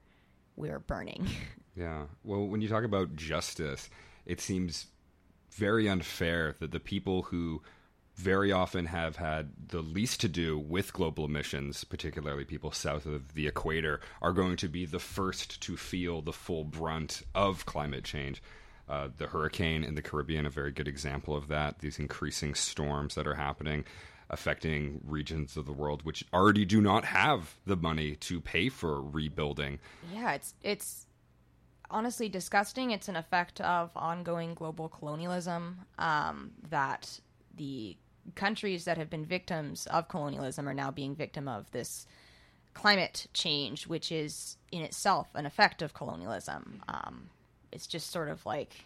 we're 0.56 0.80
burning. 0.80 1.26
Yeah. 1.74 2.02
Well, 2.22 2.46
when 2.46 2.60
you 2.60 2.68
talk 2.68 2.84
about 2.84 3.16
justice, 3.16 3.88
it 4.26 4.42
seems 4.42 4.88
very 5.52 5.88
unfair 5.88 6.54
that 6.60 6.70
the 6.70 6.80
people 6.80 7.22
who 7.22 7.62
very 8.16 8.52
often 8.52 8.86
have 8.86 9.16
had 9.16 9.50
the 9.68 9.80
least 9.80 10.20
to 10.20 10.28
do 10.28 10.58
with 10.58 10.92
global 10.92 11.24
emissions, 11.24 11.84
particularly 11.84 12.44
people 12.44 12.70
south 12.70 13.06
of 13.06 13.34
the 13.34 13.46
equator, 13.46 14.00
are 14.20 14.32
going 14.32 14.56
to 14.56 14.68
be 14.68 14.84
the 14.84 14.98
first 14.98 15.60
to 15.62 15.76
feel 15.76 16.20
the 16.20 16.32
full 16.32 16.64
brunt 16.64 17.22
of 17.34 17.66
climate 17.66 18.04
change. 18.04 18.42
Uh, 18.88 19.08
the 19.16 19.28
hurricane 19.28 19.84
in 19.84 19.94
the 19.94 20.02
Caribbean, 20.02 20.44
a 20.44 20.50
very 20.50 20.70
good 20.72 20.88
example 20.88 21.34
of 21.34 21.48
that. 21.48 21.78
These 21.78 21.98
increasing 21.98 22.54
storms 22.54 23.14
that 23.14 23.26
are 23.26 23.36
happening, 23.36 23.84
affecting 24.28 25.00
regions 25.04 25.56
of 25.56 25.66
the 25.66 25.72
world 25.72 26.02
which 26.02 26.24
already 26.32 26.64
do 26.64 26.80
not 26.80 27.04
have 27.04 27.54
the 27.64 27.76
money 27.76 28.16
to 28.16 28.40
pay 28.40 28.68
for 28.68 29.00
rebuilding. 29.00 29.78
yeah, 30.12 30.32
it's 30.32 30.54
it's 30.62 31.06
honestly 31.90 32.28
disgusting. 32.28 32.90
It's 32.90 33.08
an 33.08 33.16
effect 33.16 33.60
of 33.60 33.90
ongoing 33.94 34.54
global 34.54 34.88
colonialism 34.88 35.80
um, 35.98 36.52
that 36.70 37.20
the 37.56 37.96
countries 38.34 38.84
that 38.84 38.96
have 38.98 39.10
been 39.10 39.24
victims 39.24 39.86
of 39.86 40.08
colonialism 40.08 40.68
are 40.68 40.74
now 40.74 40.90
being 40.90 41.14
victim 41.14 41.48
of 41.48 41.70
this 41.72 42.06
climate 42.74 43.26
change, 43.34 43.86
which 43.86 44.12
is 44.12 44.56
in 44.70 44.82
itself 44.82 45.28
an 45.34 45.44
effect 45.46 45.82
of 45.82 45.92
colonialism. 45.94 46.82
Um, 46.88 47.30
it's 47.72 47.86
just 47.86 48.10
sort 48.10 48.28
of 48.28 48.44
like 48.46 48.84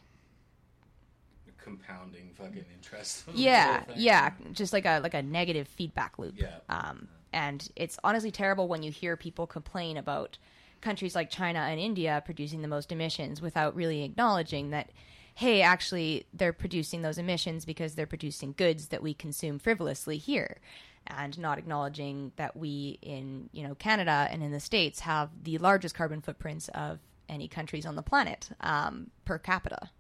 Compounding 1.63 2.31
fucking 2.35 2.65
interest. 2.73 3.25
yeah 3.35 3.83
yeah 3.97 4.31
just 4.53 4.73
like 4.73 4.85
a 4.85 5.01
like 5.01 5.15
a 5.15 5.23
negative 5.23 5.67
feedback 5.67 6.17
loop 6.17 6.35
Yeah. 6.37 6.59
um 6.69 7.09
and 7.33 7.69
it's 7.75 7.99
honestly 8.05 8.31
terrible 8.31 8.69
when 8.69 8.85
you 8.85 8.93
hear 8.93 9.17
people 9.17 9.49
complain 9.49 9.97
about 9.97 10.39
countries 10.81 11.17
like 11.17 11.29
china 11.29 11.59
and 11.59 11.81
india 11.81 12.23
producing 12.25 12.63
the 12.63 12.69
most 12.69 12.93
emissions 12.93 13.43
without 13.43 13.75
really 13.75 14.05
acknowledging 14.05 14.71
that 14.71 14.91
hey 15.37 15.63
actually 15.63 16.27
they're 16.35 16.53
producing 16.53 17.03
those 17.03 17.19
emissions 17.19 17.65
because 17.65 17.95
they're 17.95 18.07
producing 18.07 18.53
goods 18.57 18.89
that 18.89 19.03
we 19.03 19.15
consume 19.15 19.59
frivolously 19.59 20.19
here 20.19 20.59
and 21.07 21.39
not 21.39 21.59
acknowledging 21.59 22.33
that 22.37 22.57
we 22.57 22.99
in 23.03 23.49
you 23.53 23.67
know 23.67 23.75
canada 23.77 24.27
and 24.31 24.43
in 24.43 24.51
the 24.51 24.61
states 24.61 25.01
have 25.01 25.31
the 25.45 25.59
largest 25.59 25.95
carbon 25.95 26.21
footprints 26.21 26.69
of 26.75 26.99
any 27.29 27.49
countries 27.49 27.87
on 27.87 27.97
the 27.97 28.03
planet 28.03 28.51
um, 28.61 29.11
per 29.25 29.39
capita 29.39 29.91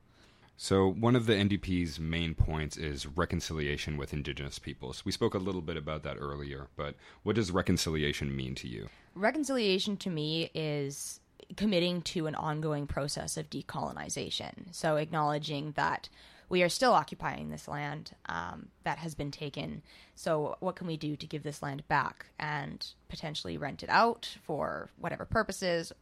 So, 0.59 0.89
one 0.89 1.14
of 1.16 1.26
the 1.26 1.34
NDP's 1.34 2.01
main 2.01 2.34
points 2.34 2.78
is 2.78 3.07
reconciliation 3.07 3.99
with 3.99 4.14
Indigenous 4.14 4.59
peoples. 4.59 5.05
We 5.05 5.12
spoke 5.12 5.34
a 5.34 5.39
little 5.39 5.61
bit 5.61 5.76
about 5.76 6.03
that 6.05 6.16
earlier, 6.18 6.68
but 6.76 6.95
what 7.24 7.37
does 7.37 7.51
reconciliation 7.51 8.34
mean 8.34 8.55
to 8.55 8.66
you? 8.66 8.89
reconciliation 9.14 9.97
to 9.97 10.11
me 10.11 10.51
is 10.55 11.20
committing 11.57 12.03
to 12.03 12.26
an 12.26 12.34
ongoing 12.34 12.86
process 12.86 13.36
of 13.36 13.51
decolonization. 13.51 14.74
So 14.74 14.97
acknowledging 14.97 15.72
that 15.72 16.09
we 16.49 16.62
are 16.62 16.68
still 16.68 16.92
occupying 16.92 17.51
this 17.51 17.66
land 17.66 18.12
um, 18.26 18.68
that 18.84 18.99
has 18.99 19.14
been 19.14 19.30
taken. 19.30 19.82
So 20.14 20.57
what 20.61 20.76
can 20.76 20.86
we 20.86 20.97
do 20.97 21.16
to 21.16 21.26
give 21.26 21.42
this 21.42 21.62
land 21.62 21.86
back 21.88 22.26
and 22.38 22.86
potentially 23.09 23.57
rent 23.57 23.82
it 23.82 23.88
out 23.88 24.36
for 24.44 24.90
whatever 24.99 25.24
purposes? 25.24 25.92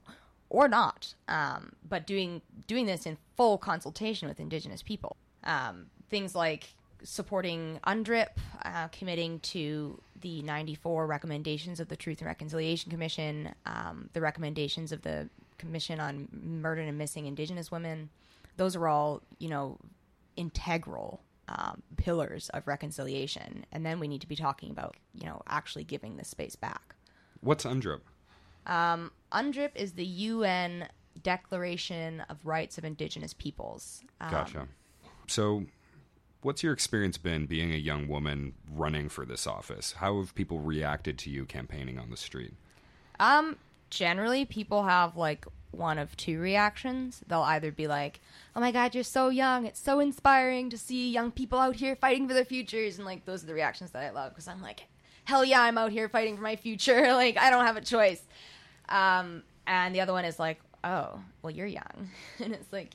Or 0.51 0.68
not, 0.68 1.14
um, 1.26 1.72
but 1.88 2.07
doing 2.07 2.40
doing 2.68 2.86
this 2.86 3.07
in 3.07 3.16
full 3.36 3.59
consultation 3.59 4.28
with 4.28 4.38
Indigenous 4.38 4.82
people. 4.82 5.16
Um, 5.42 5.86
things 6.11 6.36
like 6.36 6.74
supporting 7.03 7.80
UNDRIP, 7.86 8.28
uh, 8.64 8.88
committing 8.88 9.40
to 9.40 10.01
the 10.20 10.42
94 10.42 11.06
recommendations 11.06 11.80
of 11.80 11.88
the 11.88 11.96
Truth 11.96 12.20
and 12.20 12.26
Reconciliation 12.26 12.90
Commission, 12.90 13.54
um, 13.66 14.08
the 14.12 14.20
recommendations 14.20 14.92
of 14.92 15.02
the 15.02 15.28
Commission 15.58 16.00
on 16.00 16.28
Murdered 16.32 16.88
and 16.88 16.98
Missing 16.98 17.26
Indigenous 17.26 17.70
Women. 17.70 18.10
Those 18.56 18.76
are 18.76 18.88
all, 18.88 19.22
you 19.38 19.48
know, 19.48 19.78
integral 20.36 21.20
um, 21.48 21.82
pillars 21.96 22.48
of 22.50 22.66
reconciliation. 22.66 23.66
And 23.72 23.84
then 23.84 24.00
we 24.00 24.08
need 24.08 24.20
to 24.20 24.28
be 24.28 24.36
talking 24.36 24.70
about, 24.70 24.96
you 25.14 25.26
know, 25.26 25.42
actually 25.46 25.84
giving 25.84 26.16
this 26.16 26.28
space 26.28 26.56
back. 26.56 26.94
What's 27.40 27.64
UNDRIP? 27.64 28.00
UNDRIP 28.66 29.70
is 29.74 29.92
the 29.92 30.06
UN 30.06 30.88
Declaration 31.22 32.22
of 32.28 32.44
Rights 32.44 32.78
of 32.78 32.84
Indigenous 32.84 33.34
Peoples. 33.34 34.02
Um, 34.20 34.30
Gotcha. 34.30 34.68
So, 35.26 35.64
what's 36.45 36.62
your 36.62 36.72
experience 36.72 37.18
been 37.18 37.47
being 37.47 37.72
a 37.72 37.76
young 37.76 38.07
woman 38.07 38.55
running 38.72 39.09
for 39.09 39.24
this 39.24 39.47
office? 39.47 39.92
How 39.99 40.18
have 40.18 40.34
people 40.34 40.61
reacted 40.61 41.18
to 41.20 41.30
you 41.30 41.45
campaigning 41.45 41.99
on 41.99 42.11
the 42.11 42.16
street? 42.16 42.55
Um, 43.18 43.57
generally, 43.90 44.45
people 44.45 44.84
have 44.84 45.16
like 45.16 45.47
one 45.70 45.99
of 45.99 46.16
two 46.16 46.38
reactions. 46.40 47.22
They'll 47.26 47.40
either 47.40 47.72
be 47.72 47.86
like, 47.86 48.20
"Oh 48.55 48.61
my 48.61 48.70
God, 48.70 48.95
you're 48.95 49.05
so 49.05 49.28
young! 49.28 49.66
It's 49.66 49.80
so 49.80 50.01
inspiring 50.01 50.70
to 50.70 50.78
see 50.78 51.11
young 51.11 51.30
people 51.30 51.59
out 51.59 51.76
here 51.76 51.97
fighting 51.97 52.28
for 52.28 52.34
their 52.34 52.45
futures," 52.45 52.99
and 52.99 53.07
like 53.07 53.24
those 53.24 53.42
are 53.42 53.47
the 53.47 53.55
reactions 53.55 53.90
that 53.92 54.03
I 54.03 54.11
love 54.11 54.32
because 54.32 54.49
I'm 54.49 54.62
like, 54.62 54.84
"Hell 55.24 55.45
yeah, 55.45 55.62
I'm 55.62 55.78
out 55.78 55.92
here 55.92 56.09
fighting 56.09 56.36
for 56.36 56.42
my 56.42 56.57
future! 56.57 57.12
like 57.14 57.36
I 57.38 57.51
don't 57.51 57.66
have 57.66 57.76
a 57.76 57.80
choice." 57.80 58.22
Um, 58.88 59.42
and 59.66 59.95
the 59.95 60.01
other 60.01 60.12
one 60.12 60.24
is 60.24 60.38
like, 60.38 60.61
oh, 60.84 61.20
well, 61.42 61.51
you're 61.51 61.66
young. 61.66 62.11
and 62.42 62.53
it's 62.53 62.72
like, 62.72 62.95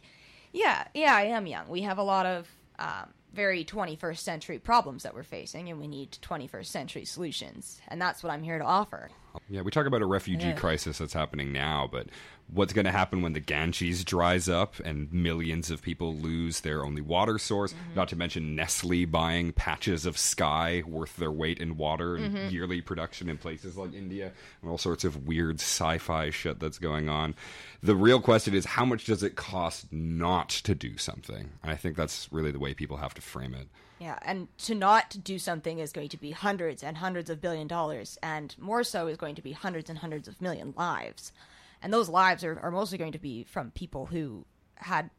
yeah, 0.53 0.87
yeah, 0.93 1.15
I 1.15 1.23
am 1.23 1.47
young. 1.47 1.67
We 1.67 1.81
have 1.81 1.97
a 1.97 2.03
lot 2.03 2.25
of 2.25 2.47
um, 2.77 3.09
very 3.33 3.63
21st 3.63 4.17
century 4.19 4.59
problems 4.59 5.03
that 5.03 5.13
we're 5.13 5.23
facing, 5.23 5.69
and 5.69 5.79
we 5.79 5.87
need 5.87 6.11
21st 6.21 6.65
century 6.65 7.05
solutions. 7.05 7.79
And 7.87 8.01
that's 8.01 8.23
what 8.23 8.31
I'm 8.31 8.43
here 8.43 8.57
to 8.57 8.65
offer. 8.65 9.09
Yeah, 9.49 9.61
we 9.61 9.71
talk 9.71 9.85
about 9.85 10.01
a 10.01 10.05
refugee 10.07 10.47
Yeah. 10.47 10.53
crisis 10.55 10.97
that's 10.97 11.13
happening 11.13 11.51
now, 11.53 11.87
but 11.91 12.07
what's 12.51 12.73
going 12.73 12.85
to 12.85 12.91
happen 12.91 13.21
when 13.21 13.33
the 13.33 13.39
Ganges 13.39 14.03
dries 14.03 14.49
up 14.49 14.79
and 14.79 15.11
millions 15.11 15.69
of 15.69 15.81
people 15.81 16.15
lose 16.15 16.61
their 16.61 16.83
only 16.83 17.01
water 17.01 17.37
source? 17.37 17.73
Mm-hmm. 17.73 17.95
Not 17.95 18.09
to 18.09 18.15
mention 18.15 18.55
Nestle 18.55 19.05
buying 19.05 19.51
patches 19.51 20.05
of 20.05 20.17
sky 20.17 20.83
worth 20.87 21.15
their 21.17 21.31
weight 21.31 21.59
in 21.59 21.77
water 21.77 22.15
and 22.15 22.35
mm-hmm. 22.35 22.49
yearly 22.49 22.81
production 22.81 23.29
in 23.29 23.37
places 23.37 23.77
like 23.77 23.93
India 23.93 24.31
and 24.61 24.71
all 24.71 24.77
sorts 24.77 25.03
of 25.03 25.27
weird 25.27 25.59
sci-fi 25.59 26.29
shit 26.29 26.59
that's 26.59 26.79
going 26.79 27.09
on. 27.09 27.35
The 27.81 27.95
real 27.95 28.21
question 28.21 28.53
is 28.53 28.65
how 28.65 28.85
much 28.85 29.05
does 29.05 29.23
it 29.23 29.35
cost 29.35 29.91
not 29.91 30.49
to 30.49 30.75
do 30.75 30.97
something? 30.97 31.51
And 31.63 31.71
I 31.71 31.75
think 31.75 31.95
that's 31.95 32.31
really 32.31 32.51
the 32.51 32.59
way 32.59 32.73
people 32.73 32.97
have 32.97 33.13
to 33.15 33.21
frame 33.21 33.53
it. 33.53 33.67
Yeah, 33.99 34.17
and 34.21 34.47
to 34.59 34.75
not 34.75 35.17
do 35.23 35.37
something 35.37 35.79
is 35.79 35.91
going 35.91 36.07
to 36.09 36.17
be 36.17 36.31
hundreds 36.31 36.83
and 36.83 36.97
hundreds 36.97 37.29
of 37.29 37.41
billion 37.41 37.67
dollars, 37.67 38.17
and 38.23 38.55
more 38.57 38.83
so 38.83 39.07
is 39.07 39.17
going 39.17 39.35
to 39.35 39.41
be 39.41 39.51
hundreds 39.51 39.89
and 39.89 39.99
hundreds 39.99 40.29
of 40.29 40.41
million 40.41 40.73
lives. 40.77 41.33
And 41.81 41.93
those 41.93 42.09
lives 42.09 42.43
are, 42.43 42.59
are 42.59 42.71
mostly 42.71 42.97
going 42.97 43.13
to 43.13 43.19
be 43.19 43.43
from 43.43 43.71
people 43.71 44.05
who 44.05 44.45
had 44.75 45.09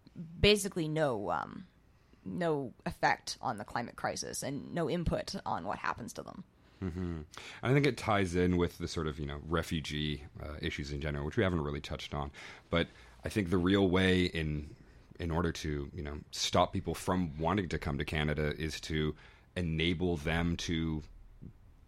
basically 0.40 0.88
no 0.88 1.30
um, 1.30 1.66
no 2.24 2.72
effect 2.86 3.38
on 3.40 3.58
the 3.58 3.64
climate 3.64 3.96
crisis 3.96 4.42
and 4.42 4.74
no 4.74 4.88
input 4.90 5.34
on 5.46 5.66
what 5.66 5.78
happens 5.78 6.12
to 6.14 6.22
them. 6.22 6.44
And 7.62 7.70
I 7.70 7.74
think 7.74 7.86
it 7.86 7.96
ties 7.96 8.34
in 8.34 8.56
with 8.56 8.78
the 8.78 8.88
sort 8.88 9.06
of 9.06 9.18
you 9.18 9.26
know 9.26 9.38
refugee 9.46 10.24
uh, 10.42 10.54
issues 10.60 10.92
in 10.92 11.00
general, 11.00 11.26
which 11.26 11.36
we 11.36 11.42
haven't 11.42 11.62
really 11.62 11.80
touched 11.80 12.14
on. 12.14 12.30
But 12.70 12.88
I 13.24 13.28
think 13.28 13.50
the 13.50 13.58
real 13.58 13.88
way 13.88 14.24
in 14.24 14.74
in 15.18 15.30
order 15.30 15.52
to 15.52 15.90
you 15.94 16.02
know 16.02 16.18
stop 16.30 16.72
people 16.72 16.94
from 16.94 17.38
wanting 17.38 17.68
to 17.68 17.78
come 17.78 17.98
to 17.98 18.04
Canada 18.04 18.54
is 18.58 18.80
to 18.82 19.14
enable 19.56 20.16
them 20.16 20.56
to 20.56 21.02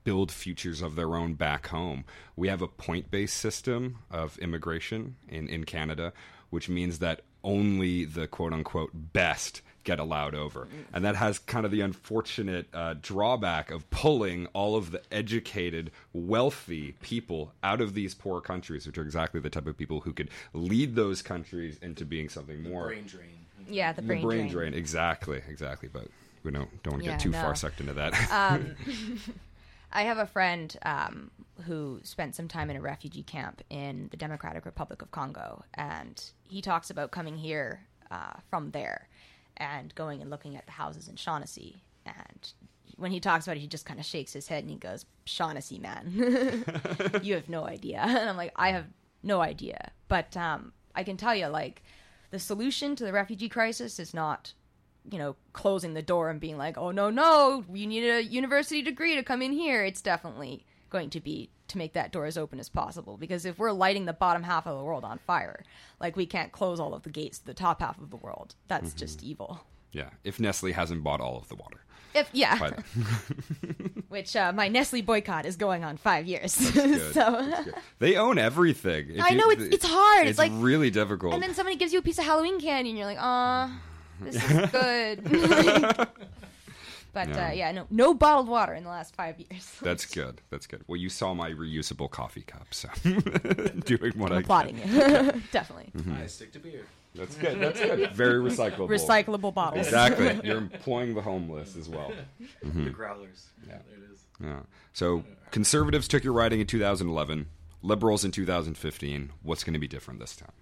build 0.04 0.30
futures 0.32 0.82
of 0.82 0.96
their 0.96 1.14
own 1.16 1.34
back 1.34 1.68
home. 1.68 2.04
We 2.36 2.48
have 2.48 2.62
a 2.62 2.68
point 2.68 3.10
based 3.10 3.36
system 3.36 3.98
of 4.10 4.38
immigration 4.38 5.16
in, 5.28 5.48
in 5.48 5.64
Canada, 5.64 6.12
which 6.50 6.68
means 6.68 6.98
that 7.00 7.22
only 7.44 8.04
the 8.04 8.26
quote 8.28 8.52
unquote 8.52 8.90
best 8.94 9.62
get 9.84 9.98
allowed 9.98 10.32
over. 10.36 10.68
And 10.92 11.04
that 11.04 11.16
has 11.16 11.40
kind 11.40 11.64
of 11.66 11.72
the 11.72 11.80
unfortunate 11.80 12.68
uh, 12.72 12.94
drawback 13.02 13.72
of 13.72 13.90
pulling 13.90 14.46
all 14.52 14.76
of 14.76 14.92
the 14.92 15.02
educated, 15.10 15.90
wealthy 16.12 16.92
people 17.02 17.52
out 17.64 17.80
of 17.80 17.94
these 17.94 18.14
poor 18.14 18.40
countries, 18.40 18.86
which 18.86 18.96
are 18.96 19.02
exactly 19.02 19.40
the 19.40 19.50
type 19.50 19.66
of 19.66 19.76
people 19.76 20.00
who 20.02 20.12
could 20.12 20.30
lead 20.54 20.94
those 20.94 21.20
countries 21.20 21.78
into 21.82 22.04
being 22.04 22.28
something 22.28 22.62
more. 22.62 22.86
Brain 22.86 23.06
drain. 23.06 23.26
Yeah, 23.68 23.92
the 23.92 24.02
The 24.02 24.06
brain, 24.06 24.22
brain 24.22 24.38
drain. 24.42 24.50
drain. 24.70 24.74
Exactly, 24.74 25.42
exactly. 25.48 25.88
But 25.92 26.06
we 26.44 26.52
don't, 26.52 26.82
don't 26.84 26.92
want 26.94 27.02
to 27.02 27.06
Yeah, 27.10 27.16
get 27.16 27.20
too 27.20 27.30
no. 27.30 27.40
far 27.40 27.56
sucked 27.56 27.80
into 27.80 27.94
that. 27.94 28.12
I 29.92 30.02
have 30.02 30.18
a 30.18 30.26
friend 30.26 30.74
um, 30.82 31.30
who 31.66 32.00
spent 32.02 32.34
some 32.34 32.48
time 32.48 32.70
in 32.70 32.76
a 32.76 32.80
refugee 32.80 33.22
camp 33.22 33.62
in 33.70 34.08
the 34.10 34.16
Democratic 34.16 34.64
Republic 34.64 35.02
of 35.02 35.10
Congo, 35.10 35.64
and 35.74 36.22
he 36.48 36.62
talks 36.62 36.90
about 36.90 37.10
coming 37.10 37.36
here 37.36 37.86
uh, 38.10 38.34
from 38.48 38.70
there 38.70 39.08
and 39.56 39.94
going 39.94 40.22
and 40.22 40.30
looking 40.30 40.56
at 40.56 40.66
the 40.66 40.72
houses 40.72 41.08
in 41.08 41.16
Shaughnessy. 41.16 41.82
And 42.06 42.52
when 42.96 43.12
he 43.12 43.20
talks 43.20 43.46
about 43.46 43.56
it, 43.56 43.60
he 43.60 43.66
just 43.66 43.86
kind 43.86 44.00
of 44.00 44.06
shakes 44.06 44.32
his 44.32 44.48
head 44.48 44.64
and 44.64 44.70
he 44.70 44.76
goes, 44.76 45.04
"Shaughnessy, 45.24 45.78
man, 45.78 46.12
you 47.22 47.34
have 47.34 47.48
no 47.48 47.66
idea." 47.66 48.00
And 48.06 48.30
I'm 48.30 48.36
like, 48.36 48.52
"I 48.56 48.70
have 48.70 48.86
no 49.22 49.40
idea," 49.40 49.92
but 50.08 50.36
um, 50.36 50.72
I 50.94 51.04
can 51.04 51.16
tell 51.16 51.34
you, 51.34 51.46
like, 51.46 51.82
the 52.30 52.38
solution 52.38 52.96
to 52.96 53.04
the 53.04 53.12
refugee 53.12 53.48
crisis 53.48 53.98
is 53.98 54.14
not 54.14 54.54
you 55.10 55.18
know, 55.18 55.36
closing 55.52 55.94
the 55.94 56.02
door 56.02 56.30
and 56.30 56.40
being 56.40 56.56
like, 56.58 56.78
oh, 56.78 56.90
no, 56.90 57.10
no, 57.10 57.64
you 57.72 57.86
need 57.86 58.04
a 58.08 58.22
university 58.22 58.82
degree 58.82 59.14
to 59.16 59.22
come 59.22 59.42
in 59.42 59.52
here. 59.52 59.84
It's 59.84 60.00
definitely 60.02 60.64
going 60.90 61.10
to 61.10 61.20
be 61.20 61.50
to 61.68 61.78
make 61.78 61.94
that 61.94 62.12
door 62.12 62.26
as 62.26 62.36
open 62.36 62.60
as 62.60 62.68
possible. 62.68 63.16
Because 63.16 63.44
if 63.44 63.58
we're 63.58 63.72
lighting 63.72 64.04
the 64.04 64.12
bottom 64.12 64.42
half 64.42 64.66
of 64.66 64.76
the 64.78 64.84
world 64.84 65.04
on 65.04 65.18
fire, 65.18 65.64
like 66.00 66.16
we 66.16 66.26
can't 66.26 66.52
close 66.52 66.78
all 66.78 66.94
of 66.94 67.02
the 67.02 67.10
gates 67.10 67.38
to 67.40 67.46
the 67.46 67.54
top 67.54 67.80
half 67.80 67.98
of 67.98 68.10
the 68.10 68.16
world. 68.16 68.54
That's 68.68 68.92
just 68.94 69.22
evil. 69.22 69.64
yeah, 69.92 70.10
if 70.24 70.38
Nestle 70.38 70.72
hasn't 70.72 71.02
bought 71.02 71.20
all 71.20 71.36
of 71.38 71.48
the 71.48 71.56
water. 71.56 71.78
If 72.14 72.28
yeah, 72.34 72.58
which 74.08 74.36
uh, 74.36 74.52
my 74.52 74.68
Nestle 74.68 75.00
boycott 75.00 75.46
is 75.46 75.56
going 75.56 75.82
on 75.84 75.96
five 75.96 76.26
years. 76.26 76.52
so, 77.12 77.64
They 77.98 78.16
own 78.16 78.36
everything. 78.38 79.12
If 79.16 79.24
I 79.24 79.30
know, 79.30 79.50
it's- 79.50 79.68
it's 79.72 79.86
hard. 79.86 80.22
It's 80.26 80.30
It's 80.32 80.38
like- 80.38 80.52
really 80.54 80.90
difficult. 80.90 81.32
and 81.34 81.42
then 81.42 81.54
somebody 81.54 81.76
gives 81.76 81.92
you 81.92 81.98
a 81.98 82.02
piece 82.02 82.18
of 82.18 82.24
Halloween 82.24 82.60
candy, 82.60 82.90
and 82.90 82.98
you're 82.98 83.06
like, 83.06 83.16
ah, 83.20 83.80
this 84.24 84.36
is 84.36 84.70
good. 84.70 85.24
but 87.12 87.28
Yeah. 87.28 87.48
Uh, 87.48 87.52
yeah, 87.52 87.72
no, 87.72 87.86
no 87.90 88.14
bottled 88.14 88.48
water 88.48 88.74
in 88.74 88.84
the 88.84 88.90
last 88.90 89.14
five 89.14 89.38
years. 89.38 89.76
That's 89.82 90.06
good. 90.06 90.40
That's 90.50 90.66
good. 90.66 90.82
Well, 90.86 90.96
you 90.96 91.08
saw 91.08 91.34
my 91.34 91.50
reusable 91.50 92.10
coffee 92.10 92.42
cup, 92.42 92.72
so 92.72 92.88
doing 93.84 94.12
what 94.16 94.32
I'm 94.32 94.38
I 94.38 94.40
applauding 94.40 94.78
you. 94.78 94.84
Definitely. 95.52 95.90
Mm-hmm. 95.96 96.14
I 96.22 96.26
stick 96.26 96.52
to 96.52 96.58
beer. 96.58 96.86
That's 97.14 97.34
good. 97.36 97.60
That's 97.60 97.78
good. 97.78 98.12
Very 98.12 98.40
recyclable. 98.40 98.88
Recyclable 98.88 99.52
bottles. 99.52 99.86
Exactly. 99.86 100.40
You're 100.44 100.56
employing 100.58 101.14
the 101.14 101.20
homeless 101.20 101.76
as 101.76 101.88
well. 101.88 102.10
The 102.62 102.88
growlers. 102.90 103.48
Yeah. 103.68 103.78
There 103.90 103.98
it 103.98 104.12
is. 104.12 104.20
Yeah. 104.42 104.60
So 104.94 105.24
conservatives 105.50 106.08
took 106.08 106.24
your 106.24 106.32
riding 106.32 106.60
in 106.60 106.66
2011. 106.66 107.46
Liberals 107.82 108.24
in 108.24 108.30
2015. 108.30 109.32
What's 109.42 109.62
going 109.64 109.74
to 109.74 109.78
be 109.78 109.88
different 109.88 110.20
this 110.20 110.34
time? 110.36 110.52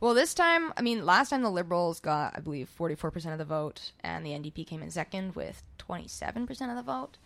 Well, 0.00 0.14
this 0.14 0.34
time, 0.34 0.72
I 0.76 0.82
mean, 0.82 1.06
last 1.06 1.30
time 1.30 1.42
the 1.42 1.50
Liberals 1.50 2.00
got, 2.00 2.34
I 2.36 2.40
believe, 2.40 2.70
44% 2.78 3.32
of 3.32 3.38
the 3.38 3.44
vote, 3.44 3.92
and 4.00 4.24
the 4.24 4.30
NDP 4.30 4.66
came 4.66 4.82
in 4.82 4.90
second 4.90 5.34
with 5.34 5.62
27% 5.78 6.50
of 6.70 6.76
the 6.76 6.82
vote. 6.82 7.18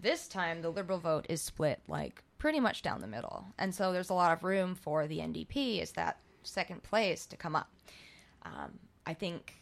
This 0.00 0.28
time, 0.28 0.62
the 0.62 0.70
Liberal 0.70 0.98
vote 0.98 1.26
is 1.28 1.40
split, 1.40 1.80
like, 1.88 2.22
pretty 2.38 2.60
much 2.60 2.82
down 2.82 3.00
the 3.00 3.06
middle. 3.06 3.46
And 3.58 3.74
so 3.74 3.92
there's 3.92 4.10
a 4.10 4.14
lot 4.14 4.32
of 4.32 4.44
room 4.44 4.74
for 4.74 5.06
the 5.06 5.18
NDP 5.18 5.80
as 5.80 5.92
that 5.92 6.18
second 6.42 6.82
place 6.82 7.26
to 7.26 7.36
come 7.36 7.54
up. 7.54 7.70
Um, 8.42 8.78
I 9.06 9.14
think 9.14 9.60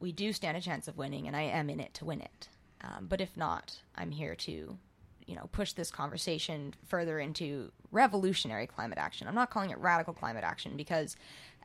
we 0.00 0.12
do 0.12 0.32
stand 0.32 0.56
a 0.56 0.60
chance 0.60 0.88
of 0.88 0.96
winning, 0.96 1.26
and 1.26 1.36
I 1.36 1.42
am 1.42 1.70
in 1.70 1.80
it 1.80 1.94
to 1.94 2.04
win 2.04 2.20
it. 2.20 2.48
Um, 2.82 3.06
but 3.08 3.20
if 3.20 3.36
not, 3.36 3.76
I'm 3.96 4.10
here 4.10 4.34
to, 4.34 4.78
you 5.26 5.34
know, 5.34 5.48
push 5.52 5.72
this 5.72 5.90
conversation 5.90 6.74
further 6.86 7.18
into 7.18 7.72
revolutionary 7.90 8.66
climate 8.66 8.98
action. 8.98 9.26
I'm 9.26 9.34
not 9.34 9.50
calling 9.50 9.70
it 9.70 9.78
radical 9.78 10.12
climate 10.12 10.44
action 10.44 10.76
because, 10.76 11.16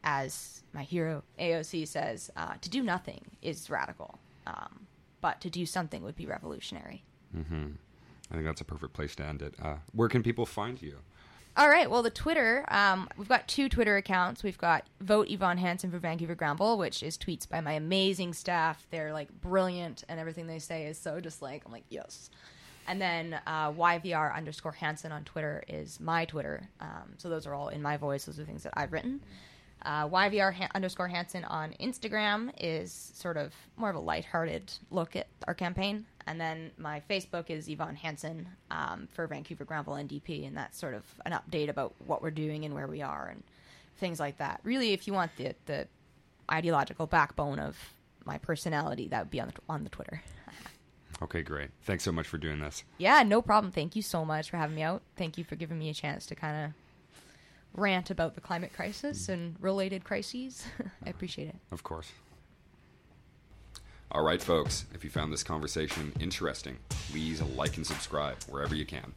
as 0.04 0.64
my 0.74 0.84
hero 0.84 1.24
AOC 1.40 1.88
says, 1.88 2.30
uh, 2.36 2.54
to 2.62 2.70
do 2.70 2.84
nothing 2.84 3.22
is 3.42 3.70
radical, 3.70 4.20
um, 4.48 4.88
but 5.22 5.42
to 5.42 5.50
do 5.50 5.66
something 5.66 6.04
would 6.04 6.16
be 6.16 6.26
revolutionary. 6.26 7.04
I 8.32 8.34
think 8.36 8.46
that's 8.46 8.62
a 8.62 8.66
perfect 8.66 8.94
place 8.94 9.16
to 9.16 9.26
end 9.26 9.42
it. 9.42 9.56
Uh, 9.62 9.76
where 9.94 10.10
can 10.10 10.24
people 10.24 10.46
find 10.46 10.82
you? 10.82 10.98
All 11.58 11.68
right. 11.68 11.90
Well, 11.90 12.04
the 12.04 12.10
Twitter, 12.10 12.64
um, 12.70 13.10
we've 13.18 13.28
got 13.28 13.48
two 13.48 13.68
Twitter 13.68 13.98
accounts. 13.98 14.44
We've 14.44 14.58
got 14.58 14.86
Vote 15.02 15.30
Yvonne 15.30 15.58
Hanson 15.58 15.92
for 15.92 16.00
Vancouver 16.00 16.36
Granville, 16.36 16.78
which 16.78 17.04
is 17.04 17.18
tweets 17.18 17.50
by 17.50 17.60
my 17.60 17.74
amazing 17.74 18.34
staff. 18.34 18.86
They're 18.92 19.12
like 19.12 19.30
brilliant, 19.42 20.04
and 20.08 20.20
everything 20.20 20.48
they 20.48 20.60
say 20.60 20.86
is 20.86 20.98
so 20.98 21.20
just 21.20 21.42
like 21.42 21.64
I'm 21.66 21.72
like 21.72 21.84
yes. 21.90 22.30
And 22.88 23.02
then 23.02 23.40
uh, 23.46 23.72
YVR 23.74 24.36
underscore 24.36 24.72
Hanson 24.72 25.12
on 25.12 25.24
Twitter 25.24 25.64
is 25.68 26.00
my 26.00 26.26
Twitter. 26.26 26.70
Um, 26.80 27.14
so 27.18 27.30
those 27.30 27.46
are 27.46 27.54
all 27.54 27.70
in 27.70 27.82
my 27.82 27.98
voice. 27.98 28.26
Those 28.26 28.40
are 28.40 28.46
things 28.46 28.64
that 28.64 28.74
I've 28.76 28.94
written. 28.94 29.22
Uh, 29.84 30.08
YVR 30.08 30.54
ha- 30.54 30.70
underscore 30.76 31.08
Hanson 31.08 31.44
on 31.46 31.74
Instagram 31.80 32.52
is 32.60 33.12
sort 33.16 33.38
of 33.38 33.54
more 33.78 33.90
of 33.90 33.96
a 33.96 34.00
lighthearted 34.00 34.72
look 34.92 35.16
at 35.16 35.28
our 35.48 35.54
campaign. 35.54 36.06
And 36.28 36.40
then 36.40 36.72
my 36.78 37.02
Facebook 37.10 37.50
is 37.50 37.68
Yvonne 37.68 37.96
Hanson 37.96 38.48
um, 38.70 39.08
for 39.14 39.26
Vancouver 39.26 39.66
Granville 39.66 39.96
NDP, 39.96 40.46
and 40.48 40.56
that's 40.56 40.78
sort 40.78 40.94
of 40.94 41.04
an 41.26 41.32
update 41.32 41.70
about 41.70 41.94
what 42.06 42.22
we're 42.22 42.30
doing 42.32 42.66
and 42.66 42.74
where 42.74 42.88
we 42.88 43.02
are 43.02 43.30
and 43.32 43.44
things 43.98 44.20
like 44.20 44.38
that. 44.38 44.60
Really, 44.64 44.94
if 44.94 45.08
you 45.08 45.14
want 45.14 45.32
the 45.38 45.56
the 45.66 45.88
ideological 46.52 47.08
backbone 47.08 47.60
of 47.60 47.78
my 48.26 48.38
personality, 48.38 49.08
that 49.08 49.22
would 49.22 49.32
be 49.32 49.40
on 49.42 49.48
the, 49.48 49.54
on 49.70 49.84
the 49.84 49.90
Twitter. 49.90 50.22
Okay, 51.22 51.42
great. 51.42 51.70
Thanks 51.84 52.04
so 52.04 52.12
much 52.12 52.28
for 52.28 52.38
doing 52.38 52.60
this. 52.60 52.84
Yeah, 52.98 53.24
no 53.24 53.42
problem. 53.42 53.74
Thank 53.74 53.96
you 53.96 54.02
so 54.02 54.24
much 54.24 54.50
for 54.50 54.58
having 54.58 54.76
me 54.76 54.84
out. 54.84 55.02
Thank 55.18 55.38
you 55.38 55.44
for 55.44 55.56
giving 55.56 55.78
me 55.78 55.90
a 55.90 55.94
chance 55.94 56.26
to 56.28 56.36
kind 56.36 56.66
of 56.66 56.72
rant 57.74 58.10
about 58.10 58.36
the 58.36 58.42
climate 58.42 58.74
crisis 58.74 59.30
and 59.30 59.56
related 59.60 60.04
crises. 60.04 60.66
I 61.06 61.10
appreciate 61.10 61.50
it. 61.50 61.56
Of 61.72 61.84
course. 61.84 62.12
All 64.12 64.24
right, 64.24 64.42
folks. 64.42 64.86
If 64.94 65.04
you 65.04 65.10
found 65.10 65.32
this 65.32 65.44
conversation 65.44 66.14
interesting, 66.20 66.78
please 66.90 67.42
like 67.42 67.78
and 67.78 67.86
subscribe 67.86 68.38
wherever 68.50 68.76
you 68.76 68.86
can. 68.86 69.14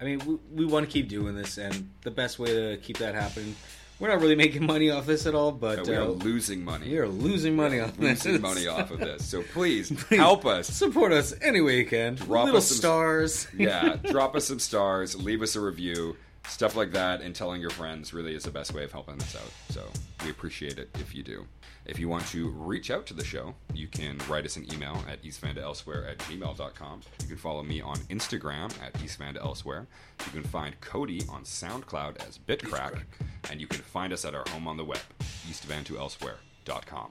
I 0.00 0.04
mean, 0.04 0.20
we, 0.24 0.64
we 0.64 0.64
want 0.64 0.86
to 0.86 0.92
keep 0.92 1.08
doing 1.08 1.34
this, 1.34 1.58
and 1.58 1.90
the 2.02 2.12
best 2.12 2.38
way 2.38 2.54
to 2.54 2.76
keep 2.76 2.98
that 2.98 3.16
happening, 3.16 3.56
we're 3.98 4.06
not 4.06 4.20
really 4.20 4.36
making 4.36 4.64
money 4.64 4.90
off 4.90 5.06
this 5.06 5.26
at 5.26 5.34
all, 5.34 5.50
but 5.50 5.80
Uh, 5.80 5.84
we 5.88 5.96
are 5.96 6.02
uh, 6.02 6.06
losing 6.06 6.64
money. 6.64 6.88
we 6.90 6.98
are 6.98 7.08
losing 7.08 7.56
money 7.56 7.80
off 7.80 7.96
this. 7.96 8.24
losing 8.24 8.40
money 8.40 8.68
off 8.68 8.92
of 8.92 9.00
this. 9.00 9.24
So 9.24 9.42
please 9.52 9.88
help 10.08 10.46
us. 10.46 10.68
Support 10.68 11.10
us 11.10 11.34
any 11.42 11.60
way 11.60 11.78
you 11.78 11.86
can. 11.86 12.14
Drop 12.14 12.44
Little 12.44 12.58
us 12.58 12.68
some- 12.68 12.76
stars. 12.76 13.48
Yeah, 13.56 13.96
drop 14.08 14.36
us 14.36 14.44
some 14.46 14.60
stars, 14.60 15.16
leave 15.20 15.42
us 15.42 15.56
a 15.56 15.60
review. 15.60 16.16
Stuff 16.46 16.76
like 16.76 16.92
that 16.92 17.20
and 17.20 17.34
telling 17.34 17.60
your 17.60 17.70
friends 17.70 18.14
really 18.14 18.34
is 18.34 18.44
the 18.44 18.50
best 18.50 18.72
way 18.72 18.84
of 18.84 18.92
helping 18.92 19.20
us 19.20 19.36
out. 19.36 19.50
So 19.70 19.84
we 20.24 20.30
appreciate 20.30 20.78
it 20.78 20.90
if 20.94 21.14
you 21.14 21.22
do. 21.22 21.46
If 21.84 21.98
you 21.98 22.08
want 22.08 22.26
to 22.28 22.48
reach 22.50 22.90
out 22.90 23.06
to 23.06 23.14
the 23.14 23.24
show, 23.24 23.54
you 23.72 23.88
can 23.88 24.18
write 24.28 24.44
us 24.44 24.56
an 24.56 24.66
email 24.72 25.02
at 25.08 25.22
eastvantoelsewhere 25.22 26.10
at 26.10 26.18
gmail.com. 26.18 27.00
You 27.22 27.28
can 27.28 27.36
follow 27.36 27.62
me 27.62 27.80
on 27.80 27.96
Instagram 28.10 28.70
at 28.82 28.92
eastvantoelsewhere. 28.94 29.86
You 30.26 30.32
can 30.32 30.42
find 30.42 30.78
Cody 30.80 31.22
on 31.28 31.44
SoundCloud 31.44 32.26
as 32.26 32.38
Bitcrack. 32.38 33.02
And 33.50 33.60
you 33.60 33.66
can 33.66 33.80
find 33.80 34.12
us 34.12 34.24
at 34.24 34.34
our 34.34 34.44
home 34.50 34.68
on 34.68 34.76
the 34.76 34.84
web, 34.84 35.00
eastvantoelsewhere.com. 35.48 37.10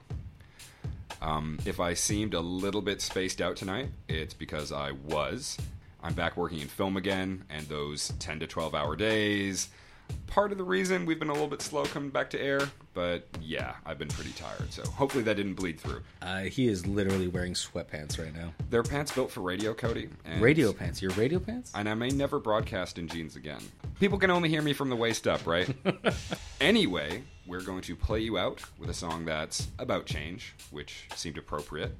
Um, 1.20 1.58
if 1.64 1.80
I 1.80 1.94
seemed 1.94 2.34
a 2.34 2.40
little 2.40 2.82
bit 2.82 3.00
spaced 3.02 3.40
out 3.40 3.56
tonight, 3.56 3.90
it's 4.08 4.34
because 4.34 4.70
I 4.70 4.92
was. 4.92 5.58
I'm 6.02 6.14
back 6.14 6.36
working 6.36 6.60
in 6.60 6.68
film 6.68 6.96
again, 6.96 7.44
and 7.50 7.66
those 7.68 8.12
10 8.20 8.40
to 8.40 8.46
12 8.46 8.74
hour 8.74 8.96
days. 8.96 9.68
Part 10.26 10.52
of 10.52 10.58
the 10.58 10.64
reason 10.64 11.04
we've 11.04 11.18
been 11.18 11.28
a 11.28 11.32
little 11.34 11.48
bit 11.48 11.60
slow 11.60 11.84
coming 11.84 12.08
back 12.08 12.30
to 12.30 12.40
air, 12.40 12.60
but 12.94 13.26
yeah, 13.42 13.74
I've 13.84 13.98
been 13.98 14.08
pretty 14.08 14.32
tired, 14.32 14.72
so 14.72 14.82
hopefully 14.82 15.22
that 15.24 15.34
didn't 15.36 15.54
bleed 15.54 15.78
through. 15.78 16.00
Uh, 16.22 16.42
he 16.42 16.66
is 16.68 16.86
literally 16.86 17.28
wearing 17.28 17.52
sweatpants 17.52 18.18
right 18.18 18.34
now. 18.34 18.54
They're 18.70 18.82
pants 18.82 19.12
built 19.12 19.30
for 19.30 19.40
radio, 19.42 19.74
Cody. 19.74 20.08
And 20.24 20.40
Radio 20.40 20.72
pants. 20.72 21.02
Your 21.02 21.10
radio 21.12 21.38
pants? 21.38 21.72
and 21.74 21.88
I 21.88 21.94
may 21.94 22.08
never 22.08 22.38
broadcast 22.38 22.96
in 22.98 23.06
jeans 23.06 23.36
again. 23.36 23.60
People 24.00 24.16
can 24.18 24.30
only 24.30 24.48
hear 24.48 24.62
me 24.62 24.72
from 24.72 24.88
the 24.88 24.96
waist 24.96 25.26
up, 25.28 25.46
right? 25.46 25.68
anyway, 26.60 27.22
we're 27.46 27.60
going 27.62 27.82
to 27.82 27.94
play 27.96 28.20
you 28.20 28.38
out 28.38 28.62
with 28.78 28.88
a 28.88 28.94
song 28.94 29.26
that's 29.26 29.68
about 29.78 30.06
change, 30.06 30.54
which 30.70 31.04
seemed 31.16 31.36
appropriate. 31.36 31.94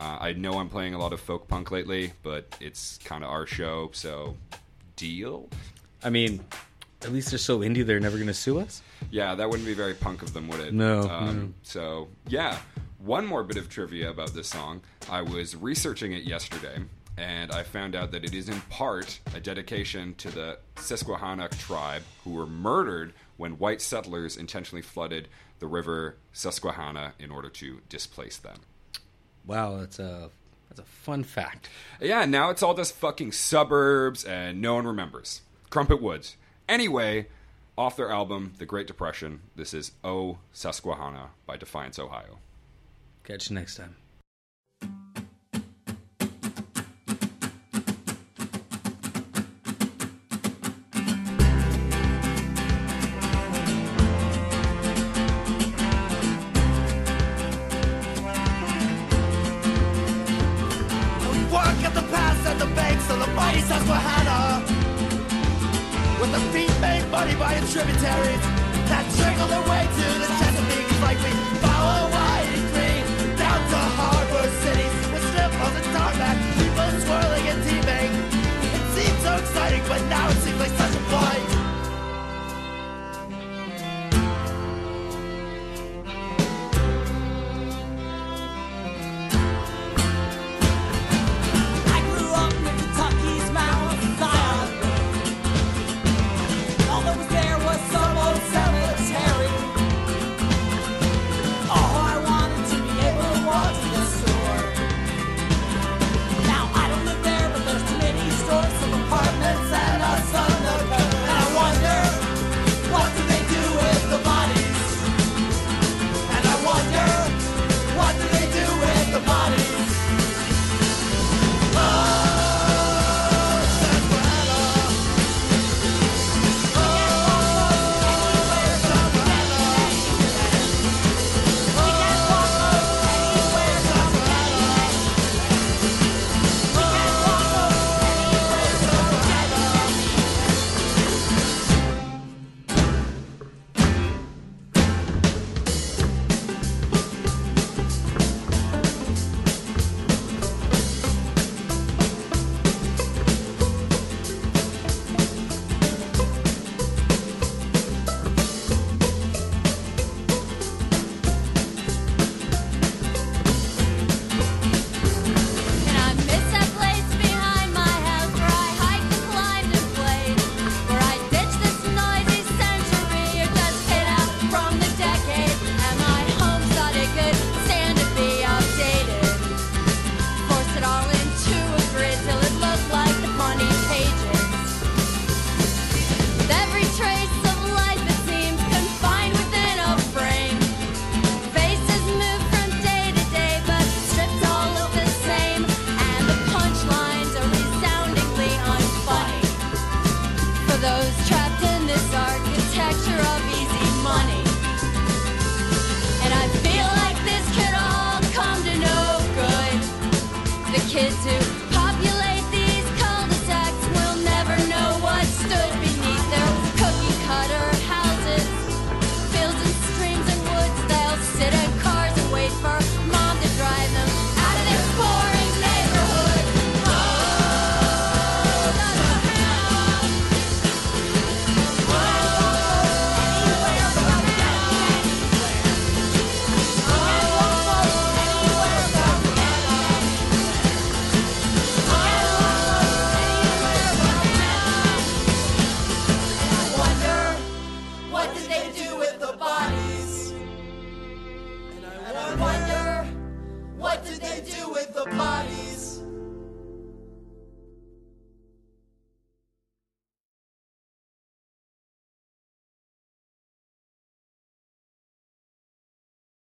Uh, 0.00 0.16
I 0.18 0.32
know 0.32 0.58
I'm 0.58 0.70
playing 0.70 0.94
a 0.94 0.98
lot 0.98 1.12
of 1.12 1.20
folk 1.20 1.46
punk 1.46 1.70
lately, 1.70 2.12
but 2.22 2.56
it's 2.60 2.98
kind 3.04 3.22
of 3.22 3.30
our 3.30 3.46
show, 3.46 3.90
so 3.92 4.36
deal? 4.96 5.48
I 6.02 6.08
mean, 6.08 6.40
at 7.02 7.12
least 7.12 7.30
they're 7.30 7.38
so 7.38 7.60
indie 7.60 7.84
they're 7.84 8.00
never 8.00 8.16
going 8.16 8.26
to 8.28 8.34
sue 8.34 8.60
us. 8.60 8.80
Yeah, 9.10 9.34
that 9.34 9.48
wouldn't 9.50 9.66
be 9.66 9.74
very 9.74 9.92
punk 9.94 10.22
of 10.22 10.32
them, 10.32 10.48
would 10.48 10.60
it? 10.60 10.72
No, 10.72 11.02
Um, 11.02 11.38
no. 11.40 11.48
So, 11.62 12.08
yeah. 12.28 12.58
One 12.98 13.26
more 13.26 13.42
bit 13.44 13.56
of 13.56 13.68
trivia 13.70 14.10
about 14.10 14.34
this 14.34 14.48
song. 14.48 14.82
I 15.10 15.22
was 15.22 15.56
researching 15.56 16.12
it 16.12 16.24
yesterday, 16.24 16.78
and 17.16 17.50
I 17.50 17.62
found 17.62 17.94
out 17.94 18.10
that 18.12 18.24
it 18.24 18.34
is 18.34 18.48
in 18.50 18.60
part 18.62 19.20
a 19.34 19.40
dedication 19.40 20.14
to 20.16 20.30
the 20.30 20.58
Susquehannock 20.76 21.56
tribe 21.58 22.02
who 22.24 22.30
were 22.32 22.46
murdered 22.46 23.12
when 23.38 23.52
white 23.52 23.80
settlers 23.80 24.36
intentionally 24.36 24.82
flooded 24.82 25.28
the 25.60 25.66
river 25.66 26.16
Susquehanna 26.32 27.14
in 27.18 27.30
order 27.30 27.48
to 27.50 27.80
displace 27.88 28.36
them. 28.36 28.56
Wow, 29.46 29.78
that's 29.78 29.98
a 29.98 30.30
that's 30.68 30.80
a 30.80 30.84
fun 30.84 31.24
fact. 31.24 31.68
Yeah, 32.00 32.24
now 32.24 32.50
it's 32.50 32.62
all 32.62 32.74
just 32.74 32.94
fucking 32.94 33.32
suburbs 33.32 34.24
and 34.24 34.60
no 34.60 34.74
one 34.74 34.86
remembers. 34.86 35.42
Crumpit 35.70 36.00
Woods. 36.00 36.36
Anyway, 36.68 37.26
off 37.76 37.96
their 37.96 38.10
album, 38.10 38.52
The 38.58 38.66
Great 38.66 38.86
Depression, 38.86 39.40
this 39.56 39.74
is 39.74 39.92
Oh 40.04 40.38
Susquehanna 40.52 41.30
by 41.46 41.56
Defiance, 41.56 41.98
Ohio. 41.98 42.38
Catch 43.24 43.50
you 43.50 43.54
next 43.54 43.76
time. 43.76 43.96